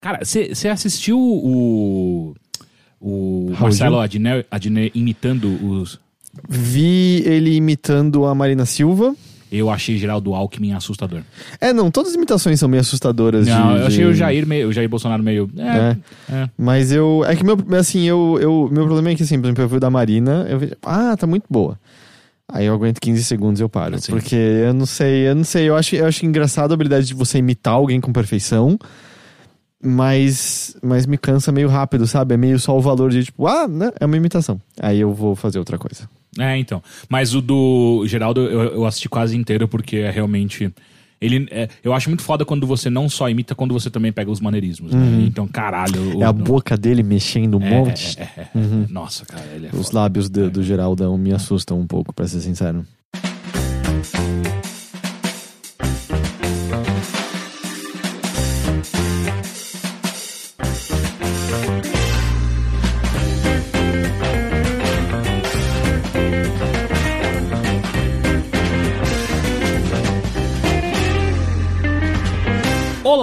[0.00, 2.34] Cara, você assistiu o.
[3.00, 4.00] O Marcelo?
[4.00, 6.00] Adnet, Adnet imitando os.
[6.48, 9.14] Vi ele imitando a Marina Silva.
[9.50, 11.22] Eu achei Geraldo Alckmin assustador.
[11.60, 13.46] É, não, todas as imitações são meio assustadoras.
[13.46, 15.50] Não, de- eu achei de- o Jair, meio, o Jair Bolsonaro meio.
[15.56, 15.96] É,
[16.34, 16.50] é.
[16.58, 17.24] Mas eu.
[17.26, 19.76] É que meu, assim, eu, eu, meu problema é que, assim, por exemplo, eu vi
[19.76, 21.78] o da Marina, eu vejo, ah, tá muito boa.
[22.50, 23.94] Aí eu aguento 15 segundos e eu paro.
[23.96, 24.12] Assim.
[24.12, 25.68] Porque eu não sei, eu não sei.
[25.68, 28.78] Eu acho, eu acho engraçado a habilidade de você imitar alguém com perfeição.
[29.82, 32.34] Mas, mas me cansa meio rápido, sabe?
[32.34, 33.92] É meio só o valor de tipo, ah, né?
[34.00, 34.60] É uma imitação.
[34.80, 36.08] Aí eu vou fazer outra coisa.
[36.38, 36.82] É, então.
[37.08, 40.72] Mas o do Geraldo eu, eu assisti quase inteiro porque é realmente.
[41.20, 44.30] Ele, é, eu acho muito foda quando você não só imita, quando você também pega
[44.30, 44.92] os maneirismos.
[44.92, 45.24] né?
[45.26, 46.16] Então, caralho.
[46.18, 48.18] o- é a o- boca dele mexendo um é, monte.
[48.20, 48.48] é, é, é.
[48.88, 49.98] Nossa, cara, ele é Os foda.
[50.00, 52.84] lábios do, do Geraldão me assustam um pouco, pra ser sincero.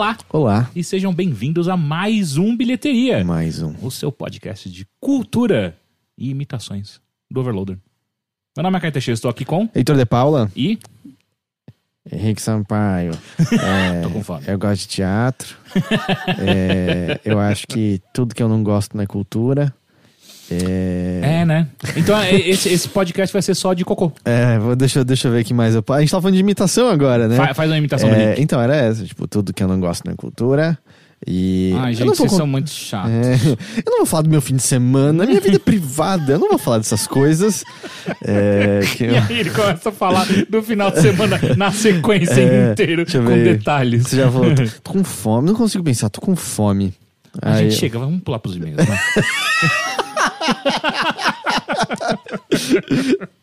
[0.05, 0.69] Olá Olá.
[0.75, 3.73] e sejam bem-vindos a mais um Bilheteria, Mais um.
[3.81, 5.75] o seu podcast de cultura
[6.15, 7.79] e imitações do Overloader.
[8.55, 9.67] Meu nome é Caio Teixeira, estou aqui com.
[9.73, 10.51] Heitor de Paula.
[10.55, 10.77] E.
[12.11, 13.13] Henrique Sampaio.
[13.59, 14.43] É, Tô com fome.
[14.45, 15.57] eu gosto de teatro.
[16.37, 19.73] É, eu acho que tudo que eu não gosto na cultura.
[20.51, 21.67] É, É, né?
[21.95, 24.11] Então é, esse, esse podcast vai ser só de cocô.
[24.23, 25.73] é, vou, deixa, eu- deixa eu ver aqui mais.
[25.75, 27.35] Eu, a gente tava falando de imitação agora, né?
[27.35, 28.41] Fa- faz uma imitação do É, Rick.
[28.41, 29.03] então, era essa.
[29.03, 30.77] Tipo, tudo que eu não gosto na cultura.
[31.25, 31.73] E.
[31.77, 33.09] Ai, eu gente, vou vocês são muito chatos.
[33.11, 33.33] É,
[33.83, 36.49] eu não vou falar do meu fim de semana, minha vida é privada, eu não
[36.49, 37.63] vou falar dessas coisas.
[38.23, 42.75] É, eu- E aí ele começa a falar do final de semana na sequência É,
[42.77, 44.03] eu com detalhes.
[44.03, 46.93] Você já falou, tô, tô com fome, não consigo pensar, tô com fome.
[47.41, 48.99] A Aí- gente chega, vamos pular pros e-mails, né?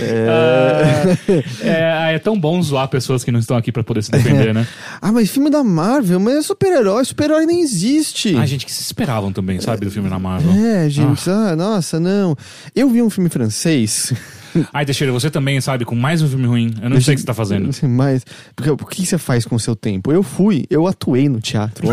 [0.00, 1.16] é...
[1.62, 4.66] É, é tão bom zoar pessoas que não estão aqui pra poder se defender, né?
[5.00, 8.36] Ah, mas filme da Marvel, mas é super-herói, super-herói nem existe.
[8.36, 10.52] A gente que se esperavam também, sabe, do filme na Marvel.
[10.52, 11.56] É, gente, ah.
[11.56, 12.36] nossa, não.
[12.74, 14.12] Eu vi um filme francês.
[14.72, 16.74] Ai, Teixeira, você também, sabe, com mais um filme ruim.
[16.82, 17.70] Eu não sei o que você tá fazendo.
[17.88, 18.24] Mas,
[18.54, 20.12] porque, o que você faz com o seu tempo?
[20.12, 21.88] Eu fui, eu atuei no teatro.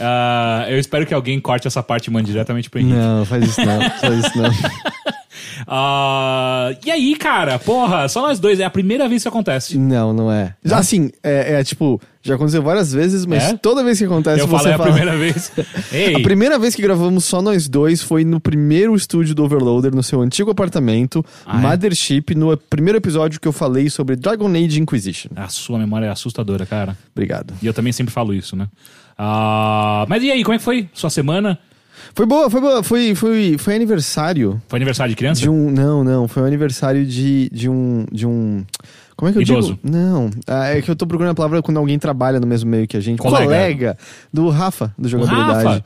[0.00, 2.96] Ah, eu espero que alguém corte essa parte e mande diretamente pro Henrique.
[2.96, 4.50] não, faz isso não, faz isso não.
[5.66, 9.78] Ah, e aí, cara, porra, só nós dois, é a primeira vez que isso acontece.
[9.78, 10.54] Não, não é.
[10.64, 13.56] Já assim, é, é, tipo, já aconteceu várias vezes, mas É?
[13.56, 14.92] toda vez que acontece Eu você falei a fala...
[14.92, 15.52] primeira vez.
[15.92, 19.94] Ei, A primeira vez que gravamos só nós dois foi no primeiro estúdio do Overloader,
[19.94, 21.60] no seu antigo apartamento, Ah, é?
[21.62, 25.30] Mothership, no primeiro episódio que eu falei sobre Dragon Age Inquisition.
[25.36, 26.96] a sua memória é assustadora, cara.
[27.14, 27.54] Obrigado.
[27.62, 28.68] E eu também sempre falo isso, né?
[29.16, 31.58] Ah, mas e aí, como é que foi sua semana?
[32.14, 32.82] Foi boa, foi boa.
[32.82, 35.40] Foi, foi, foi aniversário Foi aniversário de criança?
[35.40, 35.70] de um.
[35.70, 36.28] Não, não.
[36.28, 38.06] Foi o aniversário de, de um.
[38.10, 38.64] De um.
[39.16, 39.78] Como é que eu Idoso.
[39.82, 39.96] digo?
[39.96, 40.30] Não.
[40.46, 42.96] Ah, é que eu tô procurando a palavra quando alguém trabalha no mesmo meio que
[42.96, 43.18] a gente.
[43.18, 43.44] Colega.
[43.44, 43.98] Colega
[44.32, 45.64] do Rafa, do Jogabilidade.
[45.64, 45.84] Rafa?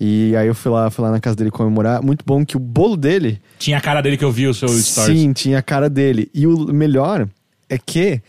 [0.00, 2.02] E aí eu fui lá, fui lá na casa dele comemorar.
[2.02, 4.68] Muito bom que o bolo dele Tinha a cara dele que eu vi o seu
[4.68, 5.18] stories.
[5.18, 6.30] Sim, tinha a cara dele.
[6.32, 7.28] E o melhor
[7.68, 8.20] é que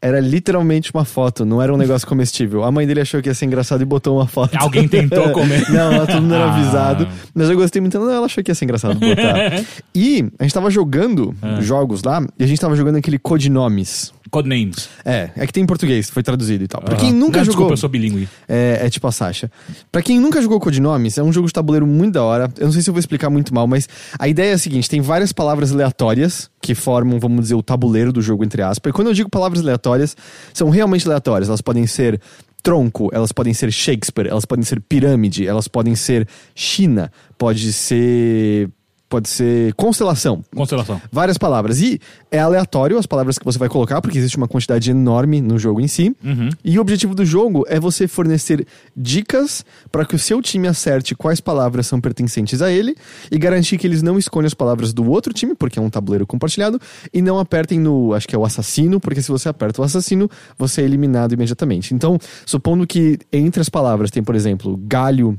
[0.00, 2.62] era literalmente uma foto, não era um negócio comestível.
[2.64, 4.54] A mãe dele achou que ia ser engraçado e botou uma foto.
[4.56, 5.68] Alguém tentou comer.
[5.70, 6.54] não, ela todo mundo era Ah.
[6.54, 7.08] avisado.
[7.34, 9.64] Mas eu gostei muito, não, ela achou que ia ser engraçado botar.
[9.94, 11.60] e a gente tava jogando Ah.
[11.60, 14.12] jogos lá, e a gente tava jogando aquele Codinomes.
[14.28, 14.88] Codenames.
[15.04, 16.82] É, é que tem em português, foi traduzido e tal.
[16.82, 17.00] Pra Aham.
[17.00, 17.52] quem nunca Não, jogou.
[17.68, 18.28] Desculpa, eu sou bilíngue.
[18.48, 19.48] É, é tipo a Sasha.
[19.92, 22.50] Pra quem nunca jogou Codinomes, é um jogo de tabuleiro muito da hora.
[22.58, 24.90] Eu não sei se eu vou explicar muito mal, mas a ideia é a seguinte:
[24.90, 28.90] tem várias palavras aleatórias que formam, vamos dizer, o tabuleiro do jogo, entre aspas.
[28.90, 30.16] E quando eu digo palavras aleatórias,
[30.52, 31.48] são realmente aleatórias.
[31.48, 32.20] Elas podem ser
[32.62, 38.68] tronco, elas podem ser Shakespeare, elas podem ser pirâmide, elas podem ser China, pode ser.
[39.08, 40.42] Pode ser constelação.
[40.54, 41.00] Constelação.
[41.12, 41.80] Várias palavras.
[41.80, 45.58] E é aleatório as palavras que você vai colocar, porque existe uma quantidade enorme no
[45.58, 46.14] jogo em si.
[46.24, 46.50] Uhum.
[46.64, 48.66] E o objetivo do jogo é você fornecer
[48.96, 52.96] dicas para que o seu time acerte quais palavras são pertencentes a ele
[53.30, 56.26] e garantir que eles não escolham as palavras do outro time, porque é um tabuleiro
[56.26, 56.80] compartilhado,
[57.12, 60.28] e não apertem no, acho que é o assassino, porque se você aperta o assassino,
[60.58, 61.94] você é eliminado imediatamente.
[61.94, 65.38] Então, supondo que entre as palavras tem, por exemplo, galho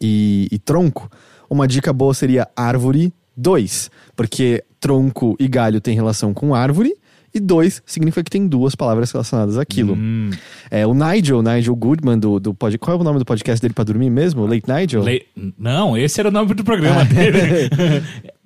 [0.00, 1.10] e, e tronco,
[1.54, 6.94] uma dica boa seria árvore 2, porque tronco e galho tem relação com árvore.
[7.36, 9.94] E dois significa que tem duas palavras relacionadas àquilo.
[9.94, 10.30] Hum.
[10.70, 12.78] É, o Nigel, Nigel Goodman, do, do pod...
[12.78, 14.46] qual é o nome do podcast dele pra dormir mesmo?
[14.46, 15.02] Late Nigel?
[15.02, 15.26] Le-
[15.58, 17.68] Não, esse era o nome do programa dele.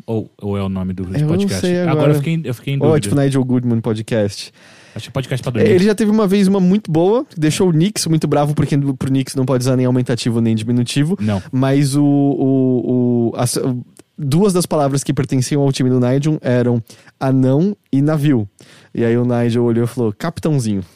[0.06, 1.60] ou, ou é o nome do Eu podcast?
[1.66, 2.12] sei agora.
[2.12, 3.00] eu fiquei, eu fiquei em Ou é dúvida.
[3.10, 4.52] tipo Nigel Goodman Podcast.
[4.98, 5.70] Acho que podcast pra dormir.
[5.70, 9.08] Ele já teve uma vez uma muito boa, deixou o Knicks muito bravo, porque pro
[9.08, 11.16] Knicks não pode usar nem aumentativo nem diminutivo.
[11.20, 11.40] Não.
[11.52, 12.04] Mas o.
[12.04, 13.84] o, o-
[14.20, 16.82] duas das palavras que pertenciam ao time do Nigel eram
[17.20, 18.48] anão e navio.
[18.92, 20.82] E aí o Nigel olhou e falou: Capitãozinho.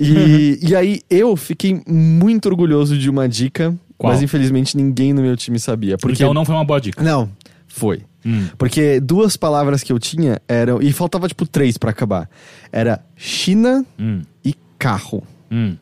[0.00, 4.12] e, e, e aí eu fiquei muito orgulhoso de uma dica, Qual?
[4.12, 5.96] mas infelizmente ninguém no meu time sabia.
[5.98, 7.02] Porque Então não foi uma boa dica.
[7.02, 7.28] não,
[7.68, 8.02] foi.
[8.24, 8.46] Hum.
[8.56, 10.80] Porque duas palavras que eu tinha eram.
[10.80, 12.28] E faltava tipo três pra acabar.
[12.72, 14.22] Era China Hum.
[14.44, 15.22] e carro.
[15.50, 15.76] Hum.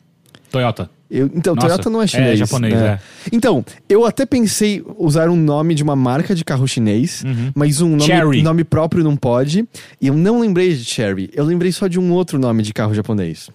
[0.51, 0.89] Toyota.
[1.09, 2.39] Eu, então, Nossa, Toyota não é é chinês.
[2.39, 2.87] japonês, né?
[2.87, 2.99] é.
[3.33, 7.21] Então, eu até pensei usar um nome de uma marca de carro chinês,
[7.53, 9.67] mas um nome, nome próprio não pode.
[9.99, 11.29] E eu não lembrei de Cherry.
[11.33, 13.49] Eu lembrei só de um outro nome de carro japonês.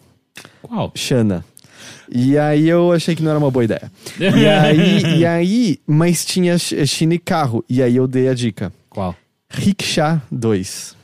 [0.61, 0.93] Qual?
[0.95, 1.43] Shana.
[2.11, 3.91] E aí eu achei que não era uma boa ideia.
[4.19, 7.65] E aí, e aí mas tinha Ch- China e carro.
[7.69, 8.73] E aí eu dei a dica.
[8.91, 9.15] Qual?
[9.51, 10.97] Rickshaw 2.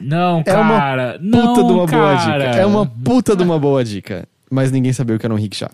[0.00, 1.12] Não, É uma cara.
[1.18, 2.46] Puta não, de uma boa cara.
[2.48, 2.60] dica.
[2.60, 4.26] É uma puta de uma boa dica.
[4.50, 5.70] Mas ninguém sabia o que era um rickshaw.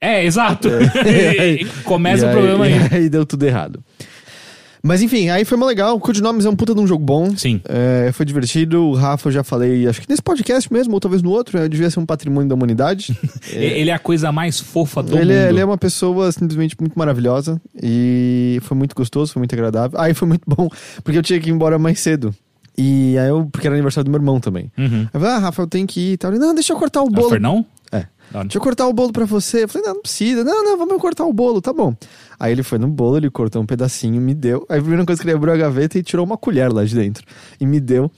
[0.00, 0.68] É, exato.
[1.04, 1.58] É.
[1.84, 2.72] Começa o problema aí.
[2.92, 3.82] E aí deu tudo errado.
[4.82, 5.96] Mas enfim, aí foi uma legal.
[5.96, 7.36] O Codinomes é um puta de um jogo bom.
[7.36, 7.60] Sim.
[7.68, 8.82] É, foi divertido.
[8.84, 11.68] O Rafa eu já falei, acho que nesse podcast mesmo, ou talvez no outro, é,
[11.68, 13.18] devia ser um patrimônio da humanidade.
[13.52, 15.48] Ele é a coisa mais fofa do ele, é, mundo.
[15.50, 17.60] ele é uma pessoa simplesmente muito maravilhosa.
[17.82, 19.98] E foi muito gostoso, foi muito agradável.
[20.00, 20.68] Aí foi muito bom,
[21.02, 22.34] porque eu tinha que ir embora mais cedo.
[22.80, 24.70] E aí eu, porque era aniversário do meu irmão também.
[24.78, 25.00] Uhum.
[25.00, 26.30] Aí eu falei, ah, Rafa, eu tenho que ir e tal.
[26.30, 27.30] Ele, não, deixa eu cortar o É o bolo.
[27.30, 27.66] Fernão?
[27.77, 27.77] É.
[28.32, 29.64] Deixa eu cortar o bolo pra você.
[29.64, 30.44] Eu falei, não, não precisa.
[30.44, 31.94] Não, não, vamos cortar o bolo, tá bom.
[32.38, 34.64] Aí ele foi no bolo, ele cortou um pedacinho, me deu.
[34.68, 36.94] Aí a primeira coisa que ele abriu a gaveta e tirou uma colher lá de
[36.94, 37.24] dentro.
[37.60, 38.10] E me deu.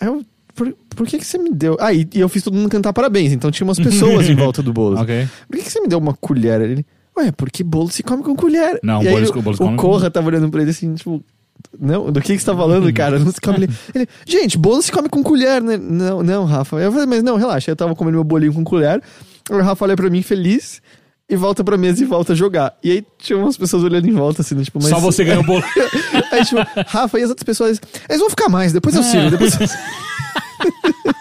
[0.00, 0.24] Aí eu,
[0.54, 1.76] por, por que que você me deu?
[1.80, 3.32] Ah, e, eu fiz todo mundo cantar parabéns.
[3.32, 4.98] Então tinha umas pessoas em volta do bolo.
[5.00, 5.28] Ok.
[5.48, 6.60] Por que, que você me deu uma colher?
[6.60, 6.84] Ele,
[7.16, 8.80] ué, porque bolo se come com colher.
[8.82, 11.22] Não, aí, bolo se- o, o come com- Corra tava olhando pra ele assim, tipo...
[11.78, 13.18] Não, do que, que você tá falando, cara?
[13.18, 13.58] Não se come...
[13.64, 15.76] Ele, ele, gente, bolo se come com colher, né?
[15.76, 16.76] Não, não, Rafa.
[16.78, 17.70] Eu falei, mas não, relaxa.
[17.70, 19.00] Eu tava comendo meu bolinho com colher.
[19.50, 20.80] O Rafa olha pra mim feliz
[21.28, 22.76] e volta pra mesa e volta a jogar.
[22.82, 24.78] E aí tinha umas pessoas olhando em volta, assim, né, tipo...
[24.80, 24.90] Mas...
[24.90, 25.64] Só você ganhou o bolo.
[26.30, 27.80] aí, tipo, Rafa e as outras pessoas...
[28.08, 29.66] Eles vão ficar mais, depois eu sirvo, depois eu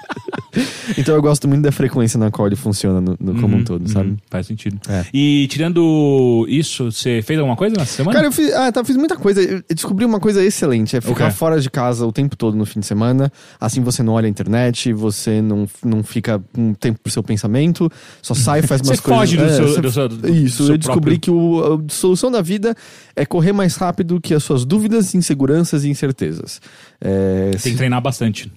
[0.98, 3.88] Então eu gosto muito da frequência na qual ele funciona no, no como um todo,
[3.90, 4.10] sabe?
[4.10, 4.80] Uhum, faz sentido.
[4.90, 5.06] É.
[5.14, 8.16] E tirando isso, você fez alguma coisa nessa semana?
[8.16, 9.42] Cara, eu fiz, ah, tá, fiz muita coisa.
[9.42, 11.36] Eu descobri uma coisa excelente: é ficar quê?
[11.38, 13.32] fora de casa o tempo todo no fim de semana.
[13.60, 17.92] Assim você não olha a internet, você não, não fica com tempo pro seu pensamento,
[18.22, 19.20] só sai, faz umas Você coisas.
[19.20, 21.82] foge do É, seu- você- do seu- do Isso, seu eu descobri próprio- que o,
[21.88, 22.76] a solução da vida
[23.16, 26.62] é correr mais rápido que as suas dúvidas, inseguranças e incertezas.
[27.02, 28.52] É, Tem que treinar bastante.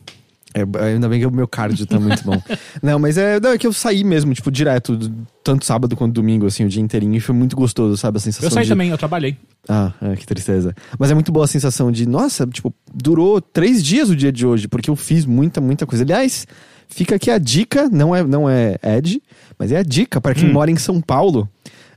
[0.54, 2.40] É, ainda bem que o meu cardio tá muito bom.
[2.82, 4.98] não, mas é, não, é que eu saí mesmo, tipo, direto,
[5.42, 8.18] tanto sábado quanto domingo, assim, o dia inteirinho, e foi muito gostoso, sabe?
[8.18, 8.68] A sensação Eu saí de...
[8.68, 9.36] também, eu trabalhei.
[9.68, 10.74] Ah, é, que tristeza.
[10.98, 14.46] Mas é muito boa a sensação de, nossa, tipo, durou três dias o dia de
[14.46, 16.04] hoje, porque eu fiz muita, muita coisa.
[16.04, 16.46] Aliás,
[16.88, 19.22] fica aqui a dica, não é, não é Ed,
[19.58, 21.48] mas é a dica para quem mora em São Paulo.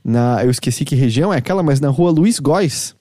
[0.02, 2.95] Na, eu esqueci que região é aquela, mas na rua Luiz Góes.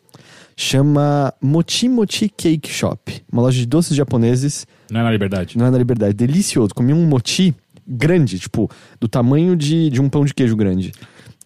[0.57, 3.21] Chama Mochi Mochi Cake Shop.
[3.31, 4.65] Uma loja de doces japoneses.
[4.89, 5.57] Não é na liberdade.
[5.57, 6.13] Não é na Liberdade.
[6.13, 6.73] Delicioso.
[6.73, 7.53] Comi um mochi
[7.87, 8.69] grande, tipo,
[8.99, 10.91] do tamanho de, de um pão de queijo grande.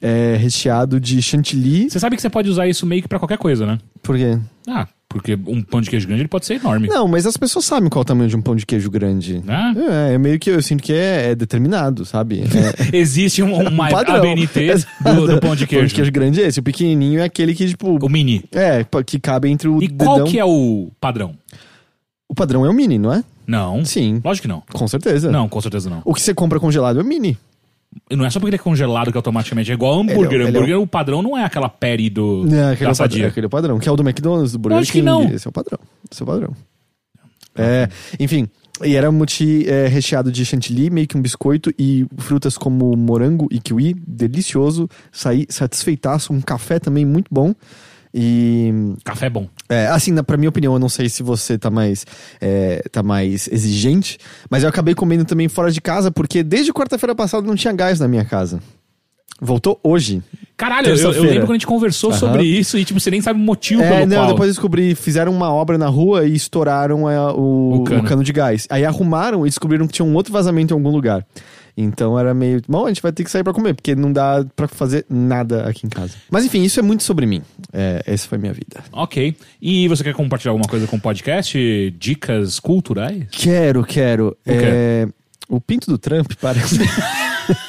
[0.02, 1.90] É, recheado de chantilly.
[1.90, 3.80] Você sabe que você pode usar isso meio que pra qualquer coisa, né?
[4.02, 4.40] Por quê?
[4.68, 6.88] Ah, porque um pão de queijo grande ele pode ser enorme.
[6.88, 9.42] Não, mas as pessoas sabem qual é o tamanho de um pão de queijo grande.
[9.48, 9.74] Ah.
[10.10, 12.44] É, é meio que eu sinto que é, é determinado, sabe?
[12.94, 14.18] É, Existe um, uma padrão.
[14.18, 15.82] ABNT do, do pão de O queijo.
[15.82, 16.60] pão de queijo grande é esse.
[16.60, 17.98] O pequenininho é aquele que, tipo...
[18.06, 18.44] O mini.
[18.52, 20.06] É, que cabe entre o E dedão...
[20.06, 21.34] qual que é o padrão?
[22.28, 23.24] O padrão é o mini, não é?
[23.48, 23.84] Não.
[23.84, 24.62] Sim, Lógico que não.
[24.72, 25.32] com certeza.
[25.32, 26.02] Não, com certeza não.
[26.06, 27.36] O que você compra congelado é o mini.
[28.12, 30.42] Não é só porque ele é congelado que automaticamente é igual hambúrguer.
[30.42, 32.94] É- ele é hambúrguer, o padrão não é aquela pere do Não, aquele, é o
[32.94, 33.80] da padrão, aquele é padrão.
[33.80, 35.06] Que é o do McDonald's, do Burger Lógico que King.
[35.06, 35.24] não.
[35.24, 35.80] Esse é o padrão.
[36.12, 36.56] Esse é o padrão.
[37.56, 38.48] É, enfim...
[38.82, 43.46] E era mochi é, recheado de chantilly, meio que um biscoito e frutas como morango
[43.52, 44.88] e kiwi, delicioso.
[45.12, 47.54] Saí satisfeitaço, um café também muito bom.
[48.14, 48.74] E
[49.04, 49.48] Café é bom.
[49.68, 52.06] É, assim, na, pra minha opinião, eu não sei se você tá mais,
[52.42, 54.18] é, tá mais exigente,
[54.50, 58.00] mas eu acabei comendo também fora de casa, porque desde quarta-feira passada não tinha gás
[58.00, 58.60] na minha casa.
[59.42, 60.22] Voltou hoje.
[60.58, 62.20] Caralho, eu, eu lembro quando a gente conversou Aham.
[62.20, 64.28] sobre isso e, tipo, você nem sabe o motivo É, pelo não, qual.
[64.28, 68.02] depois descobri, fizeram uma obra na rua e estouraram é, o, O cano.
[68.02, 68.68] o cano de gás.
[68.70, 71.26] Aí arrumaram e descobriram que tinha um outro vazamento em algum lugar.
[71.82, 72.62] Então era meio.
[72.68, 75.68] Bom, a gente vai ter que sair pra comer, porque não dá pra fazer nada
[75.68, 76.14] aqui em casa.
[76.30, 77.42] Mas enfim, isso é muito sobre mim.
[77.72, 78.84] É, essa foi minha vida.
[78.92, 79.36] Ok.
[79.62, 81.58] E você quer compartilhar alguma coisa com o podcast?
[81.98, 83.28] Dicas culturais?
[83.32, 84.38] Quero, quero.
[84.44, 84.52] quê?
[84.52, 85.08] É,
[85.48, 86.80] o pinto do Trump parece.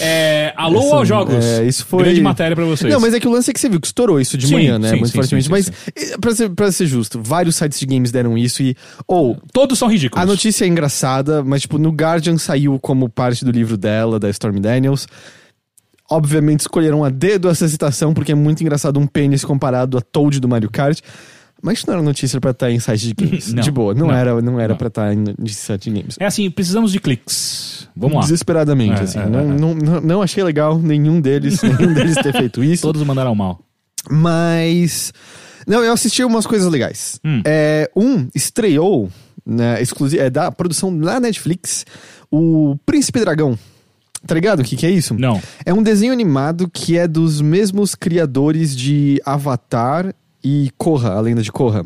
[0.00, 1.44] É, alô Essa- aos jogos.
[1.44, 2.92] é, isso foi- Grande matéria pra vocês.
[2.92, 4.54] Não, mas é que o lance é que você viu que estourou isso de Sim,
[4.54, 4.90] manhã, né?
[4.90, 5.50] sim, Muito sim, fortemente.
[5.50, 5.72] mas, sim,
[6.20, 8.76] Pra, ser, pra ser justo, vários sites de games deram isso e.
[9.06, 10.22] Ou, Todos são ridículos.
[10.22, 14.28] a notícia é engraçada, mas, tipo, no Guardian saiu como parte do livro dela, da
[14.30, 15.06] Stormy Daniels.
[16.10, 20.38] Obviamente escolheram a dedo essa citação, porque é muito engraçado um pênis comparado a Toad
[20.38, 21.00] do Mario Kart.
[21.64, 23.50] Mas isso não era notícia pra estar em site de games.
[23.54, 26.16] Não, de boa, não, não, era, não era pra estar em de site de games.
[26.20, 27.88] É assim, precisamos de cliques.
[27.96, 28.20] Vamos lá.
[28.22, 29.18] Desesperadamente, É, assim.
[29.18, 29.44] é, não, é.
[29.44, 32.82] Não, não, não achei legal nenhum deles, nenhum deles ter feito isso.
[32.82, 33.60] Todos mandaram mal.
[34.10, 35.12] Mas.
[35.66, 37.18] Não, eu assisti umas coisas legais.
[37.24, 37.40] Hum.
[37.46, 39.08] É, um estreou,
[39.46, 41.86] né, exclusivo, é da produção da Netflix,
[42.30, 43.58] o Príncipe Dragão.
[44.26, 45.14] Tá ligado o que, que é isso?
[45.14, 45.40] Não.
[45.64, 50.14] É um desenho animado que é dos mesmos criadores de Avatar
[50.44, 51.84] e Korra, a lenda de Korra.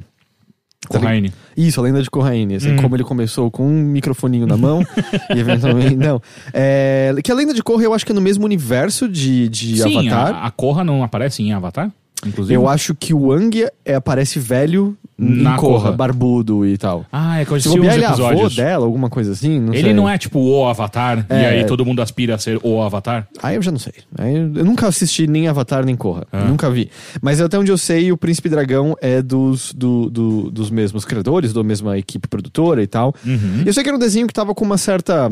[0.89, 1.33] Tá Corraine.
[1.57, 2.55] Isso, a lenda de Corraine.
[2.55, 2.83] Assim, Uhum.
[2.83, 4.83] Como ele começou com um microfoninho na mão
[5.35, 5.97] e eventualmente.
[5.97, 6.21] Não.
[6.53, 9.83] É, que a lenda de Korra eu acho que é no mesmo universo de, de
[9.83, 10.35] Sim, Avatar.
[10.35, 11.91] A, a Korra não aparece em Avatar?
[12.27, 12.55] Inclusive?
[12.55, 15.93] Eu acho que o Ang é, aparece velho Na Korra, Korra.
[15.93, 17.05] barbudo e tal.
[17.13, 18.09] Ah, é que eu Se assisti uns bobear, ele é
[18.39, 19.93] avô dela, alguma coisa assim, não Ele sei.
[19.95, 21.49] não é tipo o Avatar, e É.
[21.51, 23.27] aí todo mundo aspira a ser o Avatar?
[23.43, 23.93] Aí eu já não sei.
[24.17, 26.27] Aí eu eu nunca assisti nem Avatar nem Korra.
[26.33, 26.45] Ah.
[26.45, 26.91] Nunca vi.
[27.23, 31.53] Mas até onde eu sei, o Príncipe Dragão é dos, do, do- dos mesmos criadores,
[31.53, 33.15] da mesma equipe produtora e tal.
[33.25, 33.63] Uhum.
[33.67, 35.31] Eu sei que era um desenho que tava com uma certa.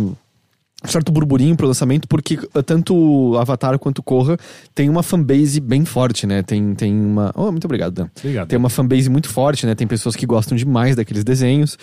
[0.85, 4.37] Certo burburinho pro lançamento, porque uh, tanto Avatar quanto o Korra
[4.75, 6.42] tem uma fanbase bem forte, né?
[6.42, 7.33] Tem, tem uma.
[7.35, 8.09] Oh, muito obrigado, Dan.
[8.18, 8.49] Obrigado.
[8.49, 9.75] Tem uma fanbase muito forte, né?
[9.75, 11.78] Tem pessoas que gostam demais daqueles desenhos.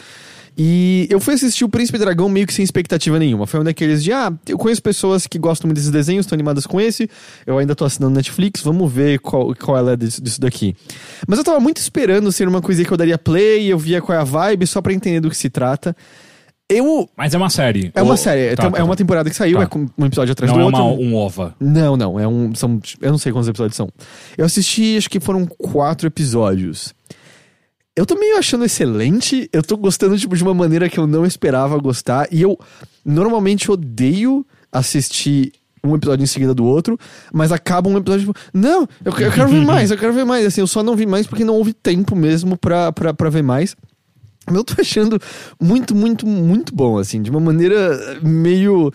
[0.56, 3.48] E eu fui assistir o Príncipe Dragão meio que sem expectativa nenhuma.
[3.48, 6.68] Foi um daqueles de, ah, eu conheço pessoas que gostam muito desses desenhos, estão animadas
[6.68, 7.10] com esse.
[7.46, 10.76] Eu ainda tô assinando Netflix, vamos ver qual, qual ela é disso, disso daqui.
[11.28, 14.16] Mas eu tava muito esperando ser uma coisa que eu daria play, eu via qual
[14.16, 15.96] é a vibe, só pra entender do que se trata.
[16.78, 17.10] Eu.
[17.18, 17.92] Mas é uma série.
[17.96, 18.84] É uma série, Tá, é tá.
[18.84, 19.64] uma temporada que saiu, Tá.
[19.76, 20.82] é um episódio atrás Não do é outro.
[20.82, 21.56] uma, um OVA.
[21.60, 22.20] Não, não.
[22.20, 22.54] É um.
[22.56, 22.80] São.
[23.02, 23.90] Eu não sei quantos episódios são.
[24.38, 26.94] Eu assisti, acho que foram quatro episódios.
[27.96, 29.48] Eu tô meio achando excelente.
[29.54, 32.28] Eu tô gostando, tipo, de uma maneira que eu não esperava gostar.
[32.32, 32.58] E eu
[33.06, 35.52] normalmente odeio assistir
[35.86, 36.98] um episódio em seguida do outro,
[37.34, 40.24] mas acaba um episódio, tipo, não, eu, que- eu quero ver mais, eu quero ver
[40.24, 40.46] mais.
[40.46, 43.44] Assim, eu só não vi mais porque não houve tempo mesmo pra, pra, pra ver
[43.44, 43.76] mais.
[44.52, 45.20] Eu tô achando
[45.60, 48.92] muito, muito, muito bom, assim, de uma maneira meio.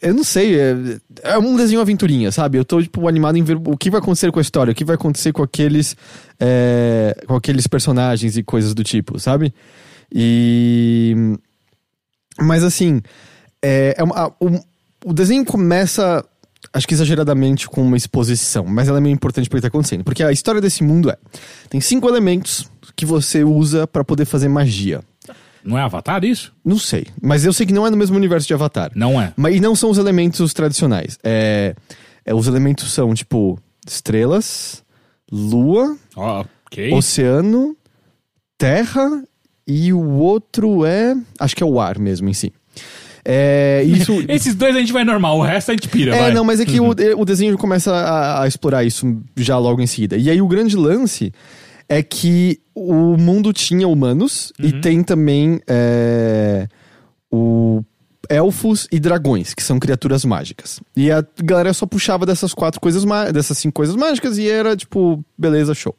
[0.00, 0.74] Eu não sei, é,
[1.22, 2.58] é um desenho aventurinha, sabe?
[2.58, 4.84] Eu tô, tipo, animado em ver o que vai acontecer com a história, o que
[4.84, 5.96] vai acontecer com aqueles.
[6.38, 9.52] é, com aqueles personagens e coisas do tipo, sabe?
[10.14, 11.14] E.
[12.40, 13.00] Mas assim,
[13.62, 14.60] é, é uma- o,
[15.06, 16.24] o desenho começa,
[16.72, 19.68] acho que exageradamente, com uma exposição, mas ela é meio importante para o que tá
[19.68, 20.04] acontecendo.
[20.04, 21.16] Porque a história desse mundo é:
[21.68, 25.02] tem cinco elementos que você usa para poder fazer magia.
[25.64, 26.52] Não é Avatar isso?
[26.64, 28.92] Não sei, mas eu sei que não é no mesmo universo de Avatar.
[28.94, 29.32] Não é.
[29.36, 31.18] Mas e não são os elementos tradicionais.
[31.24, 31.74] É,
[32.24, 34.84] é, os elementos são tipo estrelas,
[35.30, 36.92] lua, Ó, ok.
[36.92, 37.76] oceano,
[38.56, 39.24] terra
[39.66, 41.16] e o outro é.
[41.40, 42.52] Acho que é o ar mesmo em si.
[43.28, 44.22] É, isso.
[44.28, 46.32] Esses dois a gente vai normal, o resto a gente pira, É, vai.
[46.32, 49.86] não, mas é que o, o desenho começa a, a explorar isso já logo em
[49.86, 50.16] seguida.
[50.16, 51.32] E aí o grande lance
[51.88, 56.68] é que o mundo tinha humanos e tem também é,
[57.30, 57.82] o
[58.28, 60.80] elfos e dragões, que são criaturas mágicas.
[60.96, 65.24] E a galera só puxava dessas quatro coisas, dessas cinco coisas mágicas e era tipo,
[65.36, 65.94] beleza, show.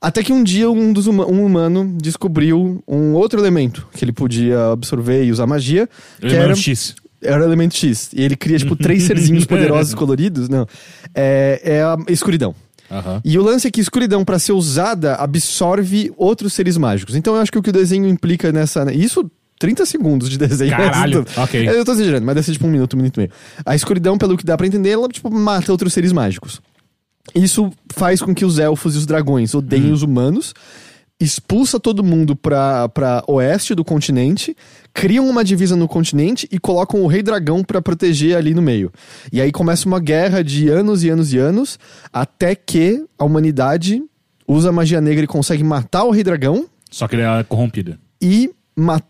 [0.00, 4.12] Até que um dia um, dos huma- um humano descobriu um outro elemento que ele
[4.12, 5.88] podia absorver e usar magia,
[6.18, 6.94] que Elemento era X.
[7.22, 8.10] era o elemento X.
[8.14, 10.48] E ele cria, tipo, três serzinhos poderosos coloridos.
[10.48, 10.66] Não.
[11.14, 12.54] É, é a escuridão.
[12.90, 13.20] Aham.
[13.24, 17.14] E o lance é que escuridão, pra ser usada, absorve outros seres mágicos.
[17.14, 18.92] Então eu acho que o que o desenho implica nessa.
[18.92, 19.30] Isso.
[19.58, 20.70] 30 segundos de desenho.
[20.70, 21.68] Caralho, Isso- ok.
[21.68, 23.30] Eu tô exagerando, mas deve ser tipo um minuto, um minuto e meio.
[23.66, 26.62] A escuridão, pelo que dá pra entender, ela tipo, mata outros seres mágicos.
[27.34, 30.52] Isso faz com que os elfos e os dragões odeiem os humanos,
[31.20, 34.56] expulsa todo mundo pra, pra oeste do continente,
[34.94, 38.90] criam uma divisa no continente e colocam o rei dragão pra proteger ali no meio.
[39.30, 41.78] E aí começa uma guerra de anos e anos e anos,
[42.12, 44.02] até que a humanidade
[44.48, 47.98] usa a magia negra e consegue matar o rei dragão Só que ele é corrompida.
[48.20, 48.50] e,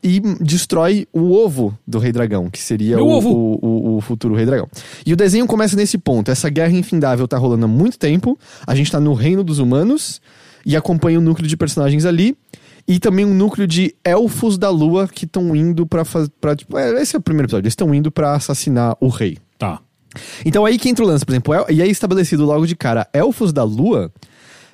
[0.02, 4.44] e destrói o ovo do Rei Dragão, que seria o, o, o- o futuro Rei
[4.46, 4.68] Dragão.
[5.06, 6.30] E o desenho começa nesse ponto.
[6.30, 8.38] Essa guerra infindável tá rolando há muito tempo.
[8.66, 10.20] A gente tá no reino dos humanos
[10.66, 12.36] e acompanha um núcleo de personagens ali.
[12.88, 16.30] E também um núcleo de elfos da lua que estão indo pra fazer.
[16.56, 17.64] Tipo, é, esse é o primeiro episódio.
[17.66, 19.38] Eles estão indo pra assassinar o rei.
[19.58, 19.80] Tá.
[20.44, 23.06] Então aí que entra o lance, por exemplo, el- e aí estabelecido logo de cara,
[23.12, 24.10] elfos da lua,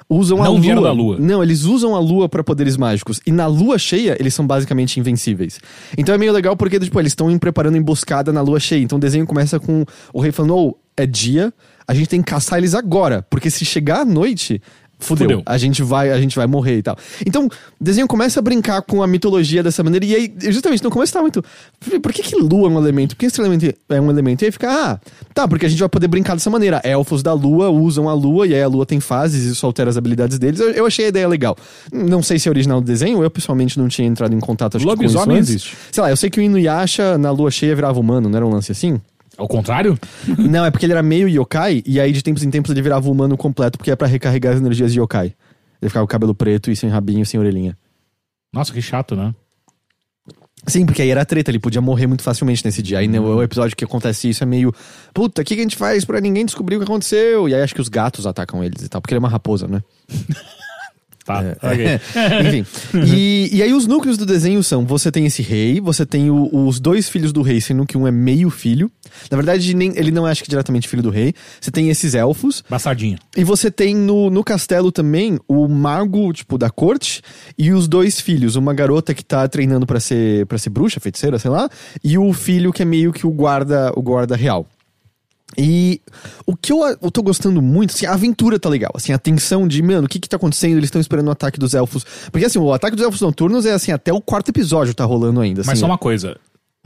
[0.08, 0.60] usam a Não lua.
[0.60, 1.16] vieram da lua.
[1.18, 3.20] Não, eles usam a lua pra poderes mágicos.
[3.26, 5.58] E na lua cheia, eles são basicamente invencíveis.
[5.96, 8.82] Então é meio legal porque, tipo, eles estão preparando emboscada na lua cheia.
[8.82, 11.52] Então o desenho começa com o rei falando: oh, é dia,
[11.86, 13.26] a gente tem que caçar eles agora.
[13.28, 14.60] Porque se chegar à noite.
[14.98, 15.28] Fudeu.
[15.28, 15.42] Fudeu.
[15.44, 16.96] A gente vai, a gente vai morrer e tal.
[17.26, 20.06] Então, o desenho começa a brincar com a mitologia dessa maneira.
[20.06, 21.44] E aí, justamente no começo tá muito.
[22.02, 23.14] Por que, que lua é um elemento?
[23.14, 24.42] Por que esse elemento é um elemento?
[24.42, 24.98] E aí fica, ah,
[25.34, 26.80] tá, porque a gente vai poder brincar dessa maneira.
[26.82, 29.90] Elfos da lua usam a lua, e aí a lua tem fases, e isso altera
[29.90, 30.60] as habilidades deles.
[30.60, 31.56] Eu, eu achei a ideia legal.
[31.92, 34.86] Não sei se é original do desenho, eu pessoalmente não tinha entrado em contato acho
[34.86, 35.50] com isso antes.
[35.50, 35.76] existe.
[35.92, 38.50] Sei lá, eu sei que o Inuyasha na lua cheia virava humano, não era um
[38.50, 39.00] lance assim?
[39.36, 39.98] Ao contrário?
[40.38, 43.10] não, é porque ele era meio yokai, e aí de tempos em tempos ele virava
[43.10, 45.34] humano completo, porque é pra recarregar as energias de yokai.
[45.80, 47.76] Ele ficava com o cabelo preto e sem rabinho, sem orelhinha.
[48.52, 49.34] Nossa, que chato, né?
[50.66, 52.98] Sim, porque aí era treta, ele podia morrer muito facilmente nesse dia.
[52.98, 54.72] Aí no o episódio que acontece isso é meio.
[55.14, 57.48] Puta, o que, que a gente faz pra ninguém descobrir o que aconteceu?
[57.48, 59.68] E aí acho que os gatos atacam eles e tal, porque ele é uma raposa,
[59.68, 59.82] né?
[61.26, 61.56] Tá, É.
[61.60, 62.00] ok.
[62.46, 62.66] Enfim.
[63.14, 66.48] E, e aí os núcleos do desenho são: você tem esse rei, você tem o-
[66.66, 68.90] os dois filhos do rei, sendo que um é meio filho.
[69.30, 71.34] Na verdade, nem, ele não é acho que diretamente filho do rei.
[71.60, 72.62] Você tem esses elfos.
[72.70, 73.18] Bastardinha.
[73.36, 77.20] E você tem no, no castelo também o mago, tipo, da corte
[77.58, 78.54] e os dois filhos.
[78.56, 81.68] Uma garota que tá treinando pra ser para ser bruxa, feiticeira, sei lá,
[82.04, 84.66] e o filho que é meio que o guarda, o guarda real.
[85.56, 86.00] E
[86.44, 88.90] o que eu, eu tô gostando muito, assim, a aventura tá legal.
[88.94, 90.72] Assim, a tensão de, mano, o que que tá acontecendo?
[90.72, 92.04] Eles estão esperando o ataque dos elfos.
[92.32, 95.40] Porque, assim, o ataque dos elfos noturnos é, assim, até o quarto episódio tá rolando
[95.40, 95.60] ainda.
[95.60, 96.36] Mas assim, só uma coisa.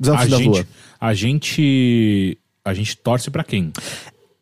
[0.01, 0.67] Os elfos A da gente, lua.
[1.01, 2.39] a gente.
[2.65, 3.73] A gente torce pra quem?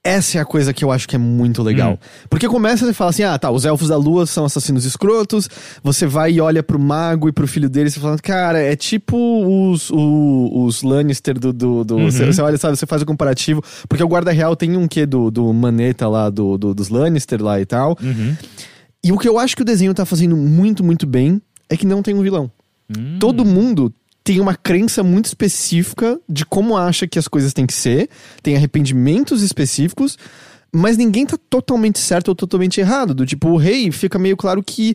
[0.03, 1.93] Essa é a coisa que eu acho que é muito legal.
[1.95, 1.99] Hum.
[2.31, 5.49] Porque começa e fala assim: ah, tá, os elfos da lua são assassinos escrotos.
[5.83, 8.75] Você vai e olha pro mago e pro filho dele e você fala, cara, é
[8.77, 11.53] tipo os, o- os Lannister do.
[11.53, 12.11] do, do- Uhum.
[12.11, 13.63] você, você olha, sabe, você faz o comparativo.
[13.89, 17.43] Porque o guarda real tem um quê do, do maneta lá, do, do- dos Lannister
[17.43, 17.97] lá e tal.
[18.03, 18.35] Uhum.
[19.05, 21.87] E o que eu acho que o desenho tá fazendo muito, muito bem é que
[21.87, 22.51] não tem um vilão.
[22.97, 23.19] Hum.
[23.21, 23.93] Todo mundo
[24.29, 28.11] tem uma crença muito específica de como acha que as coisas têm que ser,
[28.43, 30.19] tem arrependimentos específicos,
[30.71, 33.15] mas ninguém tá totalmente certo ou totalmente errado.
[33.15, 34.95] Do tipo, o rei fica meio claro que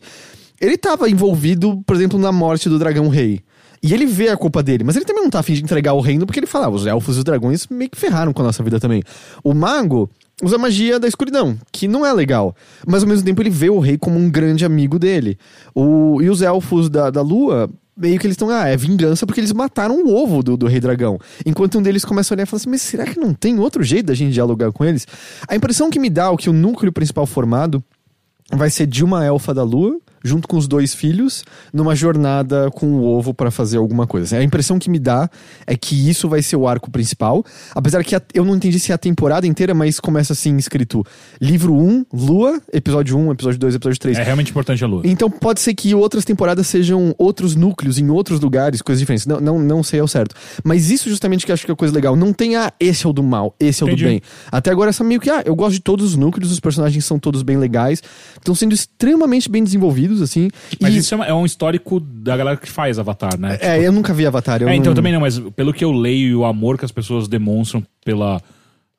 [0.60, 3.40] ele tava envolvido, por exemplo, na morte do dragão rei.
[3.82, 6.00] E ele vê a culpa dele, mas ele também não tá afim de entregar o
[6.00, 8.44] reino porque ele fala, ah, os elfos e os dragões meio que ferraram com a
[8.44, 9.02] nossa vida também.
[9.42, 10.08] O mago
[10.44, 12.54] usa magia da escuridão, que não é legal.
[12.86, 15.36] Mas ao mesmo tempo ele vê o rei como um grande amigo dele.
[15.74, 19.40] O, e os elfos da, da lua, meio que eles estão, ah, é vingança porque
[19.40, 21.18] eles mataram o ovo do, do rei dragão.
[21.46, 23.82] Enquanto um deles começa a olhar e fala assim, mas será que não tem outro
[23.82, 25.06] jeito da gente dialogar com eles?
[25.48, 27.82] A impressão que me dá, o que o núcleo principal formado
[28.50, 32.86] vai ser de uma elfa da lua, junto com os dois filhos, numa jornada com
[32.94, 34.38] o ovo pra fazer alguma coisa.
[34.38, 35.28] A impressão que me dá
[35.66, 37.44] é que isso vai ser o arco principal.
[37.74, 41.04] Apesar que a- eu não entendi se é a temporada inteira, mas começa assim escrito:
[41.40, 44.18] livro 1, Lua, episódio 1, episódio 2, episódio 3.
[44.18, 45.02] É realmente importante a lua.
[45.04, 49.26] Então pode ser que outras temporadas sejam outros núcleos em outros lugares, coisas diferentes.
[49.26, 50.34] Não, não, não sei ao certo.
[50.64, 52.16] Mas isso justamente que eu acho que é a coisa legal.
[52.16, 54.04] Não tem, ah, esse é o do mal, esse é o Entendi.
[54.04, 54.22] do bem.
[54.50, 57.18] Até agora essa meio que, ah, eu gosto de todos os núcleos, os personagens são
[57.18, 58.02] todos bem legais.
[58.36, 60.48] Estão sendo extremamente bem desenvolvidos, assim.
[60.80, 63.58] Mas e, isso é, um histórico da galera que faz Avatar, né?
[63.60, 64.62] É, eu nunca vi Avatar.
[64.62, 64.94] Eu É, então não...
[64.94, 68.40] também não, mas pelo que eu leio e o amor que as pessoas demonstram pela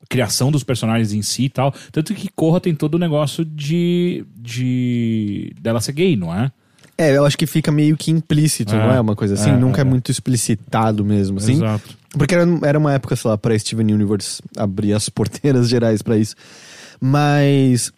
[0.10, 1.74] criação dos personagens em si e tal.
[1.92, 4.26] Tanto que Korra tem todo o negócio de.
[4.38, 5.54] de.
[5.60, 6.52] dela ser gay, não é?
[6.98, 9.02] É, eu acho que fica meio que implícito, É, não é?
[9.02, 9.50] Uma coisa assim.
[9.50, 9.84] é, nunca é, é.
[9.84, 11.54] muito explicitado mesmo, assim.
[11.54, 11.98] Exato.
[12.18, 16.18] Porque era, era uma época, sei lá, pra Steven Universe abrir as porteiras gerais pra
[16.18, 16.36] isso.
[17.00, 17.92] Mas.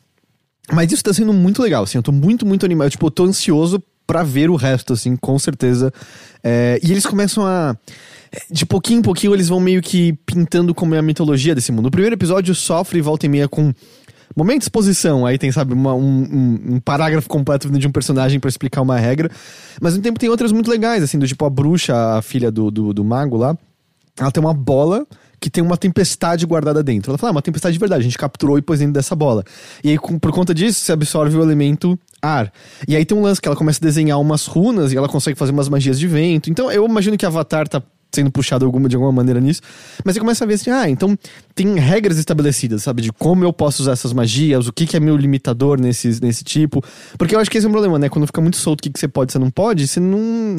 [0.72, 1.98] Mas isso tá sendo muito legal, assim.
[1.98, 2.90] Eu tô muito, muito animado.
[2.90, 5.92] Tipo, eu tô ansioso pra ver o resto, assim, com certeza.
[6.44, 7.76] É, e eles começam a.
[8.52, 11.88] De pouquinho em pouquinho, eles vão meio que pintando como é a mitologia desse mundo.
[11.88, 13.74] O primeiro episódio sofre volta e meia com.
[14.36, 18.50] Momento de exposição, aí tem, sabe, uma- um, um- parágrafo completo de um personagem pra
[18.50, 19.32] explicar uma regra.
[19.82, 22.70] Mas no tempo tem outras muito legais, assim, do tipo a bruxa, a filha do,
[22.70, 23.58] do, do mago lá.
[24.20, 25.08] Ela tem uma bola
[25.40, 27.12] que tem uma tempestade guardada dentro.
[27.12, 29.44] Ela fala, ah, uma tempestade de verdade, a gente capturou e pôs dentro dessa bola.
[29.84, 32.52] E aí, com- por conta disso, você absorve o elemento ar.
[32.88, 35.38] E aí tem um lance que ela começa a desenhar umas runas e ela consegue
[35.38, 36.50] fazer umas magias de vento.
[36.50, 39.62] Então eu imagino que Avatar tá sendo puxado alguma, de alguma maneira nisso.
[40.04, 41.18] Mas você começa a ver assim, ah, então
[41.54, 43.02] tem regras estabelecidas, sabe?
[43.02, 46.44] De como eu posso usar essas magias, o que, que é meu limitador nesse, nesse
[46.44, 46.84] tipo.
[47.18, 48.10] Porque eu acho que esse é um problema, né?
[48.10, 50.58] Quando fica muito solto o que, que você pode e você não pode, você não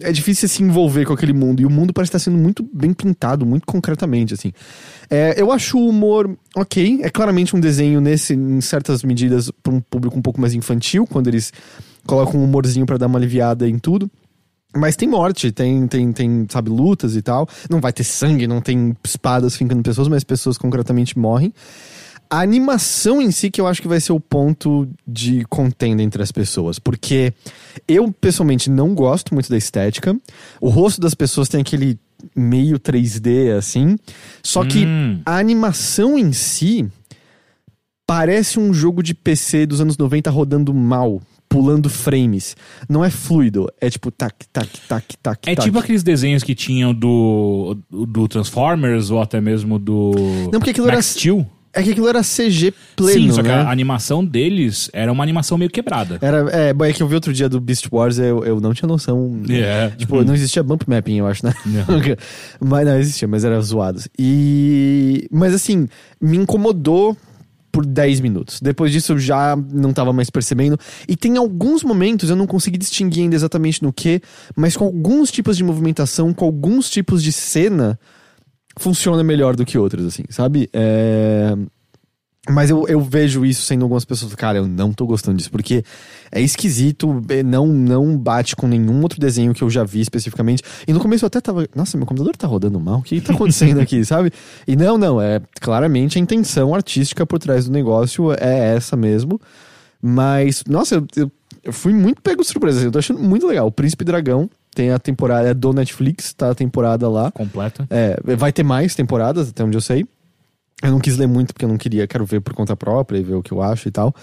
[0.00, 1.62] é difícil se envolver com aquele mundo.
[1.62, 4.52] E o mundo parece estar sendo muito bem pintado, muito concretamente, assim.
[5.08, 7.00] É, eu acho o humor ok.
[7.02, 11.06] É claramente um desenho, nesse, em certas medidas, para um público um pouco mais infantil,
[11.06, 11.52] quando eles
[12.06, 14.10] colocam um humorzinho para dar uma aliviada em tudo.
[14.74, 17.48] Mas tem morte, tem, tem, tem, sabe, lutas e tal.
[17.70, 21.52] Não vai ter sangue, não tem espadas fincando pessoas, mas pessoas concretamente morrem.
[22.28, 26.22] A animação em si que eu acho que vai ser o ponto de contenda entre
[26.22, 26.78] as pessoas.
[26.78, 27.32] Porque
[27.86, 30.14] eu, pessoalmente, não gosto muito da estética.
[30.60, 31.98] O rosto das pessoas tem aquele
[32.34, 33.96] meio 3D, assim.
[34.42, 35.20] Só que Hum.
[35.24, 36.90] a animação em si
[38.06, 42.56] parece um jogo de PC dos anos 90 rodando mal, pulando frames.
[42.88, 45.64] Não é fluido, é tipo tac, tac, tac, tac, É tac.
[45.64, 50.12] tipo aqueles desenhos que tinham do, do Transformers ou até mesmo do
[50.52, 51.46] Não, porque aquilo era- Max Steel.
[51.72, 53.54] É que aquilo era CG pleno, Sim, só que né?
[53.54, 56.18] a animação deles era uma animação meio quebrada.
[56.22, 58.88] Era, é, é que eu vi outro dia do Beast Wars, eu, eu não tinha
[58.88, 59.42] noção.
[59.50, 59.90] É.
[59.90, 61.52] Tipo, não existia bump mapping, eu acho, né?
[61.66, 61.84] Não.
[62.66, 64.00] mas não existia, mas era zoado.
[64.18, 65.28] E.
[65.30, 65.86] Mas assim,
[66.18, 67.14] me incomodou
[67.76, 68.58] por 10 minutos.
[68.58, 70.78] Depois disso eu já não tava mais percebendo.
[71.06, 74.22] E tem alguns momentos, eu não consegui distinguir ainda exatamente no que,
[74.56, 78.00] mas com alguns tipos de movimentação, com alguns tipos de cena,
[78.78, 80.70] funciona melhor do que outros, assim, sabe?
[80.72, 81.54] É.
[82.48, 85.82] Mas eu, eu vejo isso sendo algumas pessoas, cara, eu não tô gostando disso, porque
[86.30, 90.62] é esquisito, é, não, não bate com nenhum outro desenho que eu já vi especificamente.
[90.86, 93.32] E no começo eu até tava, nossa, meu computador tá rodando mal, o que tá
[93.32, 94.30] acontecendo aqui, sabe?
[94.66, 99.40] E não, não, é claramente a intenção artística por trás do negócio é essa mesmo.
[100.00, 101.32] Mas, nossa, eu, eu,
[101.64, 103.66] eu fui muito pego de surpresa, eu tô achando muito legal.
[103.66, 107.32] O Príncipe Dragão tem a temporada, é do Netflix, tá a temporada lá.
[107.32, 107.86] Completa.
[107.90, 110.06] É, vai ter mais temporadas, até onde eu sei.
[110.82, 113.22] Eu não quis ler muito porque eu não queria, quero ver por conta própria e
[113.22, 114.14] ver o que eu acho e tal.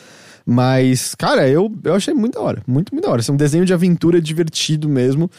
[0.46, 2.62] Mas, cara, eu, eu achei muito da hora.
[2.68, 3.22] Muito, muito da hora.
[3.22, 5.30] Esse é um desenho de aventura divertido mesmo.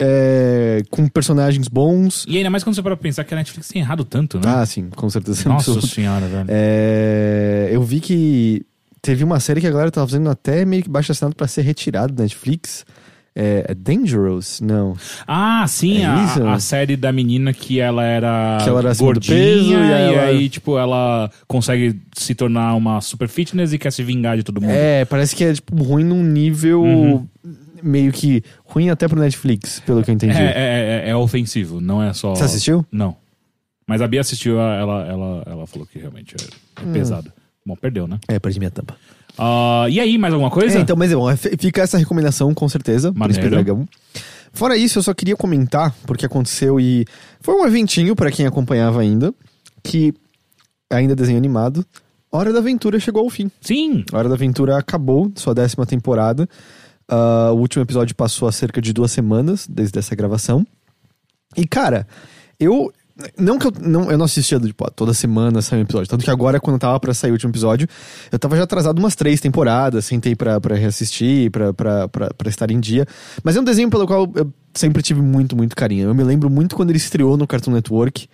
[0.00, 2.24] É, com personagens bons.
[2.28, 4.44] E ainda mais quando você para pensar que a Netflix tem errado tanto, né?
[4.46, 5.42] Ah, sim, com certeza.
[5.48, 5.86] Nossa absoluta.
[5.92, 6.46] senhora, velho.
[6.48, 8.64] É, eu vi que
[9.02, 11.62] teve uma série que a galera tava fazendo até meio que baixo assinado pra ser
[11.62, 12.84] retirado da Netflix.
[13.40, 14.60] É, é Dangerous?
[14.60, 14.96] Não.
[15.26, 19.36] Ah, sim, É a, a série da menina que ela era, Que ela era gordinha
[19.38, 23.92] peso, e e ela- aí, tipo, ela consegue se tornar uma super fitness e quer
[23.92, 24.72] se vingar de todo mundo.
[24.72, 27.26] É, parece que é tipo ruim num nível Uhum.
[27.80, 30.36] meio que ruim até pro Netflix, pelo que eu entendi.
[30.36, 32.34] É, é, é- é ofensivo, não é só.
[32.34, 32.84] Você assistiu?
[32.90, 33.14] Não.
[33.86, 36.92] Mas a Bia assistiu, ela, ela, ela falou que realmente é Hum.
[36.92, 37.32] pesado.
[37.64, 38.18] Bom, perdeu, né?
[38.28, 38.96] É, perdi minha tampa.
[39.38, 40.78] Ah, e aí, mais alguma coisa?
[40.78, 43.12] É, então, mas é bom, fica essa recomendação com certeza.
[43.12, 43.88] Príncipe Dragão.
[44.52, 47.04] Fora isso, eu só queria comentar, porque aconteceu e
[47.40, 49.32] foi um eventinho pra quem acompanhava ainda,
[49.82, 50.12] que
[50.90, 51.84] ainda desenho animado,
[52.30, 53.50] Hora da Aventura chegou ao fim.
[53.60, 54.04] Sim!
[54.12, 56.48] Hora da Aventura acabou, sua décima temporada.
[57.08, 60.66] Ah, o último episódio passou há cerca de duas semanas desde essa gravação.
[61.56, 62.06] E, cara,
[62.60, 62.92] eu.
[63.36, 66.08] Não que eu não, eu não assistia tipo, toda semana sair um episódio.
[66.08, 67.88] Tanto que agora, quando tava pra sair o último episódio,
[68.30, 72.48] eu tava já atrasado umas três temporadas, sentei pra, pra reassistir, pra, pra, pra, pra
[72.48, 73.06] estar em dia.
[73.42, 76.08] Mas é um desenho pelo qual eu sempre tive muito, muito carinho.
[76.08, 78.28] Eu me lembro muito quando ele estreou no Cartoon Network.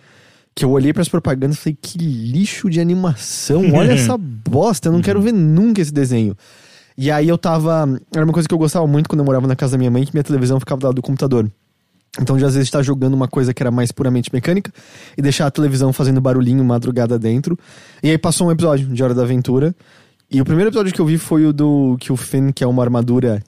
[0.56, 4.92] Que eu olhei pras propagandas e falei, que lixo de animação, olha essa bosta, eu
[4.92, 6.36] não quero ver nunca esse desenho.
[6.96, 7.88] E aí eu tava.
[8.14, 10.04] Era uma coisa que eu gostava muito quando eu morava na casa da minha mãe,
[10.04, 11.50] que minha televisão ficava do lado do computador.
[12.20, 14.72] Então, de às vezes, estar jogando uma coisa que era mais puramente mecânica
[15.16, 17.58] e deixar a televisão fazendo barulhinho madrugada dentro.
[18.02, 19.74] E aí passou um episódio de Hora da Aventura.
[20.30, 22.66] E o primeiro episódio que eu vi foi o do que o Finn, que é
[22.66, 23.42] uma armadura.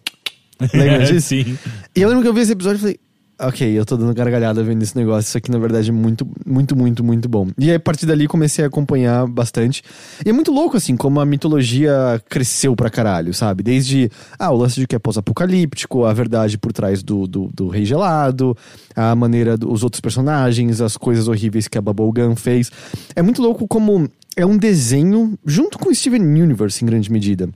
[0.75, 1.29] Lembra disso?
[1.29, 1.59] Sim.
[1.95, 3.01] E eu lembro que eu vi esse episódio e falei,
[3.39, 5.29] ok, eu tô dando gargalhada vendo esse negócio.
[5.29, 7.49] Isso aqui, na verdade, é muito, muito, muito, muito bom.
[7.59, 9.83] E aí, a partir dali, comecei a acompanhar bastante.
[10.25, 13.63] E é muito louco, assim, como a mitologia cresceu pra caralho, sabe?
[13.63, 17.69] Desde, ah, o lance de que é pós-apocalíptico, a verdade por trás do, do, do
[17.69, 18.57] Rei Gelado,
[18.95, 22.71] a maneira dos outros personagens, as coisas horríveis que a Bubblegum fez.
[23.15, 27.49] É muito louco como é um desenho, junto com o Steven Universe, em grande medida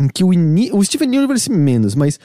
[0.00, 0.30] em que o,
[0.72, 2.18] o Steven Universe menos, mas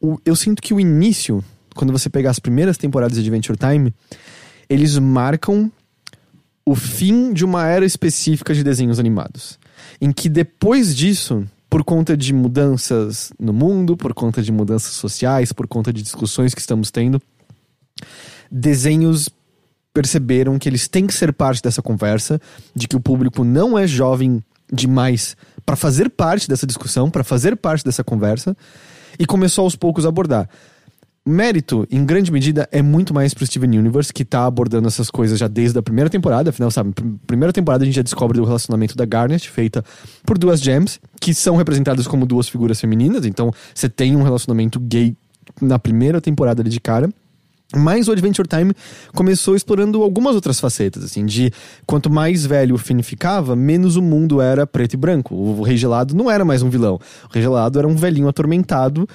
[0.00, 1.44] o- eu sinto que o início,
[1.80, 3.94] quando você pegar as primeiras temporadas de Adventure Time,
[4.68, 5.72] eles marcam
[6.62, 9.58] o fim de uma era específica de desenhos animados.
[9.98, 15.54] Em que depois disso, por conta de mudanças no mundo, por conta de mudanças sociais,
[15.54, 17.18] por conta de discussões que estamos tendo,
[18.50, 19.30] desenhos
[19.94, 22.38] perceberam que eles têm que ser parte dessa conversa,
[22.76, 27.56] de que o público não é jovem demais para fazer parte dessa discussão, para fazer
[27.56, 28.54] parte dessa conversa,
[29.18, 30.46] e começou aos poucos a abordar.
[31.26, 35.38] Mérito, em grande medida, é muito mais pro Steven Universe, que tá abordando essas coisas
[35.38, 36.48] já desde a primeira temporada.
[36.48, 39.84] Afinal, sabe, pr- primeira temporada a gente já descobre o relacionamento da Garnet, feita
[40.24, 43.26] por duas gems, que são representadas como duas figuras femininas.
[43.26, 45.14] Então, você tem um relacionamento gay
[45.60, 47.10] na primeira temporada ali de cara.
[47.76, 48.72] Mas o Adventure Time
[49.14, 51.52] começou explorando algumas outras facetas, assim, de
[51.86, 55.36] quanto mais velho o Finn ficava, menos o mundo era preto e branco.
[55.36, 56.94] O Rei Gelado não era mais um vilão.
[57.28, 59.08] O Rei Gelado era um velhinho atormentado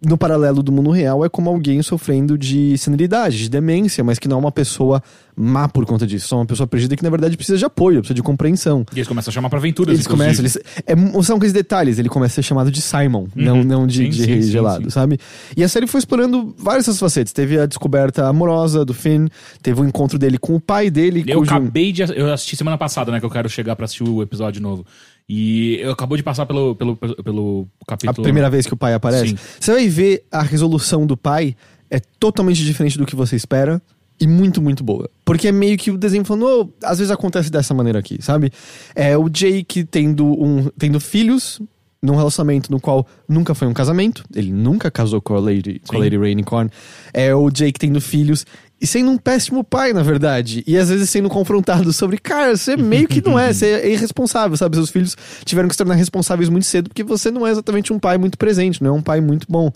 [0.00, 4.28] no paralelo do mundo real, é como alguém sofrendo de senilidade, de demência, mas que
[4.28, 5.02] não é uma pessoa
[5.36, 6.28] má por conta disso.
[6.28, 8.84] Só uma pessoa perdida que, na verdade, precisa de apoio, precisa de compreensão.
[8.92, 10.56] E eles começam a chamar pra aventuras, Eles começam, eles,
[10.86, 14.10] é, são aqueles detalhes, ele começa a ser chamado de Simon, não, não de, Sim,
[14.10, 14.90] de sim, gelado, sim.
[14.90, 15.18] sabe?
[15.56, 17.32] E a série foi explorando várias dessas facetas.
[17.32, 19.26] Teve a descoberta amorosa do Finn,
[19.62, 21.50] teve o encontro dele com o pai dele, Eu cujo...
[21.50, 22.02] acabei de.
[22.02, 23.18] Eu assisti semana passada, né?
[23.18, 24.84] Que eu quero chegar pra assistir o episódio novo.
[25.28, 28.22] E eu acabou de passar pelo, pelo, pelo, pelo A capítulo.
[28.22, 29.28] primeira vez que o pai aparece.
[29.30, 29.38] Sim.
[29.60, 31.54] Você vai ver a resolução do pai
[31.90, 33.80] é totalmente diferente do que você espera
[34.20, 35.08] e muito, muito boa.
[35.24, 38.50] Porque é meio que o desenho falando, "Oh, às vezes acontece dessa maneira aqui, sabe?
[38.94, 41.60] É o Jake tendo, um, tendo filhos
[42.02, 45.96] num relacionamento no qual nunca foi um casamento, ele nunca casou com a Lady, com
[45.96, 46.00] a.
[46.00, 46.70] Lady Rainicorn.
[47.12, 48.46] É o Jake tendo filhos
[48.80, 50.62] e sendo um péssimo pai, na verdade.
[50.66, 54.56] E às vezes sendo confrontado sobre, cara, você meio que não é, você é irresponsável,
[54.56, 54.76] sabe?
[54.76, 57.98] Seus filhos tiveram que se tornar responsáveis muito cedo porque você não é exatamente um
[57.98, 59.70] pai muito presente, não é um pai muito bom.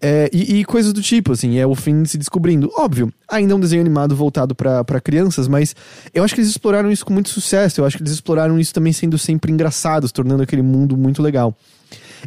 [0.00, 2.70] É, e, e coisas do tipo, assim, é o fim se descobrindo.
[2.76, 5.74] Óbvio, ainda é um desenho animado voltado pra pra crianças, mas
[6.12, 7.80] eu acho que eles exploraram isso com muito sucesso.
[7.80, 11.56] Eu acho que eles exploraram isso também sendo sempre engraçados, tornando aquele mundo muito legal.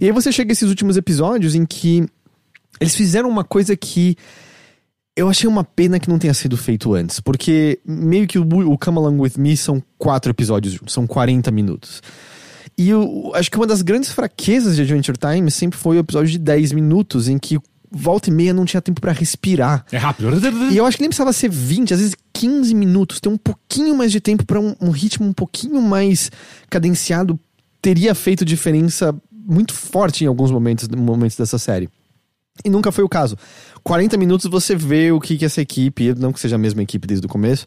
[0.02, 2.08] E aí você chega a esses últimos episódios em que
[2.80, 4.18] eles fizeram uma coisa que
[5.18, 8.78] eu achei uma pena que não tenha sido feito antes, porque meio que o, o
[8.78, 12.04] Come Along With Me são quatro episódios juntos, são 40 minutos.
[12.78, 16.30] E eu acho que uma das grandes fraquezas de Adventure Time sempre foi o episódio
[16.30, 17.58] de 10 minutos, em que
[17.90, 19.84] volta e meia não tinha tempo pra respirar.
[19.92, 20.30] É rápido.
[20.72, 23.96] E eu acho que nem precisava ser 20, às vezes 15 minutos, ter um pouquinho
[23.96, 26.30] mais de tempo pra um, um ritmo um pouquinho mais
[26.70, 27.40] cadenciado
[27.82, 31.90] teria feito diferença muito forte em alguns momentos, momentos dessa série.
[32.64, 33.38] E nunca foi o caso.
[33.84, 37.08] 40 minutos você vê o que, que essa equipe, não que seja a mesma equipe
[37.08, 37.66] desde o começo,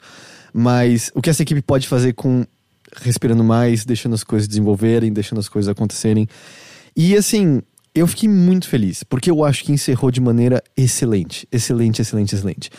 [0.53, 2.45] mas o que essa equipe pode fazer com
[2.97, 6.29] respirando mais, deixando as coisas desenvolverem, deixando as coisas acontecerem.
[6.97, 7.63] E assim,
[7.95, 11.47] eu fiquei muito feliz, porque eu acho que encerrou de maneira excelente.
[11.51, 12.71] Excelente, excelente, excelente.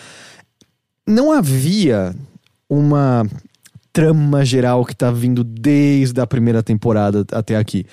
[1.08, 2.16] Não havia
[2.70, 3.26] uma
[3.92, 7.86] trama geral que tá vindo desde a primeira temporada até aqui.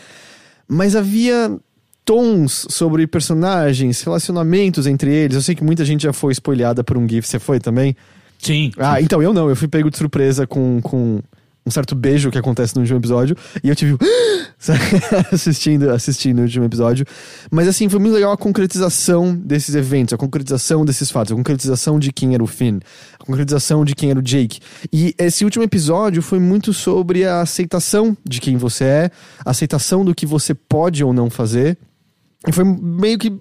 [0.68, 1.58] Mas havia
[2.08, 5.36] tons sobre personagens, relacionamentos entre eles.
[5.36, 7.28] Eu sei que muita gente já foi spoilhada por um GIF.
[7.28, 7.94] Você foi também?
[8.38, 8.72] Sim.
[8.78, 9.46] Ah, então eu não.
[9.50, 11.20] Eu fui pego de surpresa com, com
[11.66, 13.36] um certo beijo que acontece no último episódio.
[13.62, 13.98] E eu tive.
[15.30, 17.04] assistindo, assistindo o último episódio.
[17.50, 21.98] Mas assim, foi muito legal a concretização desses eventos, a concretização desses fatos, a concretização
[21.98, 22.80] de quem era o Finn,
[23.20, 24.60] a concretização de quem era o Jake.
[24.90, 29.10] E esse último episódio foi muito sobre a aceitação de quem você é,
[29.44, 31.76] a aceitação do que você pode ou não fazer.
[32.46, 33.36] E foi meio que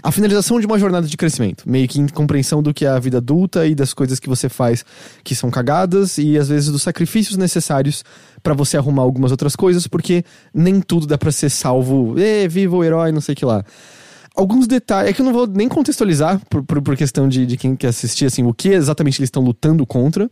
[0.00, 2.98] a finalização de uma jornada de crescimento, meio que em compreensão do que é a
[2.98, 4.84] vida adulta e das coisas que você faz
[5.24, 8.04] que são cagadas e às vezes dos sacrifícios necessários
[8.44, 12.76] pra você arrumar algumas outras coisas, porque nem tudo dá pra ser salvo, e viva
[12.76, 13.64] o herói, não sei o que lá.
[14.36, 17.56] Alguns detalhes, é que eu não vou nem contextualizar por, por, por questão de, de
[17.56, 20.30] quem quer assistir, assim, o que exatamente eles estão lutando contra,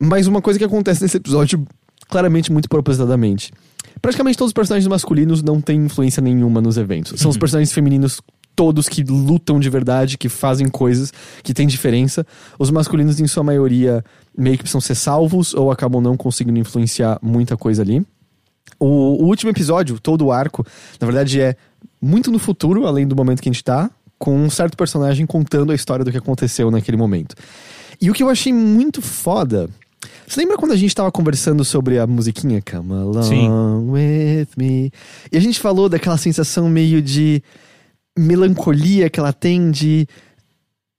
[0.00, 1.62] mas uma coisa que acontece nesse episódio,
[2.08, 3.52] claramente muito propositadamente.
[4.00, 7.18] Praticamente todos os personagens masculinos não têm influência nenhuma nos eventos.
[7.20, 8.20] São os personagens femininos
[8.54, 12.26] todos que lutam de verdade, que fazem coisas, que têm diferença.
[12.58, 14.04] Os masculinos, em sua maioria,
[14.36, 18.04] meio que precisam ser salvos ou acabam não conseguindo influenciar muita coisa ali.
[18.78, 20.64] O, o último episódio, todo o arco,
[21.00, 21.56] na verdade é
[22.00, 25.72] muito no futuro, além do momento que a gente tá, com um certo personagem contando
[25.72, 27.34] a história do que aconteceu naquele momento.
[28.00, 29.68] E o que eu achei muito foda.
[30.26, 33.48] Você lembra quando a gente tava conversando sobre a musiquinha Come Along Sim.
[33.90, 34.92] With Me?
[35.30, 37.42] E a gente falou daquela sensação meio de
[38.16, 40.06] melancolia que ela tem de.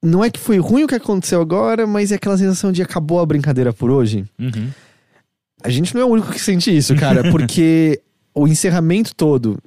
[0.04, 3.20] Não é que foi ruim o que aconteceu agora, mas é aquela sensação de acabou
[3.20, 4.26] a brincadeira por hoje.
[4.38, 4.70] Uhum.
[5.64, 8.00] A gente não é o único que sente isso, cara, porque
[8.34, 9.58] o encerramento todo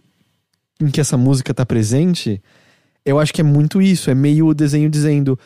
[0.80, 2.40] em que essa música tá presente,
[3.04, 4.10] eu acho que é muito isso.
[4.10, 5.38] É meio o desenho dizendo: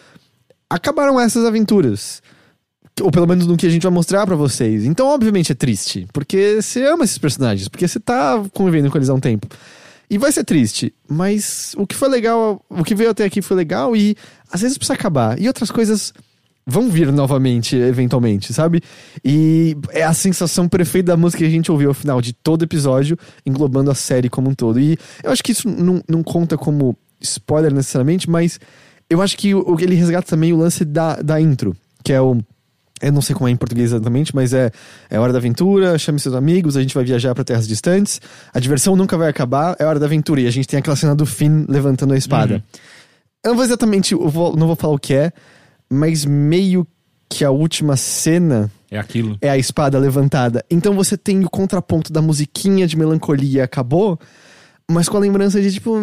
[0.68, 2.22] acabaram essas aventuras.
[3.00, 4.84] Ou pelo menos no que a gente vai mostrar pra vocês.
[4.84, 6.06] Então, obviamente, é triste.
[6.12, 7.68] Porque você ama esses personagens.
[7.68, 9.48] Porque você tá convivendo com eles há um tempo.
[10.10, 10.92] E vai ser triste.
[11.08, 14.14] Mas o que foi legal, o que veio até aqui foi legal e
[14.50, 15.40] às vezes precisa acabar.
[15.40, 16.12] E outras coisas
[16.66, 18.82] vão vir novamente, eventualmente, sabe?
[19.24, 22.62] E é a sensação perfeita da música que a gente ouviu ao final de todo
[22.62, 24.78] episódio, englobando a série como um todo.
[24.78, 28.60] E eu acho que isso não, não conta como spoiler necessariamente, mas
[29.08, 32.38] eu acho que o, ele resgata também o lance da, da intro, que é o.
[33.02, 34.70] Eu não sei como é em português exatamente, mas é,
[35.10, 38.20] é hora da aventura, chame seus amigos, a gente vai viajar pra terras distantes,
[38.54, 40.40] a diversão nunca vai acabar, é hora da aventura.
[40.40, 42.62] E a gente tem aquela cena do Finn levantando a espada.
[43.44, 45.32] Eu não vou exatamente, eu vou- não vou falar o que é,
[45.90, 46.86] mas meio
[47.28, 49.36] que a última cena É aquilo.
[49.40, 50.64] é a espada levantada.
[50.70, 54.18] Então você tem o contraponto da musiquinha de melancolia acabou,
[54.90, 55.96] mas com a lembrança de, tipo,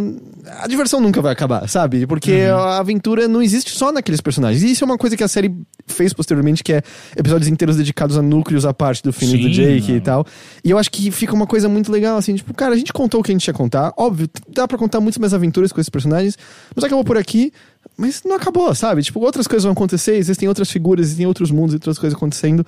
[0.62, 2.08] a diversão nunca vai acabar, sabe?
[2.08, 2.56] Porque Uhum.
[2.58, 4.64] a aventura não existe só naqueles personagens.
[4.64, 5.54] E isso é uma coisa que a série
[5.86, 6.82] fez posteriormente, que é
[7.16, 10.02] episódios inteiros dedicados a núcleos à parte do e do Jake e mano.
[10.02, 10.26] tal.
[10.64, 13.20] E eu acho que fica uma coisa muito legal, assim, tipo, cara, a gente contou
[13.20, 13.94] o que a gente ia contar.
[13.98, 16.38] Óbvio, dá pra contar muitas mais aventuras com esses personagens,
[16.76, 17.52] mas acabou por aqui.
[17.98, 19.02] Mas não acabou, sabe?
[19.04, 22.66] Tipo, outras coisas vão acontecer, existem outras figuras, existem outros mundos, outras coisas acontecendo.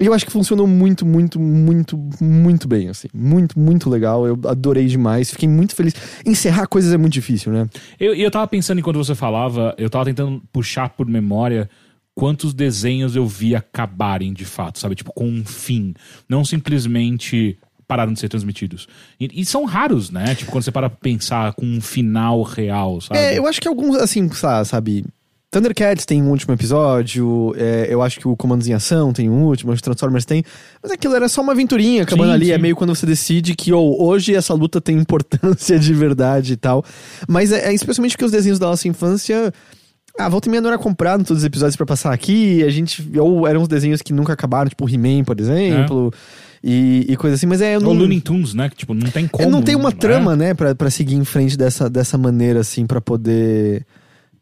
[0.00, 3.06] Eu acho que funcionou muito, muito, muito, muito bem, assim.
[3.14, 4.26] Muito, muito legal.
[4.26, 5.30] Eu adorei demais.
[5.30, 5.94] Fiquei muito feliz.
[6.26, 7.68] Encerrar coisas é muito difícil, né?
[8.00, 11.70] Eu, e eu tava pensando enquanto você falava, eu tava tentando puxar por memória
[12.12, 14.96] quantos desenhos eu vi acabarem de fato, sabe?
[14.96, 15.94] Tipo, com um fim.
[16.28, 18.88] Não simplesmente pararam de ser transmitidos.
[19.20, 20.34] E, e são raros, né?
[20.34, 23.20] Tipo, quando você para pra pensar com um final real, sabe?
[23.20, 25.04] É, eu acho que alguns, assim, sa- sabe.
[25.54, 29.44] Thundercats tem um último episódio, é, eu acho que o Comandos em Ação tem um
[29.44, 30.42] último, os Transformers tem.
[30.82, 32.46] Mas aquilo era só uma aventurinha acabando Sim, ali.
[32.46, 32.52] sim.
[32.52, 36.56] É meio quando você decide que oh, hoje essa luta tem importância de verdade e
[36.56, 36.84] tal.
[37.28, 39.52] Mas é, é especialmente porque os desenhos da nossa infância.
[40.18, 42.64] Ah, volta e meia não era comprado todos os episódios pra passar aqui.
[42.64, 43.08] A gente.
[43.16, 46.12] Ou eram os desenhos que nunca acabaram, tipo He-Man, por exemplo.
[46.64, 47.46] E, e coisa assim.
[47.46, 47.78] Mas é.
[47.78, 48.68] Não, Ou Looney Tunes, né?
[48.68, 49.48] Que, tipo, não tem como.
[49.48, 49.96] não tem uma né?
[49.96, 53.86] trama, né, pra, pra seguir em frente dessa, dessa maneira, assim, pra poder.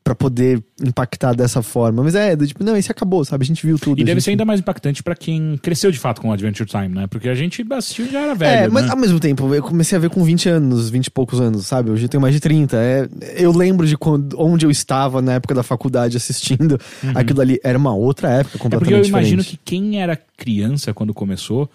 [0.05, 2.03] Para poder impactar dessa forma.
[2.03, 3.45] Mas é, tipo, não, esse acabou, sabe?
[3.45, 4.01] A gente viu tudo.
[4.01, 6.69] E deve gente- ser ainda mais impactante pra quem cresceu de fato com o Adventure
[6.69, 7.07] Time, né?
[7.07, 8.91] Porque a gente assistiu já era É, velho, mas né?
[8.91, 11.91] ao mesmo tempo, eu comecei a ver com 20 anos, 20 e poucos anos, sabe?
[11.91, 12.77] Hoje eu tenho mais de 30.
[12.77, 16.79] É, eu lembro de quando, onde eu estava na época da faculdade assistindo
[17.15, 17.61] aquilo ali.
[17.63, 19.61] Era uma outra época É completamente porque eu imagino diferente.
[19.65, 21.71] que quem era criança quando começou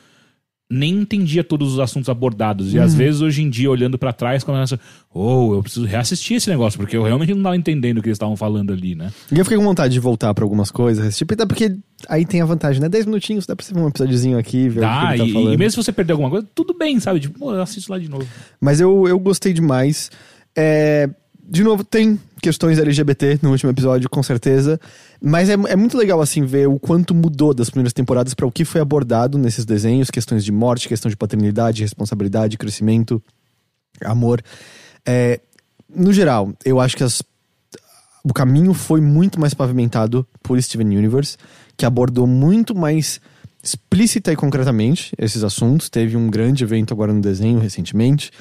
[0.70, 2.74] nem entendia todos os assuntos abordados.
[2.74, 2.98] E às Uhum.
[2.98, 4.78] vezes, hoje em dia, olhando pra trás, começa,
[5.14, 8.18] oh, eu preciso reassistir esse negócio, porque eu realmente não tava entendendo o que eles
[8.18, 9.10] estavam falando ali, né?
[9.32, 11.76] E eu fiquei com vontade de voltar pra algumas coisas, tipo, até porque
[12.10, 12.90] aí tem a vantagem, né?
[12.90, 15.26] 10 minutinhos, dá pra você ver um episódiozinho aqui, ver o Dá, que ele tá
[15.26, 15.54] e, falando.
[15.54, 17.22] e mesmo se você perder alguma coisa, tudo bem, sabe?
[17.22, 18.28] Tipo, pô, eu assisto lá de novo.
[18.60, 20.12] Mas eu, eu gostei demais.
[20.56, 21.10] É,
[21.50, 24.78] de novo, tem questões LGBT no último episódio, com certeza.
[25.22, 28.52] Mas é, é muito legal, assim, ver o quanto mudou das primeiras temporadas para o
[28.52, 33.24] que foi abordado nesses desenhos: questões de morte, questão de paternidade, responsabilidade, crescimento,
[34.04, 34.44] amor.
[35.06, 35.40] É,
[35.90, 37.24] no geral, eu acho que as,
[38.24, 41.38] o caminho foi muito mais pavimentado por Steven Universe,
[41.78, 43.22] que abordou muito mais
[43.64, 45.88] explícita e concretamente esses assuntos.
[45.90, 48.32] Teve um grande evento agora no desenho recentemente.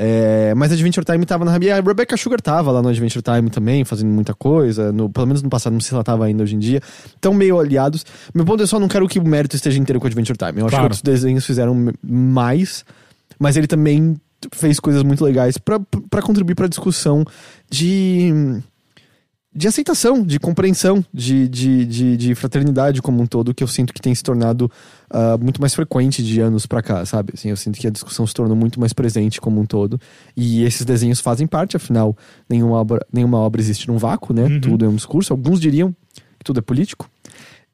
[0.00, 1.76] É, mas Adventure Time tava na rabia.
[1.76, 4.92] A Rebecca Sugar tava lá no Adventure Time também, fazendo muita coisa.
[4.92, 6.80] No, pelo menos no passado, não sei se ela tava ainda hoje em dia.
[7.06, 8.06] Estão meio aliados.
[8.32, 10.60] Meu ponto é só, não quero que o mérito esteja inteiro com Adventure Time.
[10.60, 10.82] Eu acho Claro.
[10.84, 12.84] que outros desenhos fizeram mais,
[13.40, 14.16] mas ele também
[14.52, 17.24] fez coisas muito legais pra contribuir pra discussão
[17.68, 18.32] de
[19.58, 23.92] de aceitação, de compreensão, de, de, de, de fraternidade como um todo, que eu sinto
[23.92, 24.70] que tem se tornado
[25.10, 27.32] ah, muito mais frequente de anos pra cá, sabe?
[27.34, 30.00] Assim, eu sinto que a discussão se tornou muito mais presente como um todo.
[30.36, 32.16] E esses desenhos fazem parte, afinal,
[32.48, 34.44] nenhuma obra, nenhuma obra existe num vácuo, né?
[34.44, 34.60] Uhum.
[34.60, 35.32] Tudo é um discurso.
[35.32, 35.90] Alguns diriam
[36.38, 37.10] que tudo é político.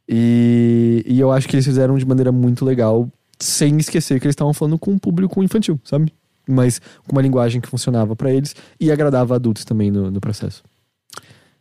[0.09, 3.07] E, e eu acho que eles fizeram de maneira muito legal,
[3.39, 6.15] sem esquecer que eles estavam falando com um público infantil, sabe?
[6.49, 10.63] Mas com uma linguagem que funcionava pra eles e agradava adultos também no, no processo.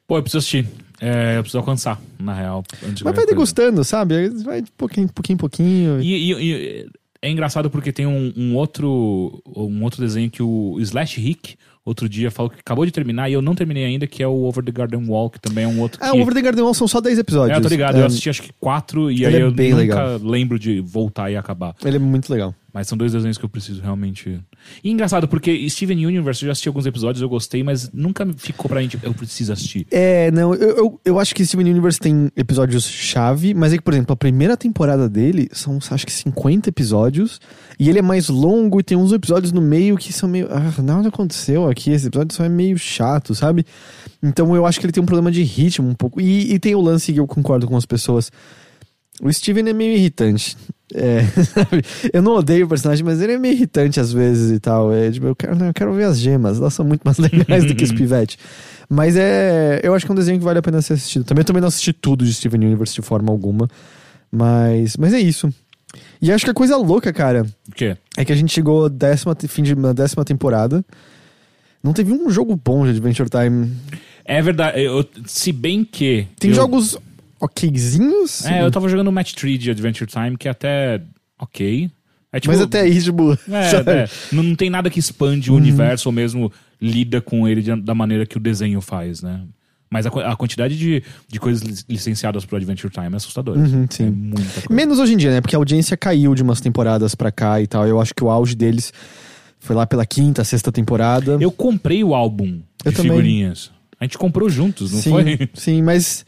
[0.07, 0.67] Pô, eu preciso assistir.
[1.01, 2.63] É, eu preciso alcançar, na real.
[2.81, 3.27] Mas vai coisa.
[3.27, 4.15] degustando, sabe?
[4.15, 6.01] Aí Vai de pouquinho, pouquinho, em pouquinho.
[6.01, 6.87] E, e- e
[7.21, 12.07] é engraçado porque tem um, um outro um outro desenho que o Slash Rick outro
[12.07, 14.63] dia falou que acabou de terminar e eu não terminei ainda, que é o Over
[14.63, 16.17] the Garden Wall, que também é um outro Ah, que...
[16.17, 17.53] o Over the Garden Wall são só 10 episódios.
[17.55, 19.51] É, eu tô ligado, É, eu assisti acho que quatro e Ele aí é eu
[19.51, 20.17] nunca legal.
[20.23, 21.75] lembro de voltar e acabar.
[21.83, 22.55] Ele é muito legal.
[22.73, 24.41] Mas são dois desenhos que eu preciso realmente.
[24.83, 28.67] E engraçado, porque Steven Universe eu já assisti alguns episódios, eu gostei, mas nunca ficou
[28.67, 28.97] pra gente.
[29.03, 29.85] Eu preciso assistir.
[29.91, 33.83] É, não, eu, eu, eu acho que Steven Universe tem episódios chave, mas é que,
[33.83, 37.39] por exemplo, a primeira temporada dele são, acho que 50 episódios,
[37.79, 40.47] e ele é mais longo e tem uns episódios no meio que são meio.
[40.49, 43.67] Ah, nada aconteceu aqui, esse episódio só é meio chato, sabe?
[44.21, 46.19] Então eu acho que ele tem um problema de ritmo um pouco.
[46.19, 48.31] E, e tem o lance que eu concordo com as pessoas.
[49.21, 50.57] O Steven é meio irritante.
[50.95, 51.21] É,
[52.13, 54.93] eu não odeio o personagem, mas ele é meio irritante às vezes e tal.
[54.93, 57.65] É, tipo, eu, quero, não, eu quero ver as gemas, elas são muito mais legais
[57.65, 58.37] do que os pivetes.
[58.89, 59.79] Mas é.
[59.83, 61.23] Eu acho que é um desenho que vale a pena ser assistido.
[61.25, 63.67] Também, eu também não assisti tudo de Steven Universe de forma alguma.
[64.31, 65.49] Mas, mas é isso.
[66.21, 67.95] E acho que a coisa louca, cara, O quê?
[68.17, 70.83] é que a gente chegou décima, fim de uma décima temporada.
[71.83, 73.71] Não teve um jogo bom de Adventure Time.
[74.25, 76.25] É verdade, eu- se bem que.
[76.39, 76.97] Tem eu- jogos
[77.43, 78.45] okzinhos.
[78.45, 81.01] É, eu tava jogando Match 3 de Adventure Time, que é até
[81.39, 81.89] ok.
[82.31, 83.33] É, tipo, mas até aí, tipo.
[83.49, 84.09] É, é.
[84.31, 85.55] Não, não tem nada que expande Uhum.
[85.57, 86.51] o universo ou mesmo
[86.81, 89.41] lida com ele de- da maneira que o desenho faz, né?
[89.89, 93.59] Mas a, a quantidade de, de coisas lic- licenciadas pro Adventure Time é assustadora.
[93.59, 94.07] Uhum, sim.
[94.07, 94.67] É muita coisa.
[94.71, 95.39] Menos hoje em dia, né?
[95.41, 97.87] Porque a audiência caiu de umas temporadas pra cá e tal.
[97.87, 98.91] Eu acho que o auge deles
[99.59, 101.37] Foi lá pela quinta, sexta temporada.
[101.39, 103.11] Eu comprei o álbum Eu de também.
[103.11, 103.71] figurinhas.
[103.99, 105.49] A gente comprou juntos, não sim, foi?
[105.53, 106.25] Sim, mas,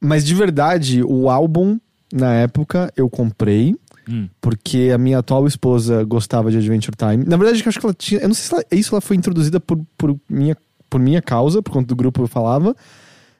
[0.00, 1.78] mas de verdade, o álbum,
[2.12, 3.74] na época, eu comprei.
[4.08, 4.28] Hum.
[4.40, 7.24] Porque a minha atual esposa gostava de Adventure Time.
[7.26, 8.20] Na verdade, eu acho que ela tinha.
[8.20, 10.56] Eu não sei se ela- isso ela foi introduzida por, por, minha,
[10.88, 12.74] por minha causa, por conta do grupo que eu falava.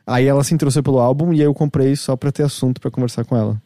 [0.05, 2.91] Aí ela se interessou pelo álbum e aí eu comprei só pra ter assunto pra
[2.91, 3.61] conversar com ela.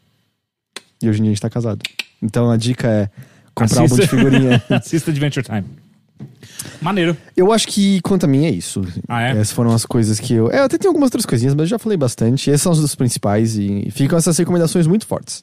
[1.03, 1.81] E hoje em dia a gente tá casado.
[2.23, 3.11] Então a dica é
[3.55, 4.63] comprar álbum de figurinha.
[4.69, 5.65] Assista Adventure Time.
[6.81, 7.17] Maneiro.
[7.37, 8.83] Eu acho que quanto a mim é isso.
[9.09, 9.31] Ah, é?
[9.33, 10.51] Essas foram as coisas que eu.
[10.51, 12.51] É, eu até tenho algumas outras coisinhas, mas eu já falei bastante.
[12.51, 15.43] Esses são os dos principais e ficam essas recomendações muito fortes.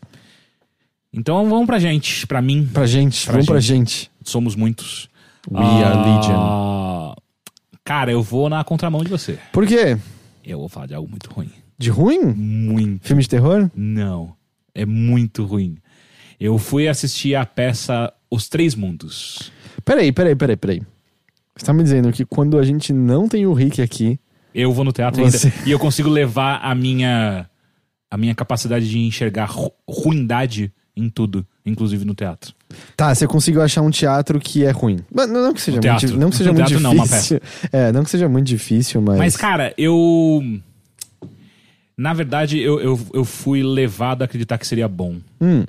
[1.14, 2.70] Então vamos pra gente, pra mim.
[2.72, 4.12] Pra gente, Pra vamos pra gente.
[4.24, 5.10] Somos muitos.
[5.50, 6.36] We are Legion.
[6.38, 7.16] Ah,
[7.84, 9.40] Cara, eu vou na contramão de você.
[9.54, 9.98] Por quê?
[10.46, 11.50] Eu vou falar de algo muito ruim.
[11.78, 12.20] De ruim?
[12.36, 13.08] Muito.
[13.08, 13.70] Filme de terror?
[13.76, 14.34] Não.
[14.76, 15.78] É muito ruim.
[16.40, 19.52] Eu fui assistir a peça Os Três Mundos.
[19.88, 20.82] Peraí, peraí, peraí, peraí.
[21.56, 24.20] Você tá me dizendo que quando a gente não tem o Rick aqui.
[24.54, 25.58] Eu vou no teatro Você- ainda.
[25.66, 27.50] E eu consigo levar a minha
[28.12, 32.54] a minha capacidade de enxergar ru- ruindade em tudo, inclusive no teatro.
[32.98, 35.00] Tá, você conseguiu achar um teatro que é ruim.
[35.14, 36.20] Mas não, não que seja No muito, teatro.
[36.20, 37.40] não que seja muito teatro não, uma difícil.
[37.72, 39.18] É, não que seja muito difícil, mas.
[39.18, 40.44] Mas, cara, eu.
[41.98, 45.16] Na verdade, eu, eu, eu fui levado a acreditar que seria bom.
[45.42, 45.64] Hum,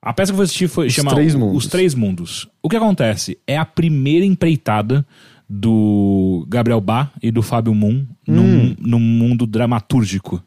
[0.00, 1.52] A peça que eu fui assistir foi Os chama Três O-.
[1.56, 2.48] Os Três Mundos.
[2.62, 3.38] O que acontece?
[3.46, 5.04] É a primeira empreitada
[5.48, 8.76] do Gabriel Bá e do Fábio Moon no, Hum.
[8.78, 10.42] no mundo dramatúrgico.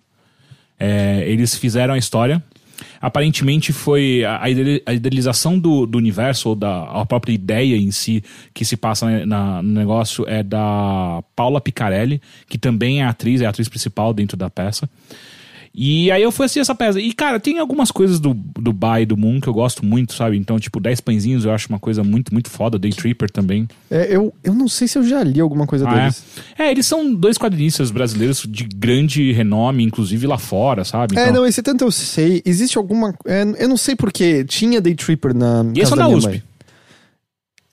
[0.80, 2.43] É, eles fizeram a história.
[2.99, 8.24] Aparentemente foi a, a idealização do, do universo, ou da a própria ideia em si
[8.54, 13.45] que se passa na- no negócio é da Paula Picarelli, que também é atriz, é
[13.45, 14.89] a atriz principal dentro da peça.
[15.74, 16.99] E aí eu fui assistir essa peça.
[16.99, 20.13] E, cara, tem algumas coisas do, do Ba e do Moon que eu gosto muito,
[20.13, 20.38] sabe?
[20.38, 22.78] Então, tipo, 10 pãezinhos eu acho uma coisa muito, muito foda.
[22.78, 23.67] Day Tripper também.
[23.89, 26.24] é, eu, eu não sei se eu já li alguma coisa Ah, deles.
[26.57, 26.63] é?
[26.67, 31.17] é, eles são dois quadrinistas brasileiros de grande renome, inclusive lá fora, sabe?
[31.17, 32.41] É, Então- não, esse tanto eu sei.
[32.45, 33.15] Existe alguma.
[33.26, 35.63] é, eu não sei porque tinha Day Tripper na.
[35.74, 36.30] E casa são da da USP.
[36.32, 36.43] mãe.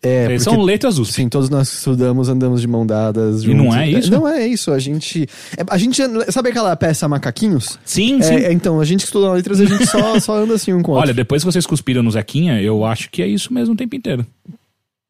[0.00, 1.12] É, porque são letras USP.
[1.14, 3.42] Sim, todos nós estudamos, andamos de mão dadas.
[3.42, 3.76] E não juntos.
[3.78, 4.10] é isso?
[4.10, 4.72] Não é isso.
[4.72, 5.28] A gente.
[5.56, 6.00] é, a gente.
[6.30, 7.78] Sabe aquela peça Macaquinhos?
[7.84, 8.34] Sim, sim.
[8.34, 10.82] É, é, então, a gente que estuda letras, a gente só, só anda assim um
[10.82, 11.08] com o outro.
[11.08, 13.96] Olha, depois que vocês cuspiram no Zequinha, eu acho que é isso mesmo o tempo
[13.96, 14.24] inteiro.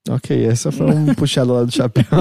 [0.09, 2.05] Ok, essa foi um puxado lá do chapéu.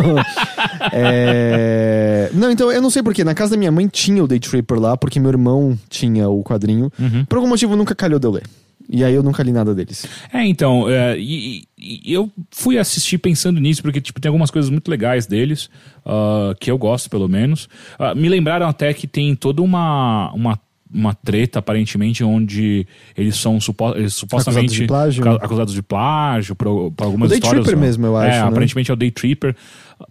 [0.94, 3.24] É, Não, então eu não sei porquê.
[3.24, 6.44] Na casa da minha mãe tinha o Day Tripper lá, porque meu irmão tinha o
[6.44, 6.92] quadrinho.
[7.00, 7.26] Uhum.
[7.26, 8.44] Por algum motivo nunca calhou de eu ler.
[8.90, 10.06] E aí eu nunca li nada deles.
[10.34, 14.70] É, então, é, e, e- eu fui assistir pensando nisso, porque tipo, tem algumas coisas
[14.72, 15.70] muito legais deles,
[16.06, 17.68] ah, que eu gosto, pelo menos.
[18.00, 20.58] Ah, me lembraram até que tem toda uma, uma,
[20.94, 25.44] uma treta, aparentemente, onde eles são supo, eles supostamente Acusados de plágio?
[25.44, 27.66] acusados de plágio por, por algumas O Day histórias.
[27.66, 28.48] Tripper mesmo, eu É, acho, né?
[28.48, 29.54] aparentemente é o Day Tripper.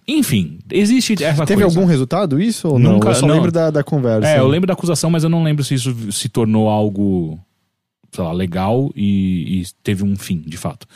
[0.06, 1.78] Enfim, existe essa Teve coisa.
[1.78, 3.12] algum resultado isso ou Nunca- não?
[3.12, 3.34] Eu só não.
[3.36, 4.28] lembro da, da conversa.
[4.28, 7.38] É, eu lembro da acusação, mas eu não lembro se isso se tornou algo,
[8.16, 10.86] sei lá, legal e, e teve um fim, de fato.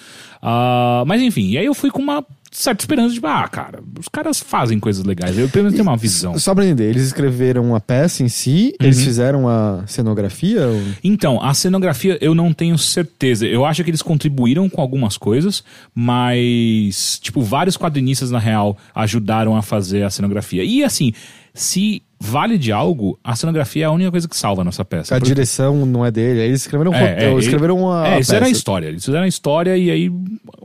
[0.43, 4.09] Ah, mas enfim, e aí eu fui com uma certa esperança de, ah, cara, os
[4.09, 5.39] caras fazem coisas legais.
[5.39, 6.37] Eu pelo menos tenho uma visão.
[6.37, 8.87] Só pra entender, eles escreveram a peça em si, Uhum.
[8.87, 10.66] eles fizeram a cenografia?
[10.66, 13.47] ou- Então, a cenografia eu não tenho certeza.
[13.47, 15.62] Eu acho que eles contribuíram com algumas coisas,
[15.95, 20.64] mas, tipo, vários quadrinistas, na real, ajudaram a fazer a cenografia.
[20.64, 21.12] E assim,
[21.55, 25.14] se vale de algo, a cenografia é a única coisa que salva a nossa peça.
[25.14, 28.07] A Porque- direção não é dele, aí eles escreveram, É, roteiro, é, escreveram a.
[28.07, 28.86] É, a eles fizeram a história.
[28.88, 30.12] Eles fizeram a história e aí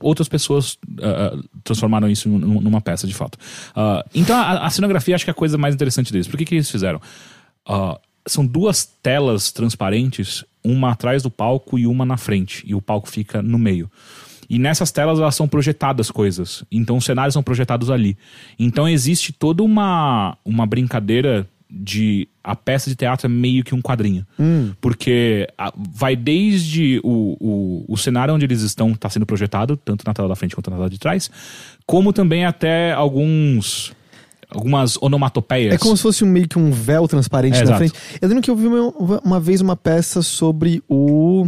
[0.02, 3.38] outras pessoas ah, transformaram isso num- numa peça, de fato.
[3.76, 6.28] Ah, então a, a cenografia acho que é a coisa mais interessante deles.
[6.28, 7.02] Por que, que eles fizeram?
[7.66, 12.64] Ah, são duas telas transparentes, uma atrás do palco e uma na frente.
[12.68, 13.90] E o palco fica no meio.
[14.50, 16.64] E nessas telas elas são projetadas coisas.
[16.72, 18.18] Então os cenários são projetados ali.
[18.60, 23.82] Então existe toda uma, uma brincadeira de a peça de teatro é meio que um
[23.82, 24.26] quadrinho.
[24.80, 30.04] Porque a- vai desde o, o, o cenário onde eles estão está sendo projetado, tanto
[30.06, 31.30] na tela da frente quanto na tela de trás,
[31.86, 33.94] como também até alguns
[34.48, 35.74] algumas onomatopeias.
[35.74, 37.78] É como se fosse um, meio que um véu transparente É, na exato.
[37.80, 37.94] frente.
[38.22, 41.48] Eu lembro que eu vi uma, uma vez uma peça sobre o.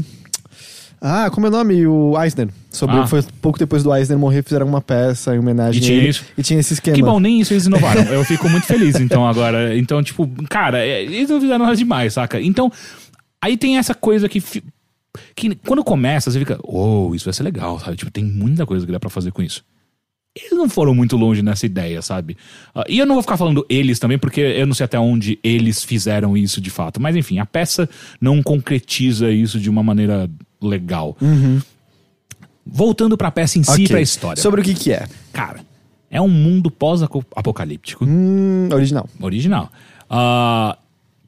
[0.99, 1.85] Ah, como é o nome?
[1.85, 2.49] O Eisner.
[2.71, 3.05] Sobre, Ah.
[3.07, 6.09] Foi pouco depois do Eisner morrer, fizeram uma peça em homenagem E tinha a ele.
[6.09, 6.25] isso?
[6.37, 6.95] E tinha esse esquema.
[6.95, 8.01] Que bom, nem isso eles inovaram.
[8.11, 9.77] Eu fico muito feliz, então, agora.
[9.77, 12.41] Então, tipo, cara, é, eles não fizeram nada demais, saca?
[12.41, 12.71] Então,
[13.41, 14.41] aí tem essa coisa que.
[15.35, 17.95] Que quando começa, você fica, oh, isso vai ser legal, sabe?
[17.97, 19.63] Tipo, tem muita coisa que dá pra fazer com isso.
[20.39, 22.37] Eles não foram muito longe nessa ideia, sabe?
[22.75, 25.39] Ah, e eu não vou ficar falando eles também, porque eu não sei até onde
[25.43, 27.01] eles fizeram isso de fato.
[27.01, 27.89] Mas enfim, a peça
[28.21, 30.29] não concretiza isso de uma maneira
[30.61, 31.15] legal.
[32.65, 33.87] Voltando pra peça em si, Ok.
[33.87, 34.41] pra história.
[34.41, 35.07] Sobre o que que é?
[35.31, 35.61] Cara,
[36.11, 38.05] é um mundo pós-apocalíptico.
[38.05, 39.09] Hum, original.
[39.21, 39.71] original.
[40.09, 40.77] Ah,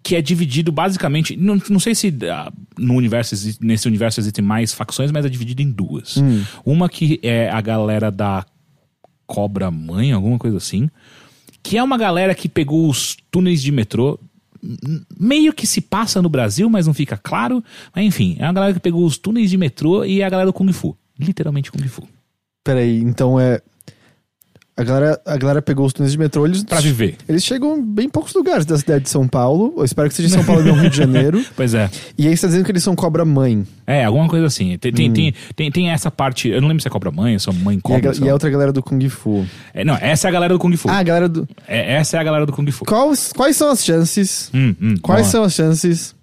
[0.03, 1.37] que é dividido basicamente.
[1.37, 5.61] Não, não sei se ah, no universo, nesse universo existem mais facções, mas é dividido
[5.61, 6.15] em duas.
[6.65, 8.45] Uma que é a galera da
[9.25, 10.89] Cobra Mãe, alguma coisa assim.
[11.61, 14.19] Que é uma galera que pegou os túneis de metrô.
[15.19, 17.63] Meio que se passa no Brasil, mas não fica claro.
[17.95, 20.47] Mas enfim, é uma galera que pegou os túneis de metrô e é a galera
[20.47, 20.97] do Kung Fu.
[21.17, 22.07] Literalmente Kung Fu.
[22.63, 23.61] Peraí, então é.
[24.79, 26.63] A galera, a galera pegou os túneis de metrô, eles.
[26.63, 27.17] Pra viver.
[27.27, 29.73] Eles chegam em bem poucos lugares da cidade de São Paulo.
[29.77, 31.43] Eu espero que seja São Paulo e não Rio de Janeiro.
[31.53, 31.89] Pois é.
[32.17, 33.67] E aí você tá dizendo que eles são cobra mãe.
[33.85, 34.77] É, alguma coisa assim.
[34.77, 36.47] Tem, tem, tem, tem, tem essa parte.
[36.47, 38.01] Eu não lembro se é cobra mãe, se é mãe E a, cobra.
[38.01, 39.45] ga- sei e a outra galera do Kung Fu.
[39.73, 40.87] É, não, essa é a galera do Kung Fu.
[40.89, 41.45] Ah, a galera do.
[41.67, 42.85] É, essa é a galera do Kung Fu.
[42.85, 44.49] Quais, quais são as chances?
[44.53, 46.15] Hum, hum, Quais são as chances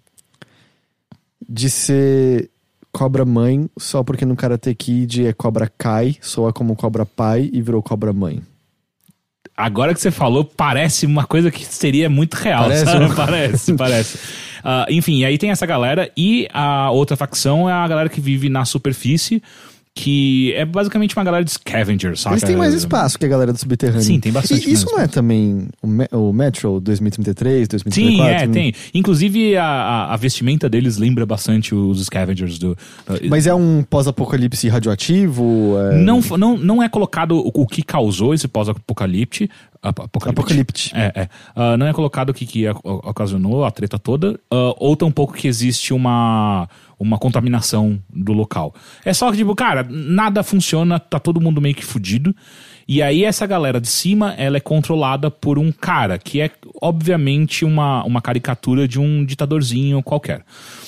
[1.48, 2.50] de ser
[2.96, 7.60] cobra mãe só porque no Karate Kid é cobra Kai, soa como cobra pai e
[7.60, 8.40] virou cobra mãe?
[9.54, 13.12] Agora que você falou, parece uma coisa que seria muito real, Parece, sabe?
[13.14, 14.18] Parece, parece.
[14.64, 18.48] Ah, enfim, aí tem essa galera e a outra facção é a galera que vive
[18.48, 19.42] na superfície,
[19.98, 22.34] que é basicamente uma galera de scavengers, sabe?
[22.34, 24.02] Eles têm mais espaço que a galera do subterrâneo.
[24.02, 28.38] Sim, tem bastante E isso não é também o, Me- o Metro 2033, 2034?
[28.38, 28.74] Sim, é, tem.
[28.92, 32.76] Inclusive, a, a- vestimenta deles lembra bastante os scavengers do.
[33.30, 35.74] Mas é um pós-apocalipse radioativo?
[35.90, 35.96] É...
[35.96, 39.48] Não, não, não é colocado o, o que causou esse pós-apocalipse.
[39.82, 40.40] ap- Apocalipse.
[40.40, 40.90] Apocalipse.
[40.94, 41.28] É, é.
[41.54, 45.48] Ah, não é colocado o que, que ocasionou a treta toda, ah, ou tampouco que
[45.48, 46.68] existe uma,
[46.98, 48.74] uma contaminação do local.
[49.04, 52.34] É só que, tipo, cara, nada funciona, tá todo mundo meio que fudido.
[52.88, 57.64] E aí essa galera de cima, ela é controlada por um cara, que é obviamente
[57.64, 60.44] uma, uma caricatura de um ditadorzinho qualquer.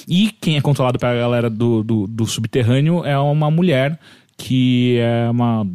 [0.06, 3.98] E quem é controlado pela galera do, do, do subterrâneo é uma mulher
[4.36, 5.66] que é uma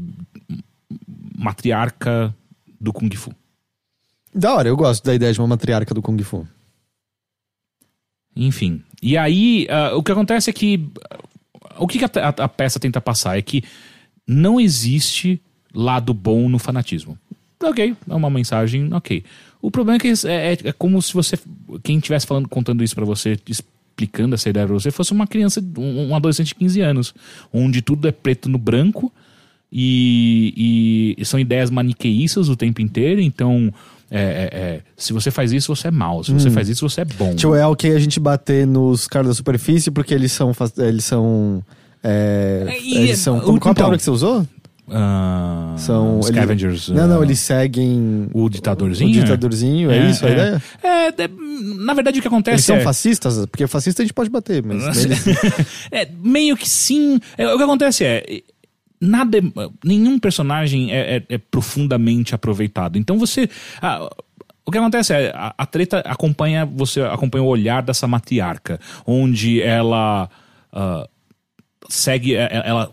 [1.38, 2.34] matriarca
[2.79, 3.34] do Kung Fu.
[4.34, 6.47] Da hora, eu gosto da ideia de uma matriarca do Kung Fu.
[8.36, 8.81] Enfim.
[9.06, 10.80] E aí, ah, o que acontece é que.
[11.78, 13.62] O que, a, a- a peça tenta passar é que
[14.26, 15.41] não existe
[15.76, 17.18] lado bom no fanatismo.
[17.62, 19.24] Ok, é uma mensagem, ok.
[19.62, 21.38] O problema é que é, é- é como se você.
[21.84, 25.62] Quem estivesse falando, contando isso pra você, explicando essa ideia pra você, fosse uma criança,
[25.78, 27.14] um, um adolescente de 15 anos,
[27.51, 29.12] onde tudo é preto no branco
[29.72, 33.74] e, e são ideias maniqueístas o tempo inteiro, então.
[34.16, 36.24] É, é, é, se você faz isso, você é mau.
[36.24, 37.34] Se você faz isso, você é bom.
[37.36, 40.51] Tipo, é ok a gente bater nos caras da superfície porque eles são.
[40.78, 41.64] Eles são.
[42.03, 43.38] é, É, eles são.
[43.38, 44.47] o- Como, qual a então, palavra que você usou?
[44.91, 46.20] Ah, São.
[46.26, 46.89] ele- Scavengers.
[46.89, 48.28] Não, ah, não, eles seguem.
[48.34, 49.09] O ditadorzinho?
[49.09, 50.64] O ditadorzinho, é, isso a ideia?
[50.84, 51.14] É, é,
[51.78, 53.45] na verdade o que acontece Eles são é, fascistas?
[53.45, 54.84] Porque fascista a gente pode bater, mas.
[55.05, 55.26] eles-
[55.89, 57.20] é, meio que sim.
[57.38, 58.24] É, o que acontece é.
[59.00, 59.41] Nada, é-
[59.84, 62.98] nenhum personagem é, é- é profundamente aproveitado.
[62.98, 63.50] Então você.
[63.82, 64.10] ah,
[64.66, 69.62] o que acontece é a, a treta acompanha você acompanha o olhar dessa matriarca, onde
[69.62, 70.30] ela
[70.72, 71.08] ah,
[71.89, 72.91] segue, é- é- ela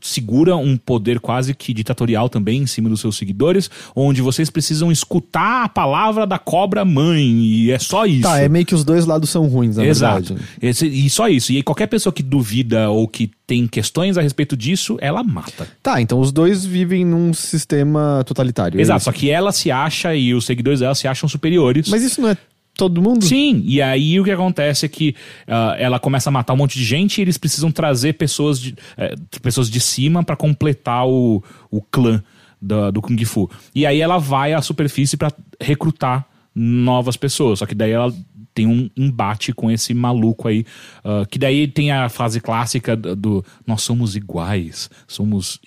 [0.00, 4.90] segura um poder quase que ditatorial também em cima dos seus seguidores, onde vocês precisam
[4.92, 8.22] escutar a palavra da cobra mãe e é só isso.
[8.22, 10.34] Tá, é meio que os dois lados são ruins, na Exato.
[10.34, 10.48] verdade.
[10.62, 11.52] Esse- e só isso.
[11.52, 15.66] E aí qualquer pessoa que duvida ou que tem questões a respeito disso, ela mata.
[15.82, 18.78] Tá, então os dois vivem num sistema totalitário.
[18.78, 18.98] é Exato.
[18.98, 19.04] isso?
[19.06, 21.88] Só que ela se acha e os seguidores dela se acham superiores.
[21.88, 22.36] Mas isso não é
[22.78, 23.24] todo mundo?
[23.24, 25.14] Sim, e aí o que acontece é que
[25.46, 28.74] ah, ela começa a matar um monte de gente e eles precisam trazer pessoas de,
[28.96, 32.22] eh, pessoas de cima pra completar o, o clã
[32.62, 33.50] da- do Kung Fu.
[33.74, 36.24] E aí ela vai à superfície pra recrutar
[36.54, 37.58] novas pessoas.
[37.58, 38.14] Só que daí ela
[38.54, 40.64] tem um embate com esse maluco aí.
[41.04, 45.60] ah, que daí tem a frase clássica do, do, nós somos iguais, somos.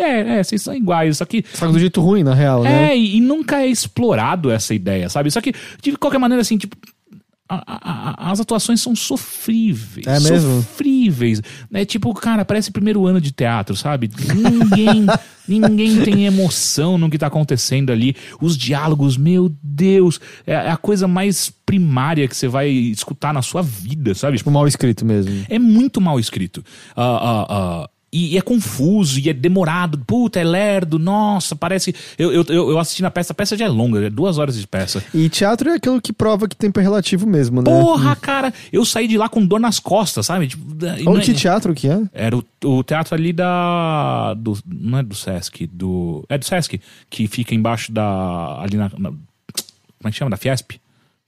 [0.00, 2.92] É, é, vocês são iguais, só que Só que do jeito ruim, na real, né?
[2.92, 5.30] é, e, e nunca é explorado essa ideia, sabe?
[5.30, 6.76] Só que, de qualquer maneira, assim, tipo.
[7.52, 10.06] a- a- a- as atuações são sofríveis.
[10.06, 10.62] É mesmo?
[10.62, 11.42] Sofríveis.
[11.72, 14.08] É tipo, cara, parece primeiro ano de teatro, sabe?
[14.32, 15.04] Ninguém,
[15.48, 18.14] ninguém tem emoção no que tá acontecendo ali.
[18.40, 23.42] Os diálogos, meu Deus, é é a coisa mais primária que você vai escutar na
[23.42, 24.36] sua vida, sabe?
[24.36, 25.44] Tipo, mal escrito mesmo.
[25.48, 26.64] É muito mal escrito.
[26.96, 29.98] Ah, ah, ah, e é confuso, e é demorado.
[30.06, 30.98] Puta, é lerdo.
[30.98, 31.94] Nossa, parece.
[32.18, 34.66] Eu, eu, eu assisti na peça, a peça já é longa, é duas horas de
[34.66, 35.02] peça.
[35.14, 37.70] E teatro é aquilo que prova que tempo é relativo mesmo, né?
[37.70, 40.48] Porra, cara, eu saí de lá com dor nas costas, sabe?
[40.48, 40.64] Tipo,
[40.98, 42.00] e não é- teatro que é?
[42.12, 44.34] Era o, o teatro ali da.
[44.34, 46.24] Do, não é do Sesc, do.
[46.28, 48.60] É do Sesc, que fica embaixo da.
[48.60, 48.90] Ali na.
[48.98, 50.30] na- como é que chama?
[50.30, 50.72] Da Fiesp?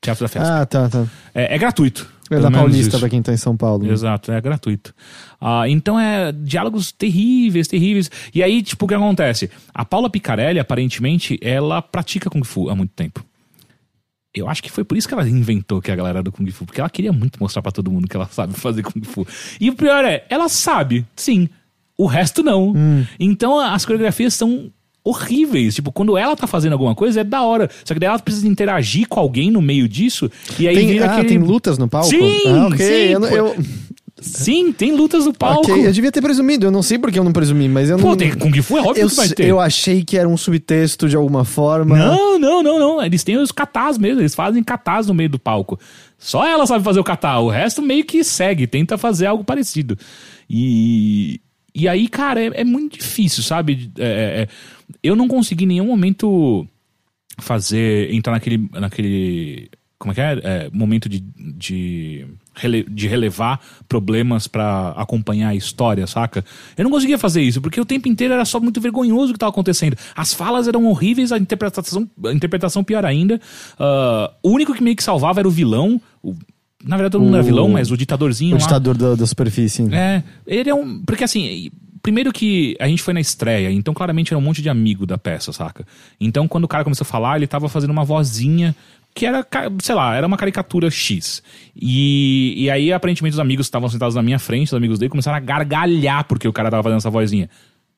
[0.00, 0.46] Teatro da Fiesp.
[0.50, 1.06] Ah, tá, tá.
[1.34, 2.10] É, é gratuito.
[2.30, 3.90] É da Paulista, pra quem tá em São Paulo.
[3.90, 4.94] Exato, é gratuito.
[5.40, 8.10] Ah, então é diálogos terríveis, terríveis.
[8.34, 9.50] E aí, tipo, o que acontece?
[9.74, 13.24] A Paula Picarelli, aparentemente, ela pratica Kung Fu há muito tempo.
[14.34, 16.50] Eu acho que foi por isso que ela inventou que a galera era do Kung
[16.50, 19.26] Fu, porque ela queria muito mostrar pra todo mundo que ela sabe fazer Kung Fu.
[19.60, 21.50] E o pior é, ela sabe, sim.
[21.98, 22.72] O resto não.
[23.20, 24.72] Então as coreografias são
[25.04, 25.74] horríveis.
[25.74, 27.68] Tipo, quando ela tá fazendo alguma coisa, é da hora.
[27.84, 30.30] Só que daí ela precisa interagir com alguém no meio disso.
[30.58, 31.28] E aí Tem, vira ah, aquele...
[31.28, 32.08] tem lutas no palco?
[32.08, 32.78] Sim, ah, ok.
[32.78, 33.26] sim, eu, pô.
[33.26, 33.56] eu-
[34.20, 35.62] Sim, tem lutas no palco.
[35.72, 38.10] ok, eu devia ter presumido, eu não sei porque eu não presumi, mas eu Pô,
[38.10, 38.16] não.
[38.16, 39.46] tem Kung Fu, é óbvio eu, que vai ter.
[39.48, 41.96] eu achei que era um subtexto de alguma forma.
[41.98, 43.02] Não, não, não, não.
[43.04, 44.20] Eles têm os catás mesmo.
[44.20, 45.76] Eles fazem catás no meio do palco.
[46.18, 47.40] Só ela sabe fazer o catá.
[47.40, 49.98] O resto meio que segue, tenta fazer algo parecido.
[50.48, 51.40] E,
[51.74, 53.90] e aí, cara, é, é muito difícil, sabe?
[53.98, 54.48] É, é, é.
[55.02, 56.66] Eu não consegui em nenhum momento
[57.38, 58.12] fazer.
[58.12, 58.68] entrar naquele.
[58.72, 60.32] naquele como é que é?
[60.42, 62.26] É, momento de, de,
[62.56, 66.44] rele- de relevar problemas pra acompanhar a história, saca?
[66.76, 69.38] Eu não conseguia fazer isso, porque o tempo inteiro era só muito vergonhoso o que
[69.38, 69.96] tava acontecendo.
[70.16, 73.40] As falas eram horríveis, a interpretação, a interpretação pior ainda.
[73.78, 76.00] Ah, o único que meio que salvava era o vilão.
[76.20, 76.34] O-
[76.84, 78.64] na verdade, todo mundo era O- vilão, mas o ditadorzinho O lá.
[78.64, 79.84] ditador da, da superfície.
[79.94, 81.00] É, ele é um.
[81.04, 81.70] Porque assim,
[82.02, 85.16] primeiro que a gente foi na estreia, então claramente era um monte de amigo da
[85.16, 85.86] peça, saca?
[86.20, 88.74] Então quando o cara começou a falar, ele tava fazendo uma vozinha
[89.14, 89.46] que era,
[89.80, 91.42] sei lá, era uma caricatura X.
[91.76, 95.10] E, e aí, aparentemente, os amigos que estavam sentados na minha frente, os amigos dele,
[95.10, 97.50] começaram a gargalhar porque o cara tava fazendo essa vozinha.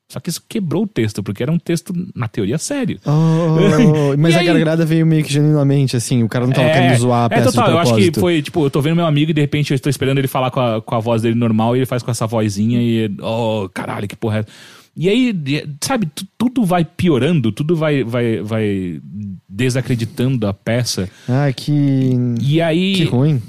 [0.07, 2.99] Só que isso quebrou o texto, porque era um texto, na teoria, sério.
[3.05, 4.45] Oh, mas E a aí?
[4.45, 7.51] gargalhada veio meio que genuinamente, assim, o cara não tava querendo zoar a é peça
[7.51, 9.71] total, de eu acho que foi, tipo, eu tô vendo meu amigo e de repente
[9.71, 12.03] eu estou esperando ele falar com a, com a voz dele normal e ele faz
[12.03, 14.49] com essa vozinha e, oh, caralho, que porra é essa?
[14.97, 15.35] E aí,
[15.83, 19.01] sabe, tu- tudo vai piorando, tudo vai, vai, vai
[19.49, 21.09] desacreditando a peça.
[21.27, 22.11] Ah, que...
[22.39, 22.93] E aí.
[22.95, 23.41] Que ruim.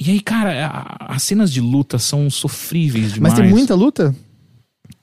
[0.00, 3.34] E aí, cara, as cenas de luta são sofríveis demais.
[3.34, 4.14] Mas tem muita luta?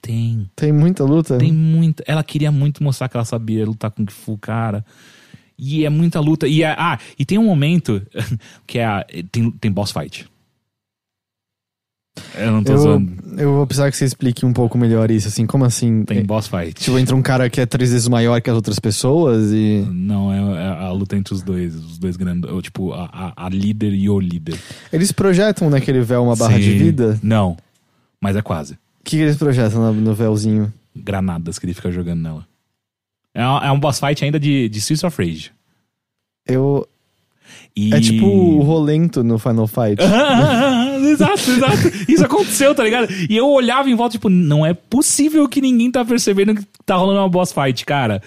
[0.08, 0.50] Tem.
[0.56, 1.36] Tem muita luta?
[1.36, 2.02] Tem muita.
[2.06, 4.82] Ela queria muito mostrar que ela sabia lutar com Kung Fu, cara.
[5.58, 6.48] E é muita luta.
[6.48, 8.00] E é- ah, e tem um momento
[8.66, 10.26] que é a, tem, tem boss fight.
[12.36, 13.12] Eu não tô Eu, zoando.
[13.36, 16.04] eu vou precisar que você explique um pouco melhor isso, assim, como assim?
[16.04, 16.72] Tem É, boss fight.
[16.74, 19.86] Tipo, entra um cara que é três vezes maior que as outras pessoas e...
[19.92, 22.50] Não, é, é a luta entre os dois, os dois grandes.
[22.50, 23.04] ou, Tipo, a,
[23.36, 24.58] a, a líder e o líder.
[24.92, 26.78] Eles projetam naquele véu uma barra de Sim.
[26.78, 27.20] vida?
[27.22, 27.56] Não,
[28.20, 28.76] mas é quase.
[29.00, 30.72] O que, que eles projetam no, no véuzinho?
[30.94, 32.46] Granadas que ele fica jogando nela.
[33.34, 35.52] É, um- é um boss fight ainda de, de Streets of Rage.
[36.46, 36.86] Eu...
[37.74, 37.94] E...
[37.94, 40.02] É tipo o Rolento no Final Fight.
[41.10, 42.10] exato, exato.
[42.10, 43.08] Isso aconteceu, tá ligado?
[43.28, 46.96] E eu olhava em volta, tipo, não é possível que ninguém tá percebendo que tá
[46.96, 48.20] rolando uma boss fight, cara.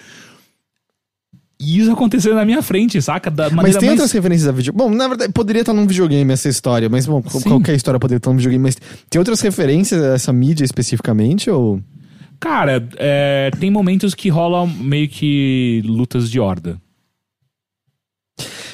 [1.62, 3.30] E isso aconteceu na minha frente, saca?
[3.30, 4.00] Da Mas maneira tem mais...
[4.00, 4.72] outras referências a vídeo.
[4.72, 7.48] Bom, na verdade, poderia estar num videogame essa história, mas bom, Sim.
[7.48, 8.76] qualquer história poderia estar num videogame, mas
[9.08, 11.80] tem outras referências a essa mídia especificamente, ou...
[12.40, 16.76] Cara, é, tem momentos que rolam meio que lutas de horda.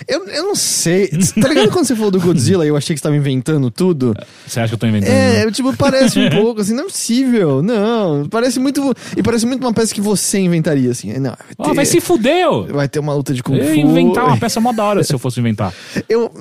[0.08, 1.08] Eu, eu não sei.
[1.08, 4.14] Tá ligado quando você falou do Godzilla e eu achei que você tava inventando tudo?
[4.46, 5.12] Você acha que eu tô inventando?
[5.12, 8.26] É, tipo, parece um pouco assim, não é possível, não.
[8.28, 8.94] Parece muito.
[9.16, 11.12] E parece muito uma peça que você inventaria, assim.
[11.18, 12.64] Não, vai ter, vai se fuder, ô.
[12.64, 13.74] vai ter uma luta de Kung Eu Fu.
[13.74, 15.74] ia inventar uma peça mó da hora se eu fosse inventar.
[16.08, 16.32] Eu.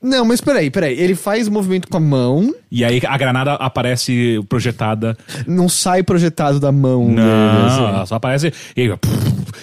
[0.00, 0.98] Não, mas peraí, peraí.
[0.98, 5.16] Ele faz o movimento com a mão, E aí a granada aparece projetada.
[5.46, 7.16] não sai projetado da mão dele.
[7.20, 7.82] Não, assim.
[7.84, 8.52] ela só aparece.
[8.76, 8.94] E aí,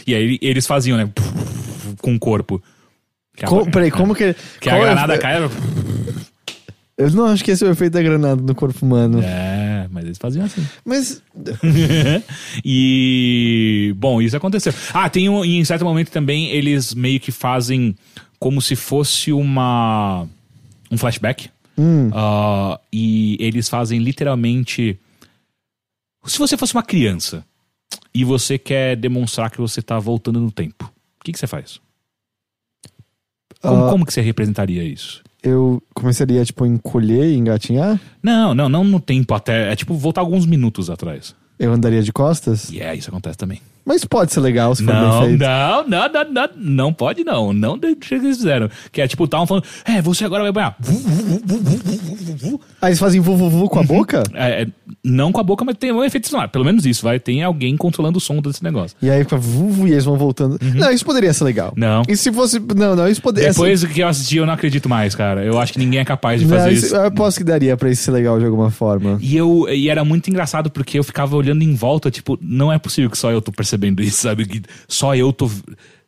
[0.05, 1.09] e aí eles faziam, né?
[2.01, 2.61] Com o corpo.
[3.35, 4.35] Que a- Co- peraí, como que.
[4.59, 5.37] Que a é- granada cai.
[6.97, 9.21] Eu não acho que esse é o efeito da granada no corpo humano.
[9.21, 10.65] É, mas eles faziam assim.
[10.85, 11.21] Mas.
[12.63, 13.93] e.
[13.97, 14.73] Bom, isso aconteceu.
[14.93, 15.43] Ah, tem um.
[15.43, 17.95] e Em certo momento também eles meio que fazem
[18.39, 20.27] como se fosse uma.
[20.91, 21.49] Um flashback.
[21.77, 24.97] Hum, Ah, e eles fazem literalmente.
[26.25, 27.43] Se você fosse uma criança
[28.13, 31.79] e você quer demonstrar que você tá voltando no tempo, o que, que você faz?
[33.67, 33.89] Como, Ah.
[33.89, 35.23] como que você representaria isso?
[35.43, 38.01] eu começaria, tipo, a encolher e engatinhar.
[38.23, 39.71] Não, não, não no tempo até.
[39.71, 41.35] É tipo voltar alguns minutos atrás.
[41.59, 42.71] Eu andaria de costas.
[42.71, 43.61] E é, isso acontece também.
[43.85, 45.41] Mas pode ser legal se for Não, bem feito.
[45.41, 47.53] não, não, não, não, não pode não.
[47.53, 48.69] Não do jeito que eles fizeram.
[48.91, 50.75] Que é tipo, estavam falando, é, você agora vai banhar.
[52.81, 54.23] Ah, eles fazem vuvuvu com a boca?
[54.35, 54.67] É, é,
[55.03, 56.49] não com a boca, mas tem um efeito sonoro.
[56.49, 57.19] Pelo menos isso, vai.
[57.19, 58.97] Tem alguém controlando o som desse negócio.
[59.01, 60.57] E aí fica vuvu e eles vão voltando.
[60.61, 61.69] Não, isso poderia ser legal.
[61.69, 61.73] Uhum.
[61.77, 62.01] Não.
[62.07, 62.59] E se fosse.
[62.59, 65.43] Não, não, isso poderia Depois que eu assisti, eu não acredito mais, cara.
[65.43, 66.95] Eu acho que ninguém é capaz de Não, fazer isso- isso.
[66.95, 69.17] eu aposto que daria pra isso ser legal de alguma forma.
[69.21, 72.77] E, eu, e era muito engraçado porque eu ficava olhando em volta, tipo, não é
[72.77, 74.45] possível que só eu tô percebendo isso, sabe?
[74.45, 75.49] Que só eu tô.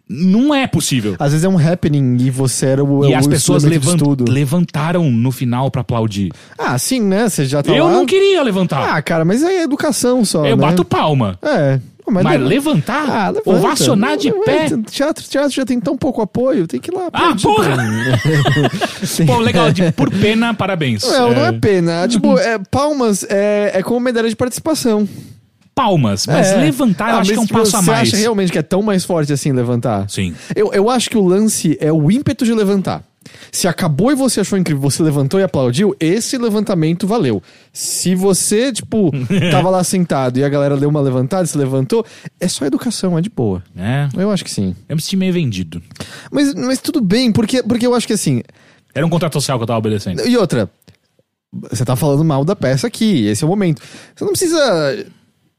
[0.09, 1.17] Não é possível.
[1.19, 3.03] Às vezes é um happening e você era o.
[3.05, 4.31] E o as pessoas instrumento de levan- estudo.
[4.31, 6.31] levantaram no final pra aplaudir.
[6.57, 7.27] Ah, sim, né?
[7.27, 7.91] Você já tá eu lá.
[7.91, 8.95] não queria levantar.
[8.95, 10.45] Ah, cara, mas é educação só.
[10.45, 10.61] eu né?
[10.63, 11.37] bato palma.
[11.41, 11.79] É.
[12.09, 13.09] Mas, Mas leva- levantar?
[13.09, 13.49] Ah, levanta.
[13.49, 14.69] ovacionar de pé?
[14.89, 17.09] Teatro, teatro já tem tão pouco apoio, tem que ir lá.
[17.11, 17.75] Ah, porra!
[19.27, 19.73] Pô, legal.
[19.73, 21.03] de- por pena, parabéns.
[21.03, 22.07] Não, não é É, pena.
[22.07, 25.05] Tipo, é, palmas é, é como medalha de participação.
[25.77, 26.25] Palmas.
[26.25, 26.57] Mas É.
[26.57, 28.07] levantar eu Ah, acho que é um passo a Você mais.
[28.09, 30.09] acha realmente que é tão mais forte assim levantar?
[30.09, 30.33] Sim.
[30.55, 33.03] Eu, eu acho que o lance é o ímpeto de levantar.
[33.51, 37.43] Se acabou e você achou incrível, você levantou e aplaudiu, esse levantamento valeu.
[37.73, 39.11] Se você, tipo,
[39.51, 42.05] tava lá sentado e a galera deu uma levantada e se levantou,
[42.39, 43.61] é só educação, é de boa.
[43.77, 44.07] É.
[44.17, 44.73] Eu acho que sim.
[44.87, 45.81] Eu me senti meio vendido.
[46.31, 48.41] Mas, mas tudo bem, porque, porque eu acho que assim.
[48.95, 50.25] Era um contrato social que eu tava obedecendo.
[50.25, 50.69] E outra,
[51.69, 53.81] você tá falando mal da peça aqui, esse é o momento.
[54.15, 55.05] Você não precisa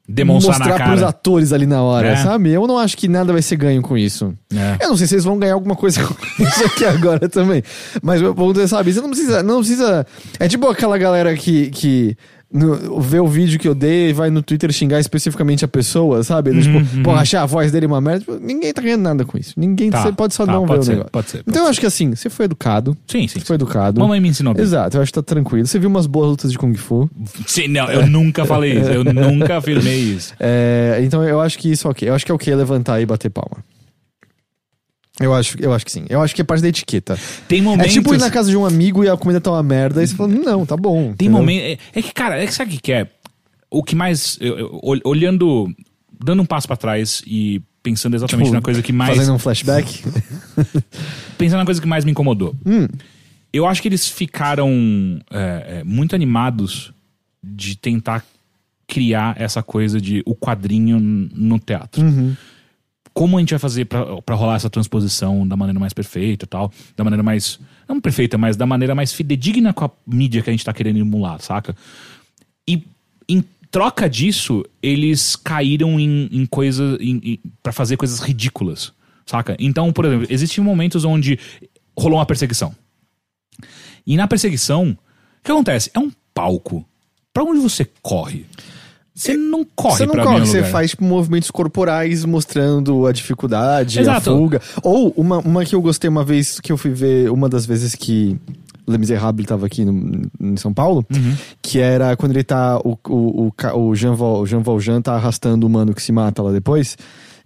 [0.09, 1.11] Demonstrar mostrar na pros cara.
[1.11, 2.17] atores ali na hora, É.
[2.17, 2.51] sabe?
[2.51, 4.33] Eu não acho que nada vai ser ganho com isso.
[4.55, 4.83] É.
[4.85, 7.63] Eu não sei se eles vão ganhar alguma coisa com isso aqui agora também.
[8.03, 9.43] Mas meu ponto é, sabe, você não precisa.
[9.43, 10.07] Não precisa.
[10.41, 11.69] É tipo aquela galera que.
[11.71, 12.17] que
[12.51, 16.23] no- vê o vídeo que eu dei e vai no Twitter xingar especificamente a pessoa,
[16.25, 16.51] sabe?
[16.51, 18.21] Uhum, tipo, pô, achar a voz dele uma merda.
[18.21, 19.53] Tipo, ninguém tá ganhando nada com isso.
[19.57, 19.91] Ninguém.
[19.91, 21.11] Tá, você pode só tá, não ver pode o ser, negócio.
[21.13, 22.97] pode ser, pode então eu acho que assim, você foi educado.
[23.07, 23.39] Sim, sim.
[23.41, 24.01] Você foi educado.
[24.01, 24.63] Mamãe me ensinou bem.
[24.63, 25.67] Exato, eu acho que tá tranquilo.
[25.67, 27.11] Você viu umas boas lutas de Kung Fu.
[27.47, 28.91] Sim, não, eu nunca falei isso.
[28.91, 30.33] Eu nunca afirmei isso.
[30.41, 32.09] É, então eu acho que isso é ok.
[32.09, 33.59] Eu acho que é ok levantar e bater palma.
[35.21, 36.05] Eu acho, eu acho que sim.
[36.09, 37.19] Eu acho que é parte da etiqueta.
[37.49, 37.93] Tem É momentos.
[37.93, 40.01] tipo ir na casa de um amigo e a comida tá uma merda.
[40.01, 41.13] Aí você fala, não, tá bom.
[41.15, 41.33] Tem entendeu?
[41.33, 41.63] momento.
[41.63, 43.09] É, é que, cara, é que sabe o que é?
[43.71, 44.39] O que mais.
[44.41, 45.69] eu- eu- ol- olhando.
[46.25, 49.17] Dando um passo pra trás e pensando exatamente Tipo, na coisa que mais.
[49.17, 50.03] Fazendo um flashback.
[51.39, 52.55] Pensando na coisa que mais me incomodou.
[52.67, 52.87] Hum.
[53.53, 54.71] Eu acho que eles ficaram
[55.31, 56.93] é, é, muito animados
[57.43, 58.25] de tentar
[58.87, 62.03] criar essa coisa de o quadrinho no teatro.
[62.03, 62.37] Uhum.
[63.19, 66.73] Como a gente vai fazer pra rolar essa transposição da maneira mais perfeita e tal?
[66.97, 67.59] Da maneira mais.
[67.89, 71.01] Não perfeita, mas da maneira mais fidedigna com a mídia que a gente tá querendo
[71.01, 71.75] emular, saca?
[72.65, 72.85] E
[73.29, 73.43] em
[73.73, 76.97] troca disso, eles caíram em, em coisas.
[77.61, 78.93] Para fazer coisas ridículas,
[79.27, 79.57] saca?
[79.59, 81.41] Então, por exemplo, existem momentos onde
[81.99, 82.73] rolou uma perseguição.
[84.07, 84.97] E na perseguição, o
[85.43, 85.91] que acontece?
[85.93, 86.89] É um palco.
[87.33, 88.47] Pra onde você corre?
[89.19, 90.71] Você não corre Você não corre, você lugar.
[90.71, 94.31] faz tipo, movimentos corporais mostrando a dificuldade, Exato.
[94.31, 94.61] a fuga.
[94.83, 97.95] Ou uma, uma que eu gostei uma vez que eu fui ver, uma das vezes
[97.97, 98.37] que
[98.87, 101.35] Le Miserable tava aqui no- em São Paulo, Uhum.
[101.61, 102.79] que era quando ele tá.
[102.85, 106.41] O, o, o, Jean, Val, o Jean Valjean tá arrastando o mano que se mata
[106.43, 106.97] lá depois.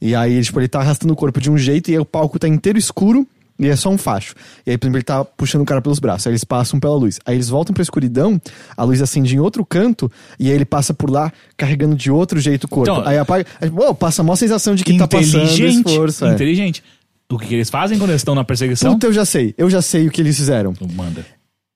[0.00, 2.38] E aí, tipo, ele tá arrastando o corpo de um jeito e aí o palco
[2.38, 3.26] tá inteiro escuro.
[3.58, 4.34] E é só um facho.
[4.66, 6.26] E aí, por exemplo, ele tá puxando o cara pelos braços.
[6.26, 7.20] Aí eles passam pela luz.
[7.24, 8.40] Aí eles voltam pra escuridão,
[8.76, 12.40] a luz acende em outro canto, e aí ele passa por lá carregando de outro
[12.40, 12.90] jeito o corpo.
[12.90, 13.46] Então, aí apaga.
[13.60, 16.24] Aí, uou, passa a maior sensação de que tá passando esforço.
[16.24, 16.34] é.
[16.34, 16.82] inteligente.
[17.30, 18.92] O que, que eles fazem quando eles estão na perseguição?
[18.92, 19.54] Puta, eu já sei.
[19.56, 20.74] Eu já sei o que eles fizeram.
[20.94, 21.24] Manda.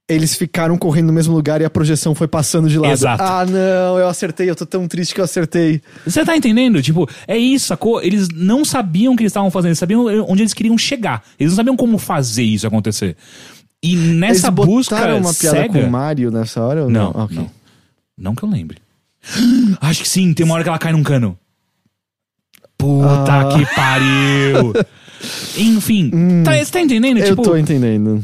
[0.08, 2.92] Eles ficaram correndo no mesmo lugar e a projeção foi passando de lado.
[2.92, 3.22] Exato.
[3.24, 5.82] Ah, não, eu acertei, eu tô tão triste que eu acertei.
[6.06, 6.80] Você tá entendendo?
[6.80, 8.00] Tipo, é isso, sacou?
[8.00, 11.24] Eles não sabiam o que eles estavam fazendo, eles sabiam onde eles queriam chegar.
[11.40, 13.16] Eles não sabiam como fazer isso acontecer.
[13.82, 15.68] E nessa Eles busca uma piada cega...
[15.80, 17.24] com o Mario nessa hora ou Não, não?
[17.24, 17.36] Ok.
[17.36, 17.50] não.
[18.16, 18.78] Não que eu lembre.
[19.80, 21.36] Acho que sim, tem uma hora que ela cai num cano.
[22.78, 23.48] Puta Ah.
[23.48, 24.72] que pariu!
[25.58, 26.10] Enfim,
[26.44, 27.18] tá, você tá entendendo?
[27.18, 28.22] Eu tipo, tô entendendo.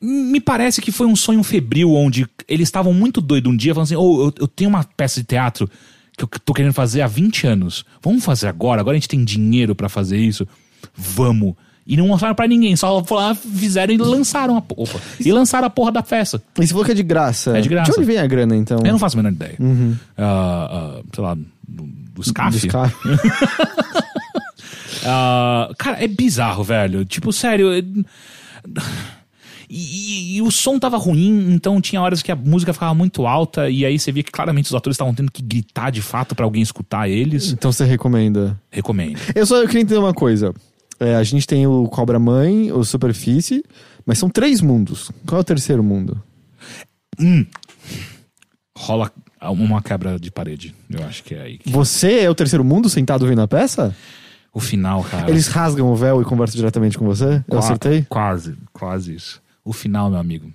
[0.00, 3.86] Me parece que foi um sonho febril onde eles estavam muito doidos um dia, falando
[3.86, 5.68] assim: oh, eu, eu tenho uma peça de teatro
[6.16, 7.84] que eu tô querendo fazer há 20 anos.
[8.02, 8.80] Vamos fazer agora?
[8.80, 10.46] Agora a gente tem dinheiro pra fazer isso?
[10.94, 11.54] Vamos.
[11.86, 15.00] E não mostraram pra ninguém, só lá, fizeram e lançaram a porra.
[15.18, 16.42] E lançaram a porra da peça.
[16.58, 17.56] E você falou que é de graça.
[17.56, 17.90] É de graça.
[17.92, 18.78] De onde vem a grana, então?
[18.84, 19.56] Eu não faço a menor ideia.
[20.18, 20.68] Ah,
[20.98, 21.84] ah, sei lá, do,
[22.14, 22.50] do SCAF.
[22.60, 22.92] Dos caras.
[25.06, 27.04] Ah, cara, é bizarro, velho.
[27.04, 27.72] Tipo, sério.
[27.72, 27.82] é-
[29.70, 33.26] E, e- e o som tava ruim, então tinha horas que a música ficava muito
[33.26, 36.34] alta, e aí você via que claramente os atores estavam tendo que gritar de fato
[36.34, 37.52] pra alguém escutar eles.
[37.52, 38.58] Então você recomenda.
[38.70, 39.18] Recomendo.
[39.34, 40.54] Eu só eu queria entender uma coisa.
[41.00, 43.62] É, a gente tem o Cobra Mãe, o Superfície,
[44.06, 45.10] mas são três mundos.
[45.26, 46.20] Qual é o terceiro mundo?
[48.76, 49.10] Rola
[49.42, 51.58] uma quebra de parede, eu acho que é aí.
[51.66, 53.94] Você é o terceiro mundo sentado vendo a peça?
[54.52, 55.30] O final, cara.
[55.30, 57.36] Eles rasgam o véu e conversam diretamente com você?
[57.36, 58.06] Eu Qua- acertei?
[58.08, 59.40] Quase, quase isso.
[59.68, 60.50] O final, meu amigo.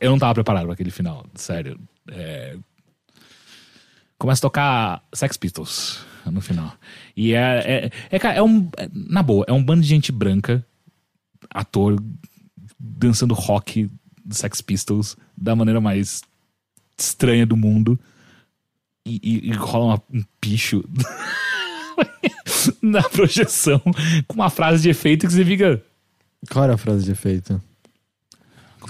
[0.00, 1.80] Eu não tava preparado pra aquele final, sério.
[2.10, 2.58] É...
[4.18, 6.74] Começa a tocar Sex Pistols no final.
[7.16, 7.90] E é.
[8.10, 8.68] É, é, é um.
[8.76, 10.62] é- na boa, é um bando de gente branca,
[11.48, 11.98] ator,
[12.78, 13.90] dançando rock
[14.22, 16.20] do Sex Pistols da maneira mais
[16.98, 17.98] estranha do mundo.
[19.06, 20.84] E, e- e rola uma- um picho.
[22.82, 23.80] na projeção
[24.28, 25.82] com uma frase de efeito que você fica.
[26.50, 27.62] Qual era a frase de efeito?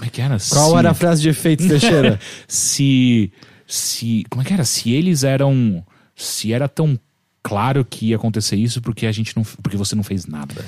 [0.01, 0.37] Como é que era?
[0.49, 2.19] Qual Se- era a frase de efeito, Teixeira?
[2.47, 3.31] se
[3.67, 5.85] se como é que era se eles eram
[6.15, 6.99] se era tão
[7.43, 10.65] claro que ia acontecer isso porque a gente não porque você não fez nada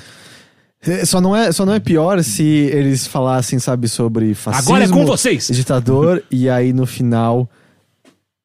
[0.80, 4.84] É, Só não, é, só não é pior se eles falassem, sabe, sobre fascismo, agora
[4.84, 7.50] é com vocês ditador, e aí no final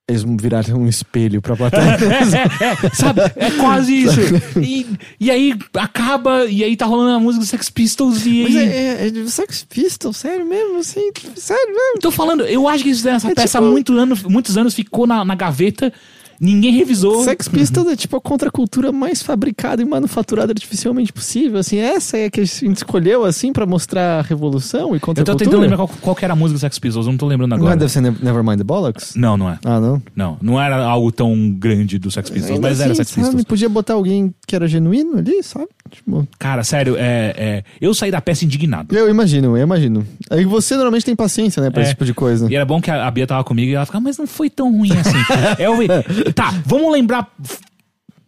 [0.10, 1.82] eles viraram um espelho pra plateia.
[1.84, 4.20] é, é, é, sabe é quase isso
[4.62, 4.86] e,
[5.20, 8.68] e aí acaba e aí tá rolando a música do Sex Pistols e Mas aí
[8.68, 11.99] é, é, é Sex Pistols, sério mesmo, assim, sério mesmo.
[12.01, 14.74] tô falando eu acho que isso- essa É peça há tipo- muito anos, muitos anos
[14.74, 15.93] ficou na, na gaveta
[16.39, 21.77] ninguém revisou Sex Pistols é tipo a contracultura mais fabricada e manufaturada artificialmente possível, assim,
[21.77, 25.05] essa é a que a gente escolheu, assim, pra mostrar a revolução e eu tô
[25.07, 25.37] contracultura.
[25.45, 27.57] tentando lembrar qual, qual era a música do Sex Pistols eu não tô lembrando Não
[27.57, 29.15] é, agora deve ser Ne- Nevermind the Bollocks?
[29.15, 30.01] não não é Ah, não?
[30.15, 33.31] não não era algo tão grande do Sex Pistols Ainda mas era assim, Sex Pistols
[33.31, 35.67] sabe, Podia botar alguém que era genuíno ali, sabe?
[35.89, 38.95] Tipo, Cara, sério, é, é, eu saí da peça indignado.
[38.95, 40.05] eu imagino, eu imagino.
[40.29, 41.83] Aí você normalmente tem paciência, né, pra É.
[41.83, 42.47] esse tipo de coisa.
[42.51, 44.51] E era bom que a, a Bia tava comigo e ela ficava, mas não foi
[44.51, 45.17] tão ruim assim.
[45.57, 45.87] eu vi,
[46.34, 47.27] tá, vamos lembrar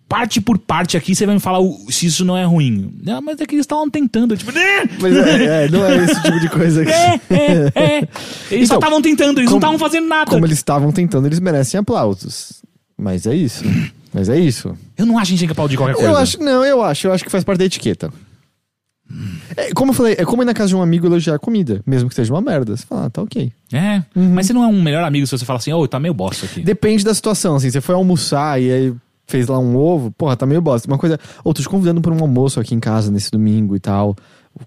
[0.07, 2.93] parte por parte aqui, você vai me falar o- se isso não é ruim.
[3.01, 4.83] Não, mas é que eles estavam tentando, tipo, né?
[4.99, 6.91] Mas é, é, não é esse tipo de coisa que...
[6.91, 7.97] É, é, é.
[8.51, 10.29] Eles só Então, estavam tentando, eles não como- estavam fazendo nada.
[10.29, 12.61] Como eles estavam tentando, eles merecem aplausos.
[12.97, 13.63] Mas é isso.
[14.13, 14.77] Mas é isso.
[14.97, 16.09] Eu não acho que a gente tem que aplaudir qualquer coisa.
[16.09, 18.11] Eu acho, não, eu acho, eu acho que faz parte da etiqueta.
[19.55, 21.81] É, como eu falei, é como ir na casa de um amigo elogiar a comida,
[21.85, 22.75] mesmo que seja uma merda.
[22.75, 23.51] Você fala, ah, tá ok.
[23.73, 24.33] É, Uhum.
[24.33, 26.45] mas você não é um melhor amigo se você fala assim, ô, tá meio bosta
[26.45, 26.61] aqui.
[26.61, 28.93] Depende da situação, assim, você foi almoçar e aí
[29.27, 30.87] fez lá um ovo, porra, tá meio bosta.
[30.87, 33.79] Uma coisa, ou tô te convidando pra um almoço aqui em casa nesse domingo e
[33.79, 34.15] tal,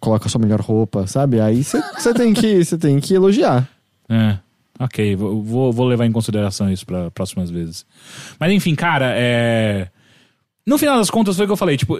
[0.00, 1.38] coloca a sua melhor roupa, sabe?
[1.40, 3.68] Aí você tem que, você tem que elogiar.
[4.08, 4.38] É.
[4.80, 7.84] Ok, vou, vou, vou levar em consideração isso para próximas vezes.
[8.40, 9.88] Mas enfim, cara, é.
[10.66, 11.96] No final das contas, foi o que eu falei, tipo.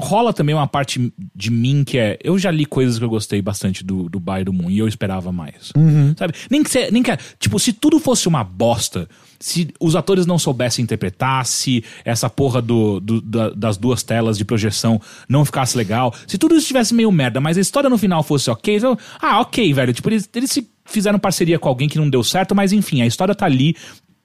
[0.00, 2.16] Rola também uma parte de mim que é.
[2.22, 4.86] Eu já li coisas que eu gostei bastante do, do Bai do Moon e eu
[4.86, 5.72] esperava mais.
[6.16, 6.34] Sabe?
[6.48, 7.10] Nem que, cê- nem que.
[7.40, 9.08] Tipo, se tudo fosse uma bosta,
[9.40, 14.38] se os atores não soubessem interpretar, se essa porra do, do- da- das duas telas
[14.38, 18.22] de projeção não ficasse legal, se tudo estivesse meio merda, mas a história no final
[18.22, 19.92] fosse ok, eu, ah, ok, velho.
[19.92, 23.06] Tipo, eles, eles se fizeram parceria com alguém que não deu certo, mas enfim, a
[23.06, 23.74] história tá ali.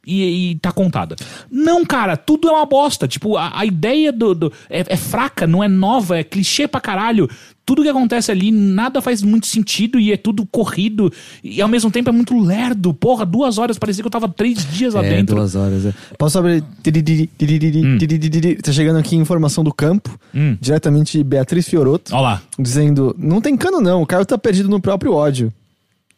[0.06, 1.16] E, e tá contada.
[1.50, 3.08] Não, cara, tudo é uma bosta.
[3.08, 4.36] Tipo, a, a ideia do.
[4.36, 7.30] do- é, é fraca, não é nova, é clichê pra caralho.
[7.66, 11.10] Tudo que acontece ali, nada faz muito sentido e é tudo corrido.
[11.42, 12.94] E ao mesmo tempo é muito lerdo.
[12.94, 15.36] Porra, duas horas, parecia que eu tava três dias lá é, dentro.
[15.38, 15.86] duas horas.
[15.86, 15.94] É.
[16.18, 16.62] Posso abrir?
[16.84, 18.58] Tiririri.
[18.62, 20.58] Tá chegando aqui informação do campo, Hum.
[20.60, 22.42] diretamente de Beatriz Fioroto, Ó lá.
[22.60, 25.54] dizendo: não tem cano não, o Caio tá perdido no próprio ódio.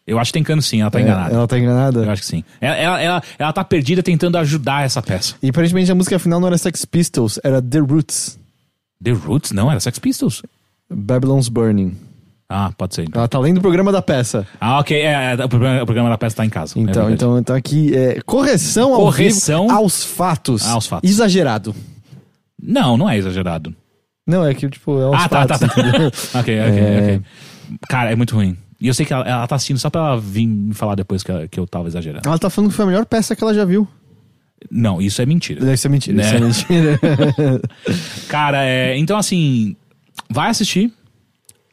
[0.08, 1.34] Eu acho que tem cano sim, ela tá É, enganada.
[1.36, 2.04] Ela tá enganada?
[2.04, 2.44] Eu acho que sim.
[2.62, 5.34] Ela, ela, ela, ela tá perdida tentando ajudar essa peça.
[5.42, 8.38] E aparentemente a música final não era Sex Pistols, era The Roots,
[9.04, 9.52] The Roots?
[9.52, 10.44] Não, era Sex Pistols.
[10.90, 11.96] Babylon's Burning.
[12.48, 13.02] Ah, pode ser.
[13.06, 13.20] Então.
[13.20, 14.46] Ela tá lendo o programa da peça.
[14.62, 14.96] Ah, ok.
[14.96, 16.78] É, é, o, programa, o programa da peça tá em casa.
[16.78, 17.14] é Então, verdade.
[17.16, 20.68] então, então aqui é correção ao Correção vivo aos fatos.
[20.68, 21.10] aos fatos.
[21.10, 21.76] Exagerado.
[22.62, 23.76] Não, não é exagerado.
[24.28, 25.74] Não, é que, tipo, é aos Ah, tá, tá, fatos.
[25.76, 25.82] tá.
[25.82, 26.08] entendeu?
[26.36, 27.00] ok, ok, É.
[27.16, 27.22] ok.
[27.90, 28.56] Cara, é muito ruim.
[28.86, 31.24] E eu sei que ela, ela tá assistindo só pra ela vir me falar depois
[31.24, 32.28] que, ela- que eu tava exagerando.
[32.30, 33.88] Ela tá falando que foi a melhor peça que ela já viu.
[34.70, 35.74] Não, isso é mentira.
[35.74, 36.24] Isso é mentira, Né?
[36.24, 37.00] isso é mentira.
[38.30, 39.76] Cara, é, então assim,
[40.30, 40.92] vai assistir.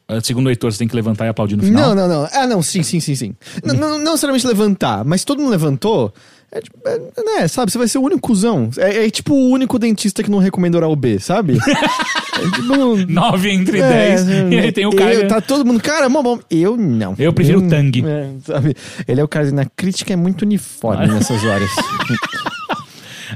[0.09, 1.95] Uh, Segundo o Heitor, você tem que levantar e aplaudir no final.
[1.95, 2.29] Não, não, não.
[2.33, 3.35] Ah, não, sim, sim, sim, sim.
[3.63, 6.13] Não, não, não necessariamente levantar, mas todo mundo levantou.
[6.55, 6.99] É, tipo, é,
[7.39, 7.71] né, sabe?
[7.71, 8.69] Você vai ser o único cuzão.
[8.77, 11.57] É, é tipo o único dentista que não recomenda oral B, sabe?
[11.57, 14.27] é, tipo, 9 entre é, 10.
[14.53, 15.13] e aí tem o cara.
[15.15, 16.39] eu- tá todo mundo, cara, mó bom.
[16.51, 17.15] Eu não.
[17.17, 18.03] Eu prefiro o Tang.
[18.05, 18.75] É, sabe?
[19.07, 21.69] Ele é o cara na crítica é muito uniforme nessas horas.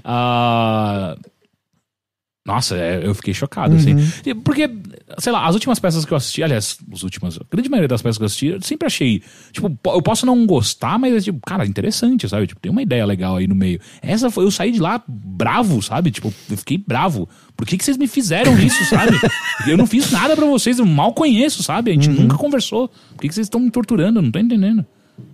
[0.03, 1.15] Ah,
[2.45, 3.95] Nossa, é, eu fiquei chocado, assim.
[4.25, 4.69] E- Porque,
[5.17, 8.01] sei lá, as últimas peças que eu assisti, aliás, as últimas, a grande maioria das
[8.01, 11.39] peças que eu assisti, eu sempre achei, tipo, po- eu posso não gostar, mas, tipo,
[11.45, 12.47] cara, interessante, sabe?
[12.47, 13.79] Tipo, tem uma ideia legal aí no meio.
[14.01, 16.11] Essa foi, eu saí de lá bravo, sabe?
[16.11, 17.27] Tipo, eu fiquei bravo.
[17.55, 19.11] Por que, que vocês me fizeram isso, sabe?
[19.67, 21.91] Eu não fiz nada pra vocês, eu mal conheço, sabe?
[21.91, 22.87] A gente nunca conversou.
[22.87, 24.19] Por que, que vocês estão me torturando?
[24.19, 24.85] Eu não tô entendendo.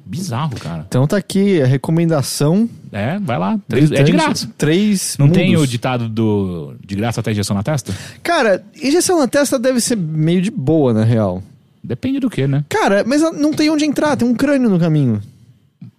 [0.05, 0.86] Bizarro, cara.
[0.88, 2.69] Então tá aqui a recomendação.
[2.91, 3.59] É, vai lá.
[3.67, 4.49] Três- é de graça.
[4.57, 5.15] Três.
[5.17, 5.69] Não tem o mundos.
[5.69, 7.93] ditado do de graça até injeção na testa?
[8.21, 11.41] Cara, injeção na testa deve ser meio de boa, na real.
[11.84, 12.63] Depende do que, né?
[12.69, 15.21] Cara, mas não tem onde entrar, tem um crânio no caminho.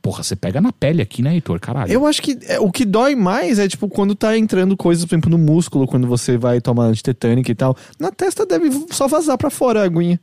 [0.01, 1.59] Porra, você pega na pele aqui, né, Heitor?
[1.59, 1.91] Caralho.
[1.91, 5.15] Eu acho que é, o que dói mais é, tipo, quando tá entrando coisas, por
[5.15, 7.77] exemplo, no músculo, quando você vai tomar antitetânica e tal.
[7.99, 10.21] Na testa deve só vazar pra fora a aguinha.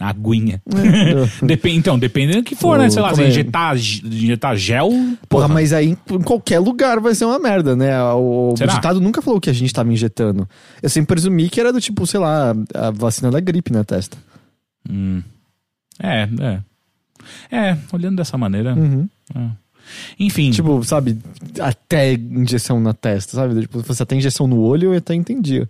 [0.00, 0.62] Aguinha.
[1.44, 2.88] Depen- então, dependendo do que for, O- né?
[2.88, 3.28] Sei lá, se é?
[3.28, 4.90] injetar, injetar gel.
[5.28, 8.02] Porra, mas aí em qualquer lugar vai ser uma merda, né?
[8.14, 8.72] O, o Será?
[8.74, 10.48] ditado nunca falou que a gente tava injetando.
[10.82, 14.16] Eu sempre presumi que era do tipo, sei lá, a vacina da gripe na testa.
[14.88, 15.22] Hum.
[16.02, 16.60] É, é.
[17.50, 18.74] É, olhando dessa maneira.
[18.74, 19.06] Uhum.
[19.34, 19.48] é.
[20.18, 20.50] Enfim.
[20.52, 21.18] Tipo, sabe,
[21.60, 23.60] até injeção na testa, sabe?
[23.62, 25.68] Tipo, você até injeção no olho, eu até entendia.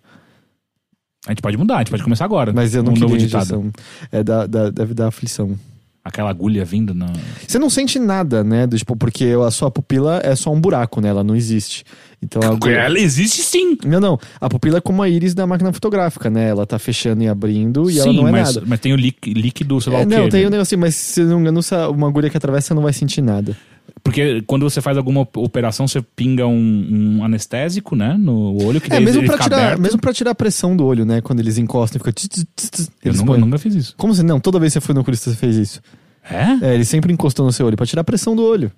[1.27, 2.53] A gente pode mudar, a gente pode começar agora.
[2.53, 3.71] Mas eu não um queria novo ditado.
[4.11, 5.55] É, da, da, deve dar aflição.
[6.03, 7.13] Aquela agulha vindo na.
[7.47, 8.67] Você não sente nada, né?
[8.67, 11.09] Do, tipo, porque a sua pupila é só um buraco, né?
[11.11, 11.85] Ela não existe.
[12.23, 12.73] Então agulha...
[12.77, 13.77] Ela existe sim.
[13.85, 14.19] Não, não.
[14.41, 16.49] A pupila é como a íris da máquina fotográfica, né?
[16.49, 18.67] Ela tá fechando e abrindo e ela sim, não é mas, nada.
[18.67, 20.17] mas tem o líqui- líquido, sei lá É, o quê.
[20.17, 20.47] não, tem né?
[20.47, 21.61] um negócio assim, mas se não engano,
[21.93, 23.55] uma agulha que atravessa, você não vai sentir nada.
[24.03, 28.17] Porque quando você faz alguma op- operação, você pinga um, um anestésico, né?
[28.19, 29.81] No olho, que É, daí mesmo fica tirar, aberto.
[29.81, 31.21] mesmo pra tirar a pressão do olho, né?
[31.21, 32.13] Quando eles encostam e fica.
[32.13, 33.41] tss, tss, tss, tss, Eu eles nunca, põem.
[33.41, 33.95] nunca fiz isso.
[33.97, 34.41] Como você não?
[34.41, 35.81] Toda vez que você foi no oculista, você fez isso.
[36.29, 36.71] É?
[36.71, 38.71] É, ele sempre encostou no seu olho pra tirar a pressão do olho.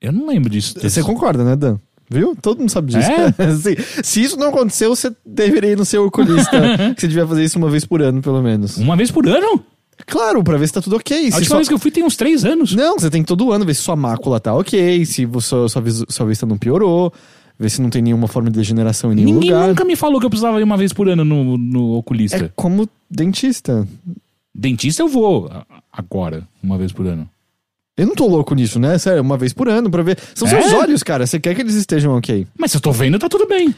[0.00, 0.74] Eu não lembro disso.
[0.80, 1.78] Você concorda, né, Dan?
[2.10, 2.36] Viu?
[2.40, 3.08] Todo mundo sabe disso.
[3.10, 3.32] É?
[3.56, 4.02] Sim.
[4.02, 6.50] Se isso não aconteceu, você deveria ir no seu oculista.
[6.94, 8.76] que você devia fazer isso uma vez por ano, pelo menos.
[8.76, 9.64] Uma vez por ano?
[10.06, 11.16] Claro, pra ver se tá tudo ok.
[11.16, 12.74] A última sua- vez que eu fui tem uns três anos.
[12.74, 15.82] Não, você tem que todo ano ver se sua mácula tá ok, se sua, sua,
[16.08, 17.12] sua vista não piorou,
[17.58, 19.68] ver se não tem nenhuma forma de degeneração em nenhum Ninguém lugar.
[19.68, 22.36] nunca me falou que eu precisava ir uma vez por ano no, no oculista.
[22.46, 23.86] É como dentista.
[24.54, 25.50] Dentista eu vou
[25.92, 27.28] agora, uma vez por ano.
[27.96, 28.98] Eu não tô louco nisso, né?
[28.98, 30.18] Sério, uma vez por ano pra ver.
[30.34, 30.76] São seus É?
[30.76, 31.26] olhos, cara.
[31.26, 32.44] Você quer que eles estejam ok.
[32.58, 33.72] Mas se eu tô vendo, tá tudo bem.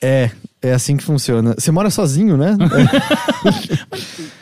[0.00, 0.30] É,
[0.62, 1.54] é assim que funciona.
[1.58, 2.56] Você mora sozinho, né?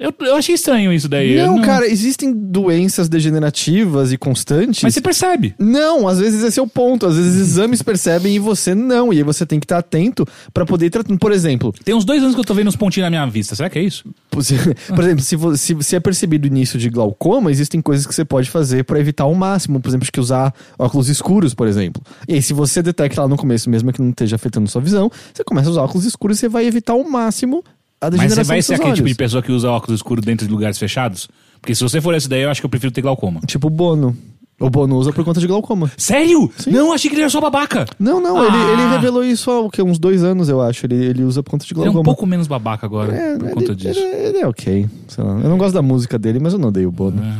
[0.00, 1.34] Eu, eu achei estranho isso daí.
[1.34, 4.82] Eu não, cara, existem doenças degenerativas e constantes.
[4.82, 5.54] Mas você percebe.
[5.58, 7.04] Não, às vezes esse é o ponto.
[7.04, 9.12] Às vezes exames percebem e você não.
[9.12, 11.18] E aí você tem que estar atento pra poder ir tratando.
[11.18, 13.54] Por exemplo, Tem uns dois anos que eu tô vendo uns pontinhos na minha vista.
[13.54, 14.04] Será que é isso?
[14.30, 18.48] Por exemplo, se, se, se é percebido início de glaucoma, existem coisas que você pode
[18.48, 19.80] fazer pra evitar ao máximo.
[19.80, 22.02] Por exemplo, acho que usar óculos escuros, por exemplo.
[22.26, 25.10] E aí, se você detecta lá no começo, mesmo que não esteja afetando sua visão,
[25.34, 27.62] você começa a usar óculos escuros e você vai evitar ao máximo
[28.00, 29.16] a Mas você vai ser aquele tipo de olhos.
[29.16, 31.28] pessoa que usa óculos escuros dentro de lugares fechados?
[31.60, 33.40] Porque se você for esse daí, eu acho que eu prefiro ter glaucoma.
[33.46, 34.16] Tipo o Bono.
[34.58, 35.90] O Bono usa por conta de glaucoma.
[35.96, 36.50] Sério?
[36.66, 37.86] Não, achei que ele era só babaca.
[37.98, 38.46] Não, não, Ah.
[38.46, 39.80] ele, ele revelou isso há o quê?
[39.82, 40.84] uns dois anos, eu acho.
[40.84, 42.00] Ele, ele usa por conta de Ele é glaucoma.
[42.00, 43.98] um pouco menos babaca agora, É, por ele, conta disso.
[43.98, 44.86] Ele, ele é ok.
[45.08, 45.32] sei lá.
[45.40, 47.22] Eu não gosto da música dele, mas eu não odeio o Bono.
[47.24, 47.38] Ah.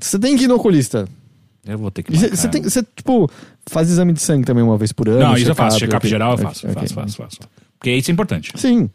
[0.00, 1.08] Você tem que ir no oculista.
[1.64, 3.28] Eu vou ter que Você tem, você, tipo,
[3.68, 5.18] faz exame de sangue também uma vez por ano?
[5.20, 5.78] Não, isso eu faço.
[5.78, 6.66] check-up, geral eu faço.
[6.66, 6.74] ok.
[6.82, 7.38] Faço, faço, faço.
[7.78, 8.52] Porque isso é importante.
[8.56, 8.88] Sim.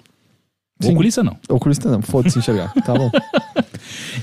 [0.81, 0.93] Sim.
[0.93, 1.37] oculista não.
[1.49, 2.73] Oculista não, foda-se enxergar.
[2.83, 3.09] Tá bom.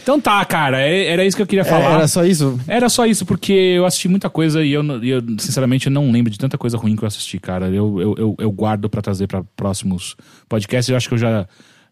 [0.02, 0.80] Então tá, cara.
[0.80, 1.94] é- Era isso que eu queria É, falar.
[1.96, 2.58] era só isso?
[2.66, 6.38] Era só isso, porque eu assisti muita coisa e eu, eu, sinceramente, não lembro de
[6.38, 7.66] tanta coisa ruim que eu assisti, cara.
[7.68, 10.16] Eu, eu, eu, eu guardo pra trazer pra próximos
[10.48, 10.88] podcasts.
[10.88, 11.46] Eu acho que eu já,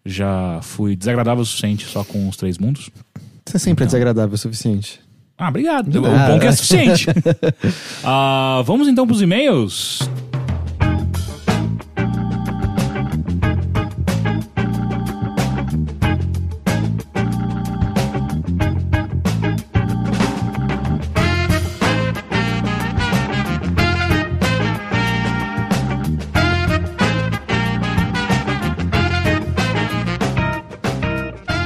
[0.05, 2.89] já fui desagradável o suficiente só com os três mundos.
[3.45, 3.87] Você sempre é Então.
[3.89, 5.01] desagradável o suficiente.
[5.37, 5.89] Ah, obrigado.
[5.99, 7.07] O bom que é suficiente.
[8.05, 10.09] Ah, vamos então pros e-mails.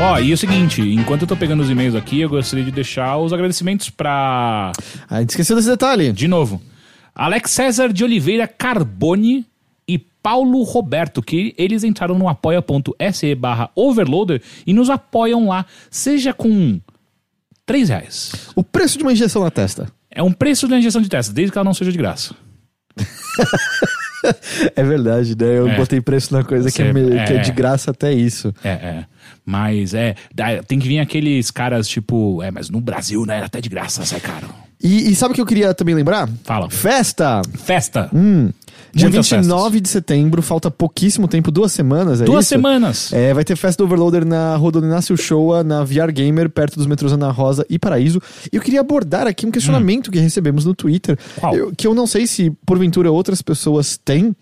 [0.03, 2.71] Ó, e é o seguinte, enquanto eu tô pegando os e-mails aqui, eu gostaria de
[2.71, 4.73] deixar os agradecimentos pra
[5.07, 6.11] a gente esqueceu desse detalhe.
[6.11, 6.61] De novo,
[7.15, 9.47] Alex César de Oliveira Carbone
[9.87, 16.33] e Paulo Roberto, que eles entraram no apoia.se barra overloader e nos apoiam lá, seja
[16.33, 16.81] com
[17.67, 18.33] 3 reais.
[18.57, 19.93] O preço de uma injeção na testa.
[20.11, 22.35] É um preço da injeção de testa, desde que ela não seja de graça.
[24.77, 25.59] É verdade, né?
[25.59, 25.77] Eu É.
[25.77, 27.39] botei preço na coisa que é, que é é.
[27.41, 28.55] de graça até isso.
[28.63, 29.05] É, é.
[29.45, 30.15] Mas é,
[30.67, 34.21] tem que vir aqueles caras tipo, é, mas no Brasil, né, até de graça, sai
[34.21, 34.49] caro.
[34.83, 36.29] E, e sabe o que eu queria também lembrar?
[36.45, 36.71] Fala.
[36.71, 37.43] Festa!
[37.65, 38.09] Festa.
[38.15, 38.51] Hum.
[38.93, 42.49] Dia Muitas 29 de setembro, falta pouquíssimo tempo, duas semanas, é Duas isso?
[42.51, 43.13] semanas.
[43.13, 47.13] É, vai ter festa do Overloader na Inácio Showa, na VR Gamer, perto dos metrôs
[47.13, 48.21] Ana Rosa e Paraíso.
[48.53, 51.19] E eu queria abordar aqui um questionamento que recebemos no Twitter.
[51.37, 51.55] Qual?
[51.55, 54.35] Eu- que eu não sei se, porventura, outras pessoas têm,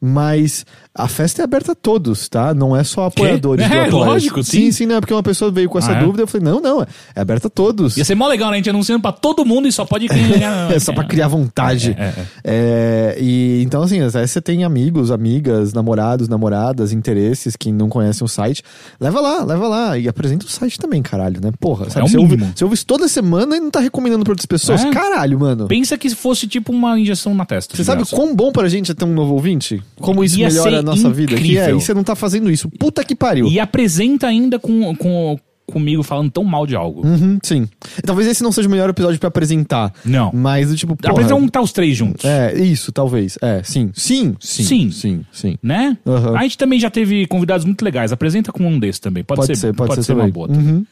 [0.00, 2.52] mas a festa é aberta a todos, tá?
[2.54, 4.66] Não é só apoiadores do É, lógico, sim.
[4.66, 4.72] sim.
[4.72, 6.00] Sim, não, é porque uma pessoa veio com essa Ah, é?
[6.04, 6.86] dúvida, eu falei, não, não, é
[7.20, 7.96] aberta a todos.
[7.96, 8.54] Ia ser mó legal, né?
[8.54, 10.06] A gente anunciando pra todo mundo e só pode.
[10.74, 11.96] É só pra criar vontade.
[11.98, 12.24] É, é, é.
[12.44, 17.88] É, e então, assim, às vezes você tem amigos, amigas, namorados, namoradas, interesses que não
[17.88, 18.62] conhecem o site.
[19.00, 19.98] Leva lá, leva lá.
[19.98, 21.50] E apresenta o site também, caralho, né?
[21.58, 22.06] Porra, sabe?
[22.06, 24.84] É você, ouve, você ouve isso toda semana e não tá recomendando pra outras pessoas.
[24.84, 24.90] É.
[24.90, 25.66] Caralho, mano.
[25.66, 27.76] Pensa que fosse tipo uma injeção na testa.
[27.76, 28.16] Você sabe graça.
[28.16, 29.82] quão bom pra gente é ter um novo ouvinte?
[29.96, 31.34] Como isso Ia melhora a nossa vida?
[31.36, 31.78] Que é, incrível.
[31.78, 32.68] e você não tá fazendo isso.
[32.70, 33.46] Puta que pariu.
[33.46, 37.06] E apresenta ainda com, com, comigo falando tão mal de algo.
[37.06, 37.68] Uhum, sim.
[38.04, 39.92] Talvez esse não seja o melhor episódio pra apresentar.
[40.04, 40.30] Não.
[40.32, 42.24] Mas, do tipo, porra, Apresenta um tá os três juntos.
[42.24, 43.38] É, isso, talvez.
[43.40, 43.90] É, sim.
[43.94, 44.64] Sim, sim.
[44.64, 44.90] Sim.
[44.90, 45.58] Sim, sim.
[45.62, 45.96] Né?
[46.06, 46.36] Aham.
[46.36, 48.12] A gente também já teve convidados muito legais.
[48.12, 49.24] Apresenta com um desses também.
[49.24, 50.32] Pode, Pode, ser, pode, ser, uma também.
[50.32, 50.48] boa.
[50.48, 50.84] Uhum.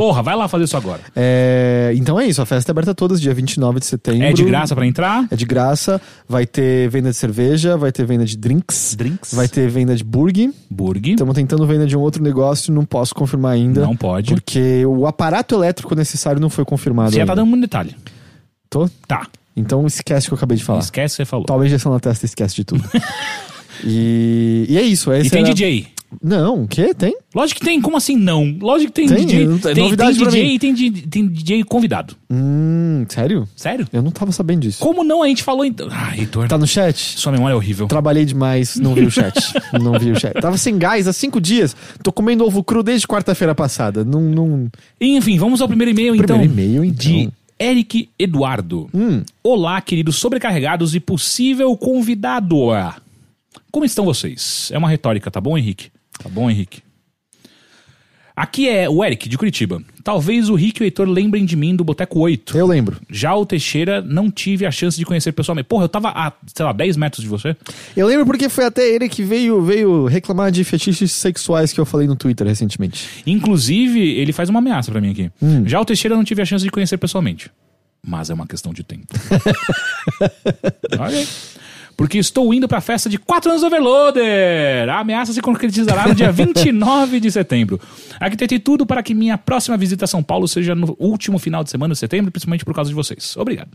[0.00, 1.02] Porra, vai lá fazer isso agora.
[1.14, 4.22] É, então é isso, a festa é aberta a todos, dia 29 de setembro.
[4.24, 5.26] É de graça pra entrar?
[5.30, 6.00] É de graça.
[6.26, 9.34] Vai ter venda de cerveja, vai ter venda de drinks, Drinks.
[9.34, 10.50] vai ter venda de burger.
[10.70, 11.12] Burger.
[11.12, 13.82] Estamos tentando venda de um outro negócio, não posso confirmar ainda.
[13.82, 14.32] Não pode.
[14.32, 17.10] Porque o aparato elétrico necessário não foi confirmado.
[17.10, 17.94] Você já tá dando um detalhe.
[18.70, 18.88] Tô?
[19.06, 19.26] Tá.
[19.54, 20.78] Então esquece o que eu acabei de falar.
[20.78, 21.44] Esquece o que você falou.
[21.60, 22.82] A injeção na testa esquece de tudo.
[23.84, 25.12] e, e é isso.
[25.12, 25.88] Esse E tem era- DJ.
[26.22, 26.92] Não, o quê?
[26.92, 27.16] Tem?
[27.34, 28.56] Lógico que tem, como assim não?
[28.60, 29.46] Lógico que tem, Tem, DJ.
[29.46, 30.54] não tem- tem, novidade tem pra DJ mim.
[30.54, 32.16] e tem, di- tem DJ convidado.
[32.28, 33.48] Hum, sério?
[33.54, 33.86] Sério?
[33.92, 34.80] Eu não tava sabendo disso.
[34.80, 35.22] Como não?
[35.22, 35.88] A gente falou então.
[35.90, 36.96] Ah, Heitor, Tá no chat?
[37.18, 37.86] sua memória é horrível.
[37.86, 39.34] Trabalhei demais, não vi o chat.
[39.80, 40.32] não vi o chat.
[40.40, 41.76] Tava sem gás há cinco dias.
[42.02, 44.04] Tô comendo ovo cru desde quarta-feira passada.
[44.04, 44.68] Não, não...
[45.00, 46.38] Enfim, vamos ao primeiro e-mail então.
[46.38, 46.98] Primeiro e-mail, então.
[46.98, 48.88] De Eric Eduardo.
[48.92, 49.22] Hum.
[49.44, 52.56] Olá, queridos sobrecarregados e possível convidado.
[53.70, 54.68] Como estão vocês?
[54.72, 55.90] É uma retórica, tá bom, Henrique?
[56.22, 56.82] Tá bom, Henrique?
[58.36, 59.82] Aqui é o Eric, de Curitiba.
[60.02, 62.56] Talvez o Rick e o Heitor lembrem de mim do Boteco 8.
[62.56, 62.98] Eu lembro.
[63.10, 65.68] Já o Teixeira não tive a chance de conhecer pessoalmente.
[65.68, 67.54] Porra, eu tava a, sei lá, 10 metros de você.
[67.94, 71.84] Eu lembro porque foi até ele que veio, veio reclamar de fetiches sexuais que eu
[71.84, 73.06] falei no Twitter recentemente.
[73.26, 75.30] Inclusive, ele faz uma ameaça pra mim aqui.
[75.42, 75.66] Hum.
[75.66, 77.50] Já o Teixeira não tive a chance de conhecer pessoalmente.
[78.02, 79.06] Mas é uma questão de tempo.
[80.98, 81.28] ok.
[82.00, 84.88] Porque estou indo pra festa de 4 anos do Overloader.
[84.88, 87.78] A ameaça se concretizará no dia 29 de setembro.
[88.18, 91.68] Arquitetei tudo para que minha próxima visita a São Paulo seja no último final de
[91.68, 93.36] semana de setembro, principalmente por causa de vocês.
[93.36, 93.72] Obrigado.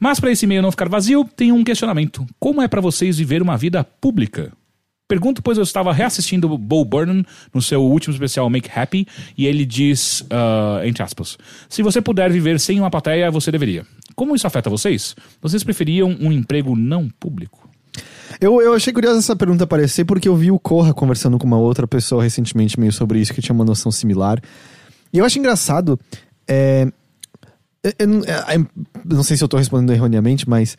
[0.00, 2.26] Mas para esse e-mail não ficar vazio, tenho um questionamento.
[2.40, 4.52] Como é para vocês viver uma vida pública?
[5.08, 9.06] Pergunto, pois eu estava reassistindo Bo Burnham no seu último especial Make Happy,
[9.36, 11.38] e ele diz, ah, entre aspas,
[11.68, 13.86] se você puder viver sem uma plateia, você deveria.
[14.14, 15.16] Como isso afeta vocês?
[15.40, 17.66] Vocês preferiam um emprego não público?
[18.38, 21.56] Eu, eu achei curiosa essa pergunta aparecer porque eu vi o Corra conversando com uma
[21.58, 24.38] outra pessoa recentemente meio sobre isso, que tinha uma noção similar.
[25.10, 25.98] E eu acho engraçado.
[26.46, 26.86] É,
[27.82, 30.76] eu, eu não- é, eu não sei se eu tô respondendo erroneamente, mas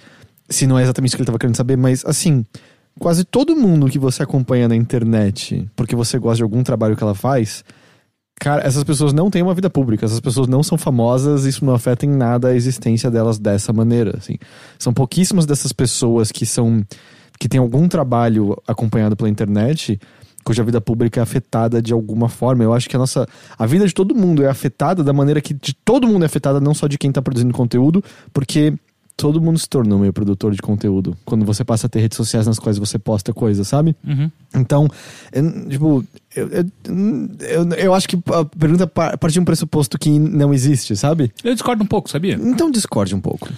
[0.47, 2.45] se não é exatamente o que ele tava querendo saber, mas assim,
[2.97, 7.03] quase todo mundo que você acompanha na internet, porque você gosta de algum trabalho que
[7.03, 7.63] ela faz,
[8.39, 11.73] cara, essas pessoas não têm uma vida pública, essas pessoas não são famosas, isso não
[11.73, 14.37] afeta em nada a existência delas dessa maneira, assim.
[14.77, 16.83] São pouquíssimas dessas pessoas que são
[17.39, 19.97] que tem algum trabalho acompanhado pela internet
[20.43, 22.63] cuja vida pública é afetada de alguma forma.
[22.63, 23.27] Eu acho que a nossa
[23.57, 26.59] a vida de todo mundo é afetada da maneira que de todo mundo é afetada,
[26.59, 28.73] não só de quem tá produzindo conteúdo, porque
[29.20, 32.47] todo mundo se tornou meio produtor de conteúdo quando você passa a ter redes sociais
[32.47, 33.93] nas quais você posta coisas, sabe?
[34.07, 34.32] Uhum.
[34.55, 34.88] Então,
[35.34, 40.17] eu, tipo, eu, eu, eu, acho que a pergunta pa- parte de um pressuposto que
[40.17, 41.34] não existe, sabe?
[41.43, 42.39] Eu discordo um pouco, sabia?
[42.41, 43.49] Então discorde um pouco.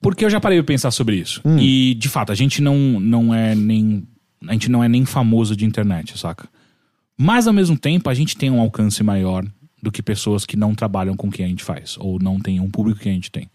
[0.00, 1.42] Porque eu já parei de pensar sobre isso.
[1.44, 1.58] Hum.
[1.58, 4.08] E, de fato, a gente não, não é nem.
[4.48, 6.48] A gente não é nem famoso de internet, saca?
[7.18, 9.44] Mas ao mesmo tempo, a gente tem um alcance maior
[9.82, 12.58] do que pessoas que não trabalham com o que a gente faz, ou não tem
[12.58, 13.48] um público que a gente tem.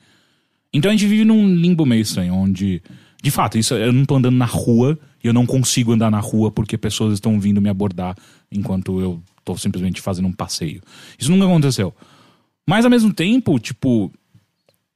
[0.74, 2.82] Então a gente vive num limbo meio estranho, onde,
[3.22, 6.20] de fato, isso eu não tô andando na rua e eu não consigo andar na
[6.20, 8.16] rua porque pessoas estão vindo me abordar
[8.52, 10.82] enquanto eu tô simplesmente fazendo um passeio.
[11.20, 11.94] Isso nunca aconteceu.
[12.66, 14.12] Mas ao mesmo tempo, tipo,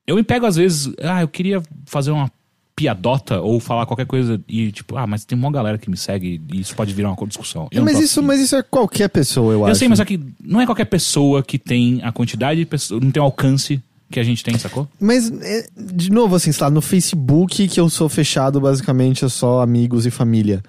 [0.07, 2.31] eu me pego às vezes, ah, eu queria fazer uma
[2.75, 6.41] piadota ou falar qualquer coisa e tipo, ah, mas tem uma galera que me segue
[6.51, 7.67] e isso pode virar uma discussão.
[7.71, 9.79] Eu mas, isso, mas isso é qualquer pessoa, eu, Eu acho.
[9.79, 13.11] sei, mas só que não é qualquer pessoa que tem a quantidade de pessoas, não
[13.11, 14.87] tem o alcance que a gente tem, sacou?
[14.99, 19.29] Mas, é, de novo, assim, sei lá, no Facebook que eu sou fechado, basicamente, é
[19.29, 20.63] só amigos e família.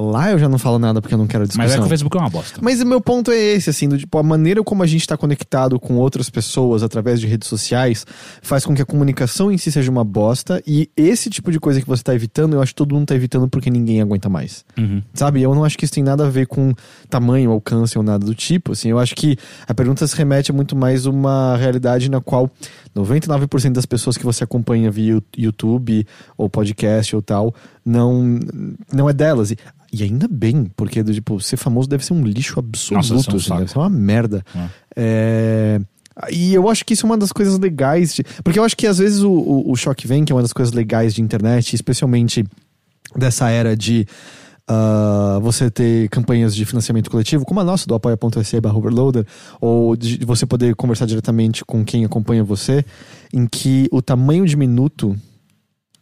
[0.00, 1.64] Lá eu já não falo nada porque eu não quero discussão.
[1.64, 2.58] Mas é que o Facebook é uma bosta.
[2.62, 5.16] Mas o meu ponto é esse, assim, do tipo, a maneira como a gente está
[5.16, 8.06] conectado com outras pessoas através de redes sociais
[8.40, 11.80] faz com que a comunicação em si seja uma bosta e esse tipo de coisa
[11.80, 14.64] que você tá evitando, eu acho que todo mundo tá evitando porque ninguém aguenta mais.
[14.78, 15.02] Uhum.
[15.12, 15.42] Sabe?
[15.42, 16.72] Eu não acho que isso tem nada a ver com
[17.08, 18.90] tamanho, alcance ou nada do tipo, assim.
[18.90, 19.36] Eu acho que
[19.66, 22.50] a pergunta se remete a muito mais uma realidade na qual
[22.94, 26.06] 99% das pessoas que você acompanha via YouTube
[26.36, 27.54] ou podcast ou tal,
[27.84, 28.38] não,
[28.92, 29.50] não é delas.
[29.50, 29.58] E,
[29.92, 33.32] e ainda bem, porque tipo, ser famoso deve ser um lixo absoluto, Nossa, deve ser
[33.32, 34.44] um assim, deve ser uma merda.
[34.54, 34.68] É.
[34.96, 35.80] É,
[36.30, 38.14] E eu acho que isso é uma das coisas legais.
[38.14, 38.24] De...
[38.44, 40.52] Porque eu acho que às vezes o, o, o choque vem, que é uma das
[40.52, 42.44] coisas legais de internet, especialmente
[43.16, 44.06] dessa era de
[44.70, 49.26] uh, você ter campanhas de financiamento coletivo, como a nossa, do apoia.se barra overloader,
[49.60, 52.84] ou de você poder conversar diretamente com quem acompanha você,
[53.32, 55.16] em que o tamanho de minuto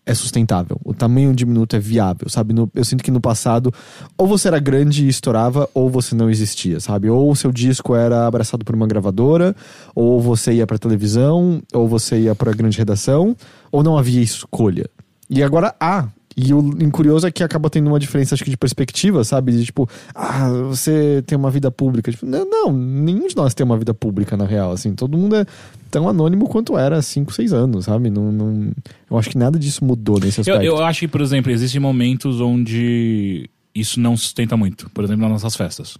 [0.05, 0.81] é sustentável.
[0.82, 2.55] O tamanho de minuto é viável, sabe?
[2.55, 3.73] No, eu sinto que no passado,
[4.16, 7.11] ou você era grande e estourava, ou você não existia, sabe?
[7.11, 9.55] Ou o seu disco era abraçado por uma gravadora,
[9.95, 13.36] ou você ia pra televisão, ou você ia pra grande redação,
[13.70, 14.89] ou não havia escolha.
[15.28, 16.09] E agora há
[16.40, 19.51] e o curioso é que acaba tendo uma diferença, acho que, de perspectiva, sabe?
[19.51, 22.12] De tipo, ah, você tem uma vida pública.
[22.12, 24.70] Tipo, não, não, nenhum de nós tem uma vida pública, na real.
[24.70, 25.44] Assim, todo mundo é
[25.90, 28.09] tão anônimo quanto era há 5, 6 anos, sabe?
[28.09, 28.70] Não, não,
[29.10, 30.62] eu acho que nada disso mudou nesse aspecto.
[30.62, 34.89] Eu, eu acho que, por exemplo, existem momentos onde isso não sustenta muito.
[34.90, 35.98] Por exemplo, nas nossas festas.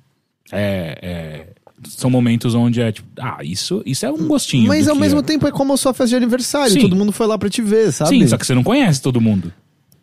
[0.53, 1.47] É, é,
[1.89, 4.69] são momentos onde é tipo, ah, isso, isso é um gostinho.
[4.69, 5.23] Mas ao mesmo é.
[5.25, 6.71] tempo é como a sua festa de aniversário.
[6.71, 6.83] Sim.
[6.83, 8.11] Todo mundo foi lá pra te ver, sabe?
[8.11, 9.53] Sim, só que você não conhece todo mundo.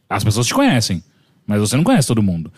[0.09, 1.03] As pessoas te conhecem,
[1.47, 2.51] mas você não conhece todo mundo.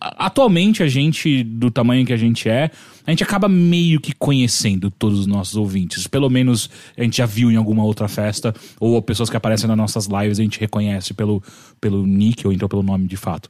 [0.00, 2.70] Atualmente, a gente, do tamanho que a gente é,
[3.06, 6.06] a gente acaba meio que conhecendo todos os nossos ouvintes.
[6.06, 9.76] Pelo menos a gente já viu em alguma outra festa, ou pessoas que aparecem nas
[9.76, 11.42] nossas lives a gente reconhece pelo,
[11.80, 13.48] pelo nick ou então pelo nome de fato.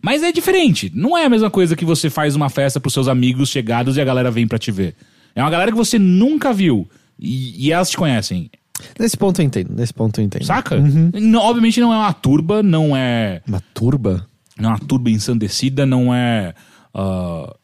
[0.00, 0.92] Mas é diferente.
[0.94, 4.00] Não é a mesma coisa que você faz uma festa pros seus amigos chegados e
[4.00, 4.94] a galera vem pra te ver.
[5.34, 6.88] É uma galera que você nunca viu.
[7.18, 8.50] E, e elas te conhecem.
[8.98, 10.44] Nesse ponto eu entendo, nesse ponto eu entendo.
[10.44, 10.76] Saca?
[10.78, 13.42] Não, obviamente não é uma turba, não é.
[13.46, 14.26] Uma turba?
[14.58, 16.54] Não é uma turba ensandecida, não é.
[16.94, 17.54] ah,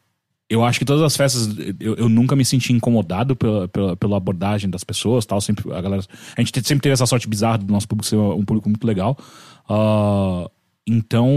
[0.53, 1.49] eu acho que todas as festas,
[1.79, 5.41] eu, eu nunca me senti incomodado pela, pela, pela abordagem das pessoas, tal.
[5.41, 6.03] Sempre, a galera.
[6.37, 9.17] A gente sempre teve essa sorte bizarra do nosso público ser um público muito legal.
[9.67, 10.47] Ah,
[10.85, 11.27] então.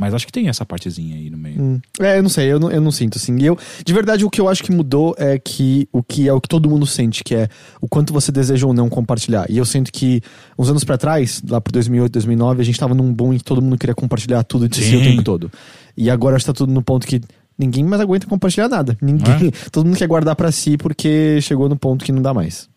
[0.00, 1.60] Mas acho que tem essa partezinha aí no meio.
[1.60, 1.80] Hum.
[2.00, 3.36] É, eu não sei, eu não, eu não sinto assim.
[3.38, 6.32] E eu, de verdade, o que eu acho que mudou é que o que é
[6.32, 7.48] o que todo mundo sente, que é
[7.82, 9.44] o quanto você deseja ou não compartilhar.
[9.50, 10.22] E eu sinto que
[10.58, 13.44] uns anos pra trás, lá pro 2008, 2009, a gente tava num boom em que
[13.44, 15.52] todo mundo queria compartilhar tudo de si o tempo todo.
[15.94, 17.20] E agora está tudo no ponto que
[17.58, 18.96] ninguém mais aguenta compartilhar nada.
[19.02, 22.70] Ninguém, todo mundo quer guardar pra si porque chegou no ponto que não dá mais.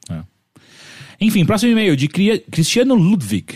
[1.22, 3.56] Enfim, próximo e-mail de Cristiano Ludwig.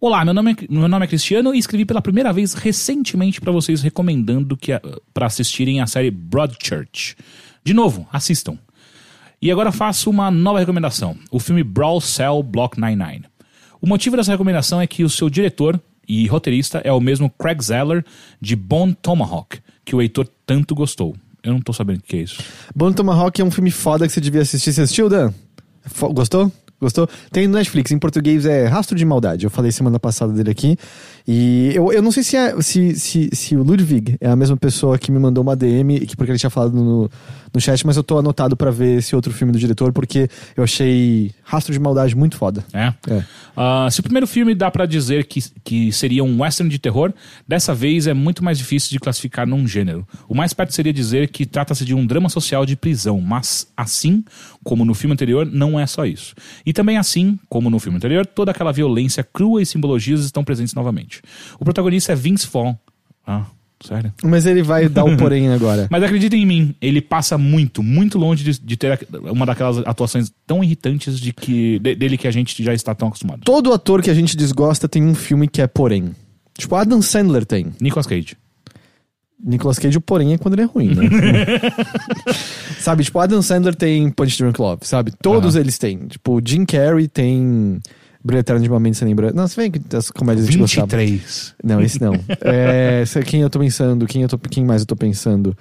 [0.00, 3.50] Olá, meu nome, é, meu nome é Cristiano e escrevi pela primeira vez recentemente pra
[3.52, 4.80] vocês recomendando que a-
[5.14, 7.16] pra assistirem a série Broadchurch.
[7.64, 8.58] De novo, assistam.
[9.40, 13.24] E agora faço uma nova recomendação: o filme Brawl Cell Block 99.
[13.80, 17.60] O motivo dessa recomendação é que o seu diretor e roteirista é o mesmo Craig
[17.62, 18.04] Zeller
[18.40, 21.16] de Bone Tomahawk, que o Heitor tanto gostou.
[21.42, 22.42] Eu não tô sabendo o que é isso.
[22.74, 24.72] Bone Tomahawk é um filme foda que você devia assistir.
[24.72, 25.32] Você assistiu, Dan?
[26.12, 26.50] Gostou?
[26.80, 27.08] Gostou?
[27.32, 29.44] Tem no Netflix, em português é Rastro de Maldade.
[29.44, 30.76] Eu falei semana passada dele aqui.
[31.26, 34.56] E eu, eu não sei se, é, se, se, se o Ludwig é a mesma
[34.56, 37.10] pessoa que me mandou uma DM, que- porque ele tinha falado no,
[37.52, 40.62] no chat, mas eu tô anotado pra ver esse outro filme do diretor, porque eu
[40.62, 42.64] achei Rastro de Maldade muito foda.
[42.72, 42.92] É.
[43.08, 43.24] É.
[43.56, 47.12] Ah, se o primeiro filme dá pra dizer que, que seria um western de terror,
[47.48, 50.06] dessa vez é muito mais difícil de classificar num gênero.
[50.28, 54.22] O mais perto seria dizer que trata-se de um drama social de prisão, mas assim
[54.66, 56.34] como no filme anterior, não é só isso.
[56.66, 60.74] E também assim, como no filme anterior, toda aquela violência crua e simbologias estão presentes
[60.74, 61.22] novamente.
[61.60, 62.74] O protagonista é Vince Vaughn.
[63.24, 63.44] Ah,
[63.80, 64.12] sério?
[64.24, 65.86] Mas ele vai dar o porém agora.
[65.88, 68.98] Mas acreditem em mim, ele passa muito, muito longe de, de ter
[69.30, 73.06] uma daquelas atuações tão irritantes de que, de- dele que a gente já está tão
[73.06, 73.42] acostumado.
[73.44, 76.10] Todo ator que a gente desgosta tem um filme que é porém.
[76.58, 77.66] Tipo, Adam Sandler tem.
[77.80, 78.36] Nicolas Cage.
[79.42, 81.04] Nicolas Cage, o porém é quando ele é ruim, né?
[82.80, 85.12] sabe, tipo, Adam Sandler tem Punch Drunk Love, sabe?
[85.20, 85.60] Todos Aham.
[85.62, 86.06] eles têm.
[86.08, 87.78] Tipo, Jim Carrey tem
[88.24, 89.34] Brilho Eterno de uma Mente Sem Lembrança.
[89.34, 90.86] Não, você vem que as comédias a gente gostava.
[90.86, 91.54] 23.
[91.62, 92.14] Não, esse não.
[92.40, 95.56] é, quem eu tô pensando, quem, eu tô, quem mais eu tô pensando?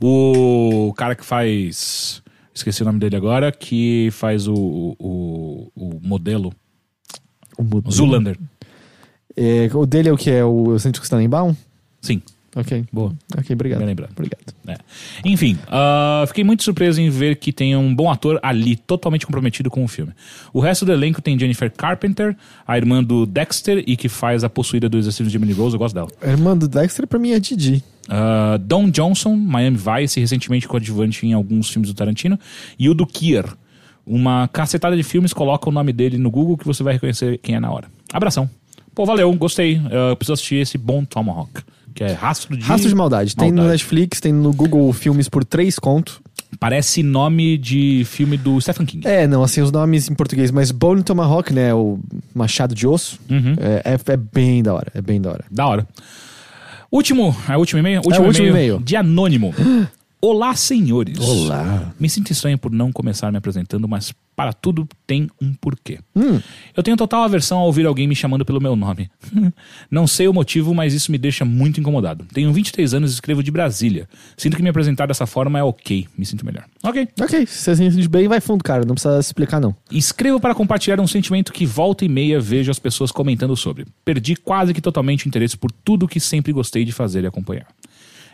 [0.00, 2.22] O cara que faz.
[2.54, 4.54] Esqueci o nome dele agora, que faz o,
[4.98, 6.54] o, o modelo.
[7.58, 8.38] O, Mu- O Zulander.
[9.36, 10.30] É, o dele é o que?
[10.30, 11.54] É o Centro Stanenbaum?
[12.00, 12.22] Sim,
[12.56, 12.84] Ok.
[12.90, 13.12] boa.
[13.36, 13.78] Ok, obrigado.
[13.80, 14.12] Bem lembrado.
[14.12, 14.54] Obrigado.
[14.66, 14.76] É.
[15.24, 19.70] Enfim, ah, fiquei muito surpreso em ver que tem um bom ator ali, totalmente comprometido
[19.70, 20.12] com o filme.
[20.54, 22.34] O resto do elenco tem Jennifer Carpenter,
[22.66, 25.78] a irmã do Dexter e que faz a possuída do exercício de Emily Rose, eu
[25.78, 26.08] gosto dela.
[26.22, 27.84] A irmã do Dexter pra mim é Didi.
[28.08, 32.38] Ah, Don Johnson, Miami Vice, recentemente coadjuvante em alguns filmes do Tarantino.
[32.78, 33.44] E o do Kier.
[34.06, 37.56] Uma cacetada de filmes, coloca o nome dele no Google que você vai reconhecer quem
[37.56, 37.88] é na hora.
[38.12, 38.48] Abração.
[38.94, 39.80] Pô, valeu, gostei.
[39.90, 41.60] Eu preciso assistir esse Bom Tomahawk,
[41.96, 42.62] que é Rastro de...
[42.62, 43.34] Rastro de Maldade.
[43.34, 43.72] Tem no Maldade.
[43.82, 46.20] Netflix, tem no Google Filmes por três conto.
[46.60, 49.06] Parece nome de filme do Stephen King.
[49.08, 51.98] É, não, assim, os nomes em português, mas Bone Tomahawk, né, o
[52.34, 53.56] machado de osso, Uhum.
[53.58, 55.44] é, é, é bem da hora, é bem da hora.
[55.50, 55.86] Da hora.
[56.92, 58.00] Último, é o último e-mail?
[58.04, 58.78] o último e-mail.
[58.84, 59.52] De Anônimo.
[60.20, 61.18] Olá, senhores.
[61.20, 61.94] Olá.
[62.00, 65.98] Me sinto estranho por não começar me apresentando, mas para tudo tem um porquê.
[66.14, 66.40] Hum.
[66.76, 69.10] Eu tenho total aversão a ouvir alguém me chamando pelo meu nome.
[69.90, 72.26] não sei o motivo, mas isso me deixa muito incomodado.
[72.32, 74.08] Tenho 23 anos e escrevo de Brasília.
[74.36, 76.06] Sinto que me apresentar dessa forma é ok.
[76.16, 76.64] Me sinto melhor.
[76.82, 77.08] Ok.
[77.20, 78.84] Ok, se você se sente bem, vai fundo, cara.
[78.84, 79.74] Não precisa explicar, não.
[79.90, 83.86] Escrevo para compartilhar um sentimento que volta e meia vejo as pessoas comentando sobre.
[84.04, 87.66] Perdi quase que totalmente o interesse por tudo que sempre gostei de fazer e acompanhar.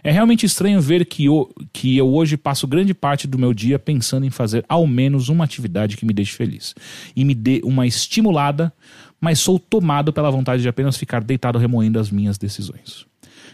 [0.04, 3.78] É realmente estranho ver que eu, que eu hoje passo grande parte do meu dia
[3.78, 6.74] pensando em fazer ao menos uma atividade que me deixe feliz
[7.14, 8.72] e me dê uma estimulada,
[9.20, 13.06] mas sou tomado pela vontade de apenas ficar deitado remoendo as minhas decisões.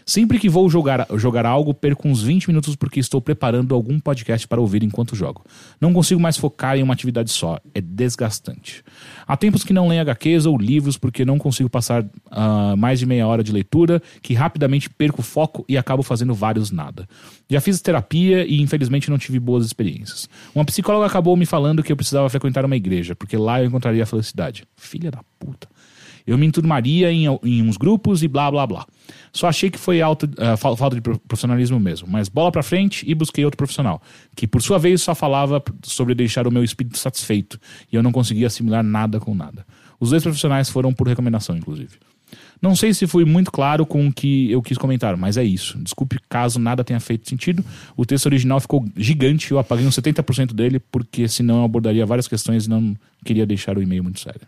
[0.09, 4.47] Sempre que vou jogar, jogar algo, perco uns 20 minutos porque estou preparando algum podcast
[4.47, 5.45] para ouvir enquanto jogo.
[5.79, 8.83] Não consigo mais focar em uma atividade só, é desgastante.
[9.27, 13.05] Há tempos que não leio HQs ou livros porque não consigo passar uh, mais de
[13.05, 17.07] meia hora de leitura, que rapidamente perco o foco e acabo fazendo vários nada.
[17.47, 20.27] Já fiz terapia e infelizmente não tive boas experiências.
[20.55, 24.01] Uma psicóloga acabou me falando que eu precisava frequentar uma igreja, porque lá eu encontraria
[24.01, 24.63] a felicidade.
[24.75, 25.67] Filha da puta.
[26.25, 28.85] Eu me enturmaria em, em uns grupos e blá blá blá.
[29.31, 32.07] Só achei que foi alto, uh, falta de profissionalismo mesmo.
[32.09, 34.01] Mas bola pra frente e busquei outro profissional,
[34.35, 37.59] que por sua vez só falava sobre deixar o meu espírito satisfeito
[37.91, 39.65] e eu não conseguia assimilar nada com nada.
[39.99, 41.97] Os dois profissionais foram por recomendação, inclusive.
[42.61, 45.77] Não sei se fui muito claro com o que eu quis comentar, mas é isso.
[45.79, 47.63] Desculpe caso nada tenha feito sentido.
[47.95, 52.27] O texto original ficou gigante eu apaguei uns 70% dele, porque senão eu abordaria várias
[52.27, 54.41] questões e não queria deixar o e-mail muito sério.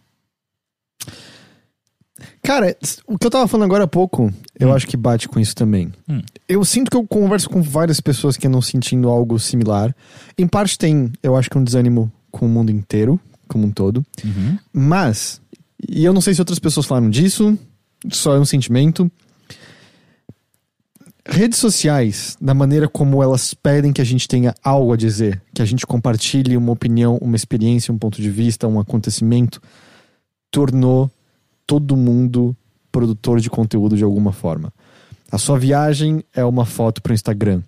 [2.44, 2.76] Cara,
[3.08, 4.74] o que eu tava falando agora há pouco, eu Hum.
[4.74, 5.92] acho que bate com isso também.
[6.10, 6.22] Hum.
[6.48, 9.96] Eu sinto que eu converso com várias pessoas que andam sentindo algo similar.
[10.38, 14.06] Em parte tem, eu acho que um desânimo com o mundo inteiro, como um todo.
[14.24, 14.58] Uhum.
[14.72, 15.42] Mas,
[15.90, 17.58] e eu não sei se outras pessoas falaram disso,
[18.12, 19.12] só é um sentimento.
[21.24, 25.62] Redes sociais, da maneira como elas pedem que a gente tenha algo a dizer, que
[25.62, 29.62] a gente compartilhe uma opinião, uma experiência, um ponto de vista, um acontecimento,
[30.50, 31.12] tornou
[31.72, 32.54] todo mundo
[32.92, 34.74] produtor de conteúdo de alguma forma.
[35.32, 37.62] A sua viagem é uma foto para o Instagram.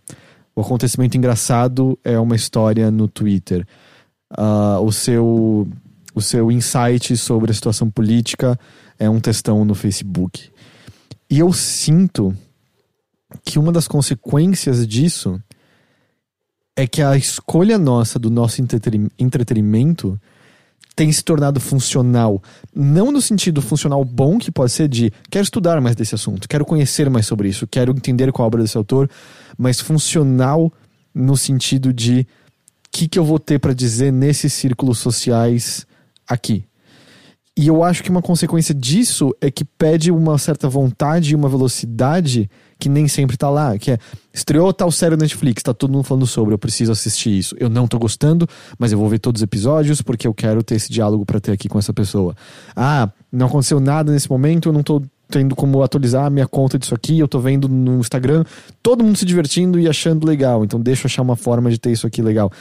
[0.53, 3.65] O acontecimento engraçado é uma história no Twitter.
[4.29, 5.65] Ah, o seu
[6.13, 8.59] o seu insight sobre a situação política
[8.99, 10.49] é um textão no Facebook.
[11.29, 12.35] E eu sinto
[13.45, 15.41] que uma das consequências disso
[16.75, 20.19] é que a escolha nossa do nosso entreten- entretenimento
[20.95, 22.41] tem se tornado funcional.
[22.73, 26.65] Não no sentido funcional bom, que pode ser de quero estudar mais desse assunto, quero
[26.65, 29.09] conhecer mais sobre isso, quero entender qual a obra desse autor,
[29.57, 30.71] mas funcional
[31.13, 32.25] no sentido de o
[32.91, 35.85] que, que eu vou ter para dizer nesses círculos sociais
[36.27, 36.65] aqui.
[37.55, 41.47] E eu acho que uma consequência disso é que pede uma certa vontade e uma
[41.47, 42.49] velocidade
[42.83, 43.77] que nem sempre tá lá.
[43.79, 43.97] Que é,
[44.33, 47.55] estreou tal série na Netflix, tá todo mundo falando sobre, eu preciso assistir isso.
[47.57, 48.45] Eu não tô gostando,
[48.77, 51.53] mas eu vou ver todos os episódios porque eu quero ter esse diálogo pra ter
[51.53, 52.35] aqui com essa pessoa.
[52.75, 56.77] Ah, não aconteceu nada nesse momento, eu não tô tendo como atualizar a minha conta
[56.77, 58.43] disso aqui, eu tô vendo no Instagram
[58.83, 61.91] todo mundo se divertindo e achando legal, então deixa eu achar uma forma de ter
[61.91, 62.51] isso aqui legal.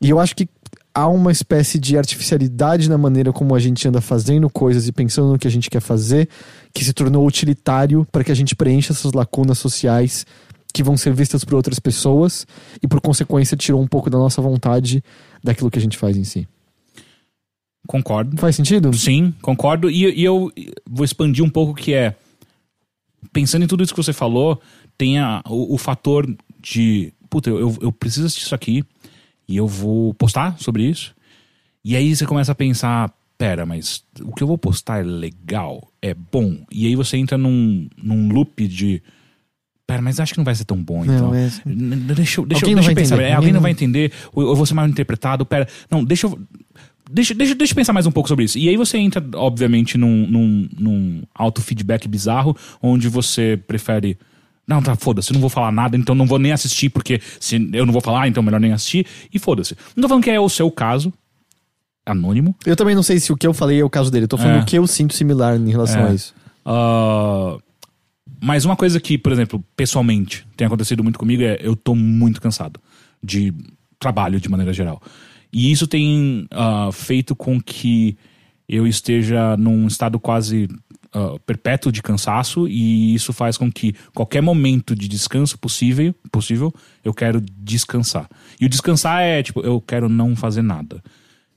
[0.00, 0.48] E eu acho que
[0.96, 5.30] há uma espécie de artificialidade na maneira como a gente anda fazendo coisas e pensando
[5.32, 6.26] no que a gente quer fazer,
[6.72, 10.24] que se tornou utilitário para que a gente preencha essas lacunas sociais
[10.72, 12.46] que vão ser vistas por outras pessoas
[12.82, 15.04] e por consequência tirou um pouco da nossa vontade
[15.44, 16.48] daquilo que a gente faz em si.
[17.86, 18.36] Concordo.
[18.38, 18.92] Faz sentido?
[18.94, 19.88] Sim, concordo.
[19.90, 20.50] E, e eu
[20.88, 22.16] vou expandir um pouco que é.
[23.32, 24.60] Pensando em tudo isso que você falou,
[24.98, 26.26] tem a- o, o fator
[26.60, 27.12] de.
[27.30, 28.84] Puta, eu, eu- preciso assistir isso aqui
[29.48, 31.14] e eu vou postar sobre isso.
[31.84, 35.88] E aí você começa a pensar: pera, mas o que eu vou postar é legal,
[36.02, 36.64] é bom.
[36.70, 39.02] E aí você entra num, num loop de.
[39.86, 41.28] Pera, mas acho que não vai ser tão bom, então.
[41.28, 43.14] Não, é- Deixa, deixa, Alguém deixa eu vai pensar.
[43.14, 43.28] entender.
[43.30, 45.46] É, alguém não- vai entender, ou eu vou ser mal interpretado.
[45.46, 46.38] Pera, não, deixa eu.
[47.08, 48.58] Deixa, deixa, deixa eu pensar mais um pouco sobre isso.
[48.58, 54.18] E aí você entra, obviamente, num, num, num auto-feedback bizarro, onde você prefere.
[54.66, 57.70] Não, tá, foda-se, eu não vou falar nada, então não vou nem assistir, porque se
[57.72, 59.76] eu não vou falar, então melhor nem assistir, e foda-se.
[59.94, 61.12] Não tô falando que é o seu caso,
[62.04, 62.54] anônimo.
[62.64, 64.36] Eu também não sei se o que eu falei é o caso dele, eu tô
[64.36, 64.62] falando É.
[64.62, 66.10] o que eu sinto similar em relação É.
[66.10, 66.34] a isso.
[66.64, 67.56] Ah,
[68.42, 72.40] mas uma coisa que, por exemplo, pessoalmente tem acontecido muito comigo é eu tô muito
[72.40, 72.80] cansado
[73.22, 73.52] de
[73.98, 75.00] trabalho de maneira geral.
[75.52, 78.16] E isso tem ah, feito com que
[78.68, 80.68] eu esteja num estado quase
[81.18, 86.70] ah, perpétuo de cansaço e isso faz com que qualquer momento de descanso possível, possível
[87.02, 88.28] eu quero descansar.
[88.60, 91.02] E o descansar é tipo, eu quero não fazer nada.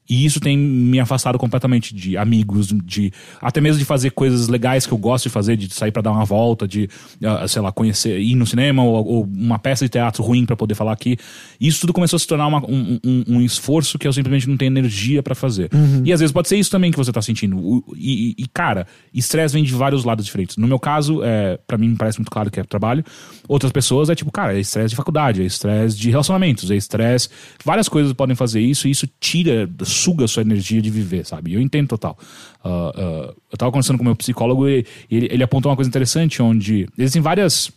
[0.09, 4.87] E isso tem me afastado completamente de amigos, de até mesmo de fazer coisas legais
[4.87, 6.89] que eu gosto de fazer, de sair para dar uma volta, de,
[7.21, 10.55] uh, sei lá, conhecer, ir no cinema ou, ou uma peça de teatro ruim para
[10.55, 11.15] poder falar aqui.
[11.61, 14.57] Isso tudo começou a se tornar uma, um, um, um, esforço que eu simplesmente não
[14.57, 15.69] tenho energia para fazer.
[15.71, 16.01] Uhum.
[16.03, 17.83] E às vezes pode ser isso também que você tá sentindo.
[17.95, 20.57] E, e, cara, estresse vem de vários lados diferentes.
[20.57, 23.03] No meu caso, é, para mim parece muito claro que é trabalho.
[23.47, 27.29] Outras pessoas é tipo, cara, é estresse de faculdade, é estresse de relacionamentos, é estresse.
[27.63, 29.67] Várias coisas podem fazer isso e isso tira
[29.99, 31.53] suga a sua energia de viver, sabe?
[31.53, 32.17] Eu entendo total.
[32.63, 36.41] Uh, uh, eu tava conversando com meu psicólogo e ele, ele apontou uma coisa interessante
[36.41, 37.71] onde existem várias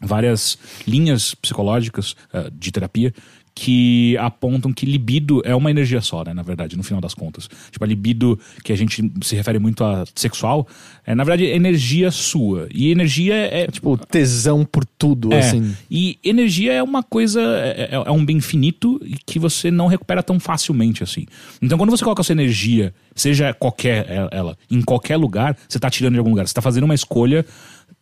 [0.00, 3.14] várias linhas psicológicas uh, de terapia
[3.54, 6.32] que apontam que libido é uma energia só, né?
[6.32, 7.48] Na verdade, no final das contas.
[7.70, 10.66] Tipo, a libido, que a gente se refere muito a sexual,
[11.06, 12.68] é, na verdade, energia sua.
[12.72, 13.66] E energia é.
[13.66, 15.74] Tipo, tesão por tudo, é, assim.
[15.90, 17.40] E energia é uma coisa.
[17.40, 21.26] É, é, é um bem finito que você não recupera tão facilmente assim.
[21.60, 25.90] Então, quando você coloca a sua energia, seja qualquer ela, em qualquer lugar, você está
[25.90, 26.46] tirando de algum lugar.
[26.46, 27.44] Você está fazendo uma escolha,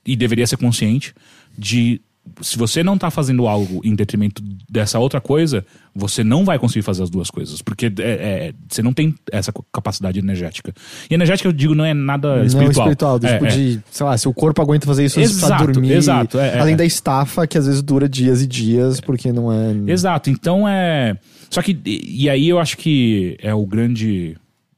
[0.05, 1.15] e deveria ser consciente,
[1.57, 2.01] de
[2.41, 6.83] se você não tá fazendo algo em detrimento dessa outra coisa, você não vai conseguir
[6.83, 7.63] fazer as duas coisas.
[7.63, 10.73] Porque é, é, você não tem essa capacidade energética.
[11.11, 12.63] E energética, eu digo, não é nada espiritual.
[12.63, 13.49] Não espiritual, do é, tipo é.
[13.49, 15.93] de, sei lá, se o corpo aguenta fazer isso, exato, precisa dormir.
[15.93, 19.53] Exato, é, é, Além da estafa, que às vezes dura dias e dias, porque não
[19.53, 19.75] é...
[19.91, 21.17] Exato, então é...
[21.49, 24.37] Só que, e aí eu acho que é o grande...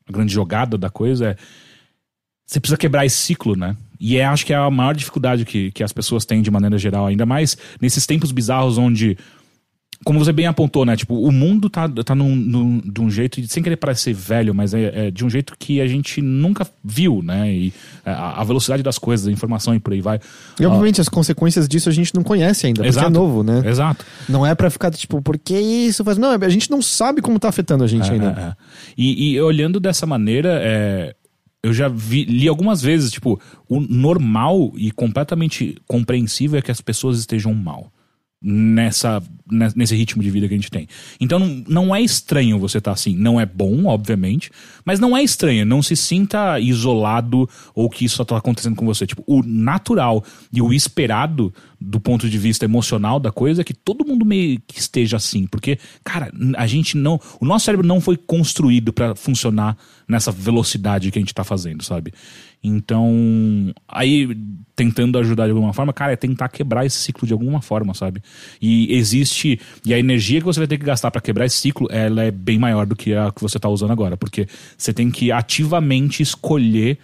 [0.08, 1.36] A grande jogada da coisa é...
[2.52, 3.74] Você precisa quebrar esse ciclo, né?
[3.98, 6.76] E é, acho que é a maior dificuldade que, que as pessoas têm de maneira
[6.76, 9.16] geral, ainda mais nesses tempos bizarros onde
[10.04, 10.96] como você bem apontou, né?
[10.96, 14.74] Tipo, o mundo tá, tá num, num, de um jeito, sem querer parecer velho, mas
[14.74, 17.50] é, é, de um jeito que a gente nunca viu, né?
[17.50, 17.72] E
[18.04, 20.20] a, a velocidade das coisas, a informação e por aí vai.
[20.60, 23.42] E obviamente uh, as consequências disso a gente não conhece ainda, exato, porque é novo,
[23.42, 23.62] né?
[23.64, 24.04] Exato.
[24.28, 26.18] Não é para ficar tipo, por que isso faz.
[26.18, 28.26] Não, a gente não sabe como tá afetando a gente é, ainda.
[28.26, 28.54] É, é.
[28.98, 31.14] e, e, olhando dessa maneira, é
[31.62, 36.80] eu já vi, li algumas vezes, tipo, o normal e completamente compreensível é que as
[36.80, 37.92] pessoas estejam mal
[38.42, 39.22] nessa,
[39.76, 40.88] nesse ritmo de vida que a gente tem.
[41.20, 43.16] Então não, não é estranho você estar tá assim.
[43.16, 44.50] Não é bom, obviamente,
[44.84, 45.64] mas não é estranho.
[45.64, 49.06] Não se sinta isolado ou que isso só está acontecendo com você.
[49.06, 53.74] Tipo, o natural e o esperado do ponto de vista emocional da coisa é que
[53.74, 55.46] todo mundo meio que esteja assim.
[55.46, 57.20] Porque, cara, a gente não.
[57.40, 59.76] O nosso cérebro não foi construído para funcionar
[60.08, 62.12] nessa velocidade que a gente está fazendo, sabe?
[62.62, 64.28] Então, aí
[64.76, 68.22] tentando ajudar de alguma forma, cara, é tentar quebrar esse ciclo de alguma forma, sabe?
[68.60, 69.60] E existe.
[69.84, 72.30] E a energia que você vai ter que gastar para quebrar esse ciclo, ela é
[72.30, 74.16] bem maior do que a que você tá usando agora.
[74.16, 76.98] Porque você tem que ativamente escolher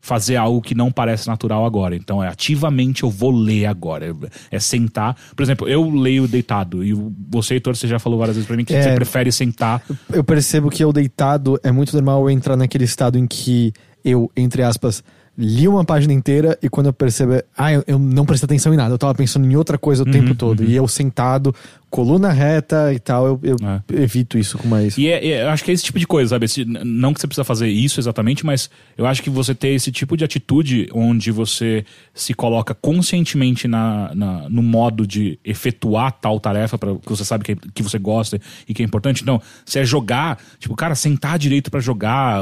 [0.00, 1.96] fazer algo que não parece natural agora.
[1.96, 4.14] Então, é ativamente eu vou ler agora.
[4.50, 5.16] É sentar.
[5.34, 6.84] Por exemplo, eu leio deitado.
[6.84, 6.92] E
[7.28, 9.82] você, Heitor, você já falou várias vezes pra mim que é, você prefere sentar.
[10.12, 13.72] Eu percebo que eu deitado é muito normal eu entrar naquele estado em que
[14.04, 15.02] eu, entre aspas,
[15.36, 18.76] li uma página inteira e quando eu percebo, ah, eu, eu não prestei atenção em
[18.76, 20.60] nada, eu tava pensando em outra coisa o uhum, tempo todo.
[20.60, 20.66] Uhum.
[20.66, 21.54] E eu sentado,
[21.90, 24.02] coluna reta e tal, eu, eu é.
[24.02, 24.98] evito isso com mais.
[24.98, 26.44] E é, é, eu acho que é esse tipo de coisa, sabe?
[26.44, 29.90] Esse, não que você precisa fazer isso exatamente, mas eu acho que você ter esse
[29.90, 36.38] tipo de atitude onde você se coloca conscientemente na, na no modo de efetuar tal
[36.38, 39.22] tarefa para que você sabe que, que você gosta e que é importante.
[39.22, 42.40] Então, se é jogar, tipo, cara, sentar direito para jogar,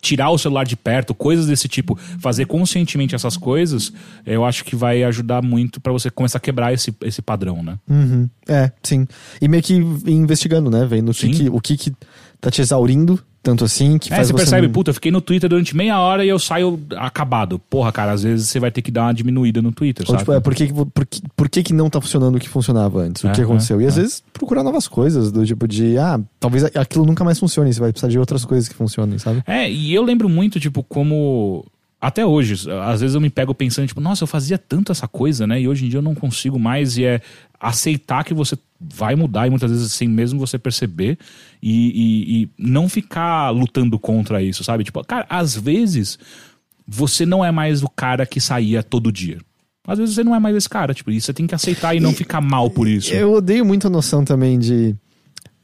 [0.00, 3.92] tirar o celular de perto, coisas desse tipo, fazer fazer conscientemente essas coisas,
[4.24, 7.78] eu acho que vai ajudar muito para você começar a quebrar esse, esse padrão, né?
[7.88, 8.28] Uhum.
[8.48, 9.06] É, sim.
[9.40, 10.86] E meio que investigando, né?
[10.86, 11.92] Vendo o que, que, o que, que
[12.40, 15.50] tá te exaurindo tanto assim que é, faz você percebe, puta, eu fiquei no Twitter
[15.50, 17.58] durante meia hora e eu saio acabado.
[17.58, 20.32] Porra, cara, às vezes você vai ter que dar uma diminuída no Twitter, Ou, Tipo,
[20.32, 23.22] é, por que, por, que, por que, que não tá funcionando o que funcionava antes?
[23.22, 23.78] O é, que aconteceu?
[23.78, 24.00] É, e às é.
[24.00, 27.92] vezes procurar novas coisas, do tipo de, ah, talvez aquilo nunca mais funcione, você vai
[27.92, 29.42] precisar de outras coisas que funcionem, sabe?
[29.46, 31.66] É, e eu lembro muito, tipo, como
[32.04, 35.46] até hoje, às vezes eu me pego pensando, tipo, nossa, eu fazia tanto essa coisa,
[35.46, 35.60] né?
[35.60, 36.98] E hoje em dia eu não consigo mais.
[36.98, 37.20] E é
[37.64, 41.18] aceitar que você vai mudar, e muitas vezes sem mesmo você perceber,
[41.62, 44.84] e, e, e não ficar lutando contra isso, sabe?
[44.84, 46.18] Tipo, cara, às vezes
[46.86, 49.38] você não é mais o cara que saía todo dia.
[49.86, 52.00] Às vezes você não é mais esse cara, tipo, e você tem que aceitar e
[52.00, 53.12] não ficar mal por isso.
[53.12, 54.96] Eu odeio muito a noção também de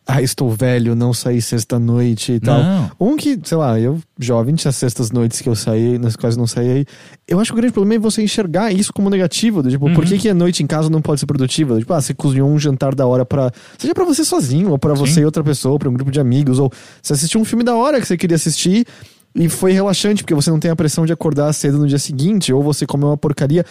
[0.07, 2.63] ah, estou velho, não saí sexta-noite e tal.
[2.63, 2.91] Não.
[2.99, 6.85] Um que, sei lá, eu, jovem, tinha sextas-noites que eu saí, nas quais não saí.
[7.29, 9.63] Eu acho que o grande problema é você enxergar isso como negativo.
[9.63, 9.95] tipo, uhum.
[9.95, 11.79] por que, que a noite em casa não pode ser produtiva?
[11.79, 13.53] Tipo, ah, você cozinhou um jantar da hora pra.
[13.79, 15.01] Seja pra você sozinho, ou pra Sim.
[15.01, 17.63] você e outra pessoa, ou pra um grupo de amigos, ou você assistiu um filme
[17.63, 18.85] da hora que você queria assistir.
[19.33, 22.53] E foi relaxante, porque você não tem a pressão de acordar cedo no dia seguinte,
[22.53, 23.65] ou você comeu uma porcaria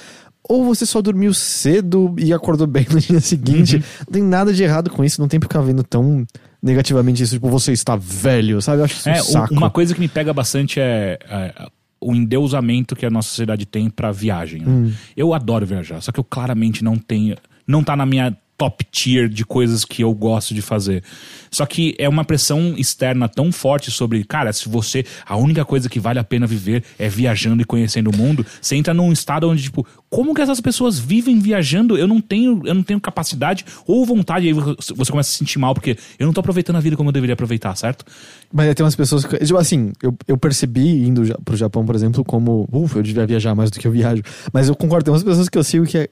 [0.50, 3.76] ou você só dormiu cedo e acordou bem no dia seguinte.
[3.78, 3.84] Uhum.
[4.00, 6.26] Não tem nada de errado com isso, não tem por ficar vendo tão
[6.62, 8.80] negativamente isso, tipo, você está velho, sabe?
[8.82, 9.54] Eu acho isso um É, saco.
[9.54, 11.68] u- uma coisa que me pega bastante é, é,
[12.02, 14.62] o endeusamento que a nossa sociedade tem pra viagem.
[14.62, 14.68] né?
[14.68, 14.92] Hum.
[15.16, 17.36] Eu adoro viajar, só que eu claramente não tenho.
[17.68, 21.02] Não tá na minha top tier de coisas que eu gosto de fazer.
[21.50, 25.06] Só que é uma pressão externa tão forte sobre, cara, se você.
[25.26, 28.76] A única coisa que vale a pena viver é viajando e conhecendo o mundo, você
[28.76, 31.98] entra num estado onde, tipo, como que essas pessoas vivem viajando?
[31.98, 35.58] Eu não tenho, eu não tenho capacidade ou vontade, aí você começa a se sentir
[35.58, 38.04] mal, porque eu não tô aproveitando a vida como eu deveria aproveitar, certo?
[38.52, 39.38] Mas tem umas pessoas que.
[39.38, 42.68] Tipo assim, eu, eu percebi indo pro Japão, por exemplo, como.
[42.72, 44.22] Ufa, eu devia viajar mais do que eu viajo.
[44.52, 46.10] Mas eu concordo, tem umas pessoas que eu sigo que é.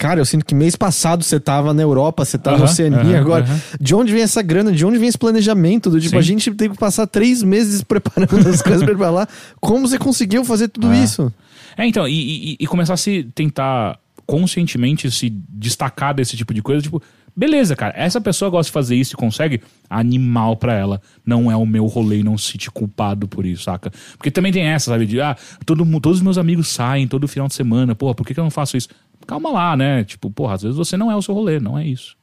[0.00, 3.20] Cara, eu sinto que mês passado você tava na Europa, você tá na Aham, Oceania
[3.20, 3.44] agora.
[3.78, 4.72] De onde vem essa grana?
[4.72, 5.90] De onde vem esse planejamento?
[5.90, 6.16] Do tipo, Sim.
[6.18, 9.28] a gente teve que passar três meses preparando as coisas pra ir pra lá.
[9.60, 10.96] Como você conseguiu fazer tudo Ah.
[10.96, 11.30] isso?
[11.76, 16.62] É, então, e, e- e começar a se tentar conscientemente se destacar desse tipo de
[16.62, 17.02] coisa, tipo,
[17.36, 21.00] beleza, cara, essa pessoa gosta de fazer isso e consegue, animal pra ela.
[21.26, 23.90] Não é o meu rolê e não se sentir culpado por isso, saca?
[24.16, 25.36] Porque também tem essa, sabe, de, ah,
[25.66, 28.44] todo, todos os meus amigos saem todo final de semana, porra, por que, que eu
[28.44, 28.88] não faço isso?
[29.30, 30.02] Calma lá, né?
[30.02, 32.16] Tipo, porra, às vezes você não é o seu rolê, não é isso.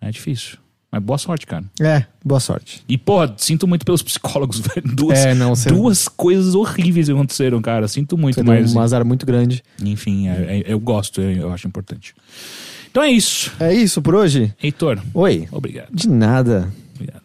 [0.00, 0.56] É difícil.
[0.90, 1.64] Mas boa sorte, cara.
[1.78, 2.82] É, boa sorte.
[2.88, 4.94] E, porra, sinto muito pelos psicólogos, velho.
[4.94, 7.86] Duas, É, não, você- duas coisas horríveis aconteceram, cara.
[7.86, 8.74] Sinto muito, Você deu mas.
[8.74, 9.62] um azar muito grande.
[9.82, 12.14] Enfim, é- é- eu gosto, eu, eu acho importante.
[12.90, 13.52] Então é isso.
[13.60, 14.54] É isso por hoje?
[14.62, 15.46] Heitor, Oi.
[15.52, 15.88] obrigado.
[15.92, 16.72] De nada.
[16.94, 17.20] Obrigado.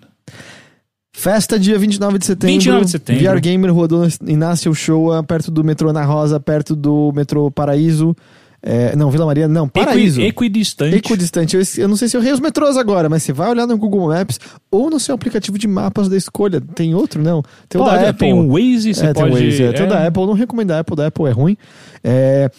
[1.14, 2.54] Festa dia 29 de setembro.
[2.56, 3.24] 29 de setembro.
[3.24, 8.16] VR Gamer rodou Inácio Showa, perto do metrô Na Rosa, perto do metrô Paraíso.
[8.64, 10.22] É, não, Vila Maria, não, Paraíso.
[10.22, 10.96] Equi, equidistante.
[10.96, 11.56] Equidistante.
[11.56, 13.76] Eu, eu não sei se eu errei os metrôs agora, mas você vai olhar no
[13.78, 14.40] Google Maps
[14.70, 16.62] ou no seu aplicativo de mapas da escolha.
[16.62, 17.22] Tem outro?
[17.24, 17.42] Não.
[17.68, 18.20] Tem o Pode, da Apple.
[18.20, 19.44] Tem o Waze, você é, tem o pode...
[19.46, 20.22] Waze, é, tem o da Apple.
[20.22, 21.58] Eu não recomendo a Apple, da Apple é ruim.
[22.04, 22.52] É,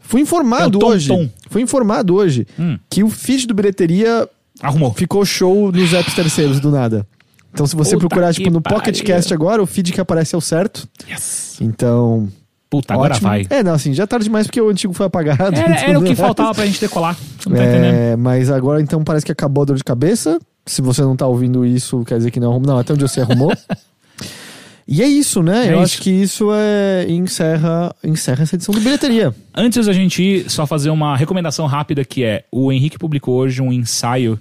[0.00, 1.08] fui informado É o Tom hoje.
[1.08, 1.28] Tom.
[1.48, 2.76] Fui informado hoje Hum.
[2.90, 4.28] que o feed do Bilheteria
[4.60, 4.92] Arrumou.
[4.94, 7.06] ficou show nos apps terceiros do nada.
[7.52, 8.60] Então, se você Puta procurar, tipo, no.
[8.60, 10.86] Pocket Cast agora, o feed que aparece é o certo.
[11.08, 11.56] Yes.
[11.60, 12.28] Então.
[12.68, 13.28] Puta, agora ótimo.
[13.28, 13.46] vai.
[13.48, 15.54] É, não, assim, já é tarde demais porque o antigo foi apagado.
[15.56, 17.16] Era, era o que Então, faltava pra gente decolar.
[17.46, 17.94] Não tá entendendo?
[17.94, 20.38] É, mas agora então parece que acabou a dor de cabeça.
[20.64, 22.66] Se você não tá ouvindo isso, quer dizer que não arrumou.
[22.68, 23.52] Não, até onde você arrumou.
[24.86, 25.68] e é isso, né?
[25.68, 25.82] É Eu isso.
[25.82, 29.32] acho que isso é encerra, encerra essa edição do bilheteria.
[29.54, 33.62] Antes da gente ir, só fazer uma recomendação rápida que é: o Henrique publicou hoje
[33.62, 34.38] um ensaio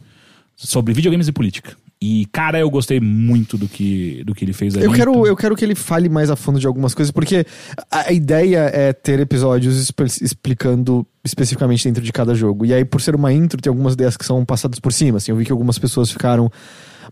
[0.56, 1.74] sobre videogames e política.
[2.02, 4.86] E, cara, eu gostei muito do que, do que ele fez ali.
[4.86, 7.46] Eu quero, então- eu quero que ele fale mais a fundo de algumas coisas, porque
[7.90, 12.66] a, a ideia é ter episódios espe- explicando especificamente dentro de cada jogo.
[12.66, 15.18] E aí, por ser uma intro, tem algumas ideias que são passadas por cima.
[15.18, 16.52] Assim, eu vi que algumas pessoas ficaram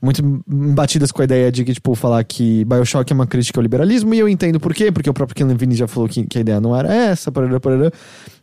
[0.02, 3.62] muito batidas com a ideia de que, tipo, falar que Bioshock é uma crítica ao
[3.64, 6.38] liberalismo, e eu entendo por quê, porque o próprio Ken Levine já falou que, que
[6.38, 7.92] a ideia não era essa, parará, parará.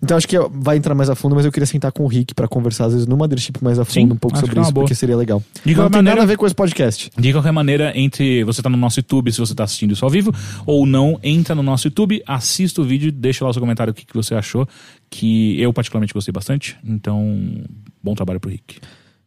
[0.03, 2.35] Então acho que vai entrar mais a fundo, mas eu queria sentar com o Rick
[2.35, 4.73] pra conversar, às vezes, no Mothership mais a fundo Sim, um pouco sobre é isso,
[4.73, 4.85] boa.
[4.85, 5.43] porque seria legal.
[5.65, 7.11] De não tem maneira- nada a ver com esse podcast.
[7.19, 10.11] De qualquer maneira, entre você tá no nosso YouTube, se você tá assistindo isso ao
[10.11, 10.33] vivo,
[10.65, 13.95] ou não, entra no nosso YouTube, assista o vídeo, deixa lá o seu comentário o
[13.95, 14.67] que, que você achou,
[15.11, 16.77] que eu particularmente gostei bastante.
[16.85, 17.63] Então,
[18.03, 18.79] bom trabalho pro Rick.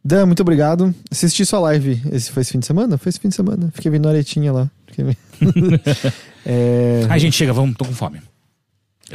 [0.04, 0.94] Dan, muito obrigado.
[1.10, 2.00] Assisti sua live.
[2.12, 2.98] Esse foi esse fim de semana?
[2.98, 3.70] Foi esse fim de semana.
[3.74, 4.70] Fiquei vendo a aretinha lá.
[4.86, 5.16] Fiquei
[6.44, 7.06] é...
[7.08, 8.20] Ai, gente, chega, vamos, tô com fome.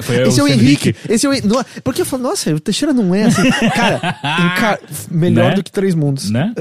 [0.02, 0.96] Foi Esse é o sendo Henrique.
[1.08, 1.48] Esse é o...
[1.48, 3.42] não, Porque eu falo, nossa, o Teixeira não é assim.
[3.76, 4.80] Cara,
[5.12, 5.56] melhor Né?
[5.56, 6.30] do que Três Mundos.
[6.30, 6.54] Né?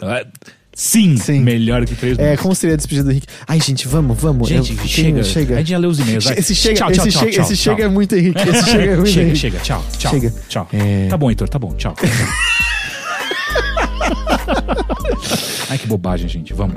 [0.74, 1.40] Sim, Sim.
[1.40, 3.26] melhor que três É, como seria a despedida do Henrique?
[3.48, 4.48] Ai, gente, vamos, vamos.
[4.48, 5.24] Gente, Eu- chega.
[5.24, 5.54] chega.
[5.56, 6.30] A gente já leu os e-mails.
[6.30, 8.40] Esse chega, tchau, esse tchau, chega, tchau, esse tchau, chega é muito Henrique.
[8.48, 9.38] Esse chega é muito chega, Henrique.
[9.38, 10.12] chega, tchau, tchau.
[10.12, 10.34] Chega.
[10.48, 10.68] Tchau.
[10.72, 11.08] É.
[11.08, 11.96] Tá bom, Heitor, tá bom, tchau.
[15.70, 16.52] Ai, que bobagem, gente.
[16.54, 16.76] Vamos.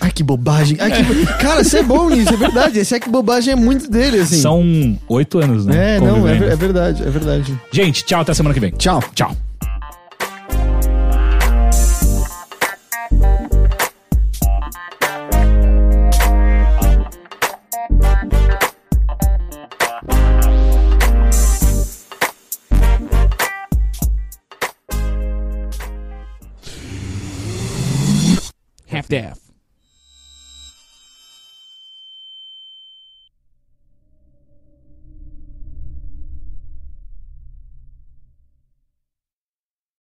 [0.00, 0.76] Ai, que bobagem.
[0.80, 1.02] Ai, que...
[1.02, 2.78] bo- Cara, você é bom nisso, é verdade.
[2.78, 4.40] Esse é que bobagem é muito dele, assim.
[4.40, 5.96] São oito anos, né?
[5.96, 7.60] É, não, é, ver- é verdade, é verdade.
[7.72, 8.70] Gente, tchau, até semana que vem.
[8.72, 9.02] Tchau.
[9.14, 9.36] Tchau.
[29.10, 29.49] staff.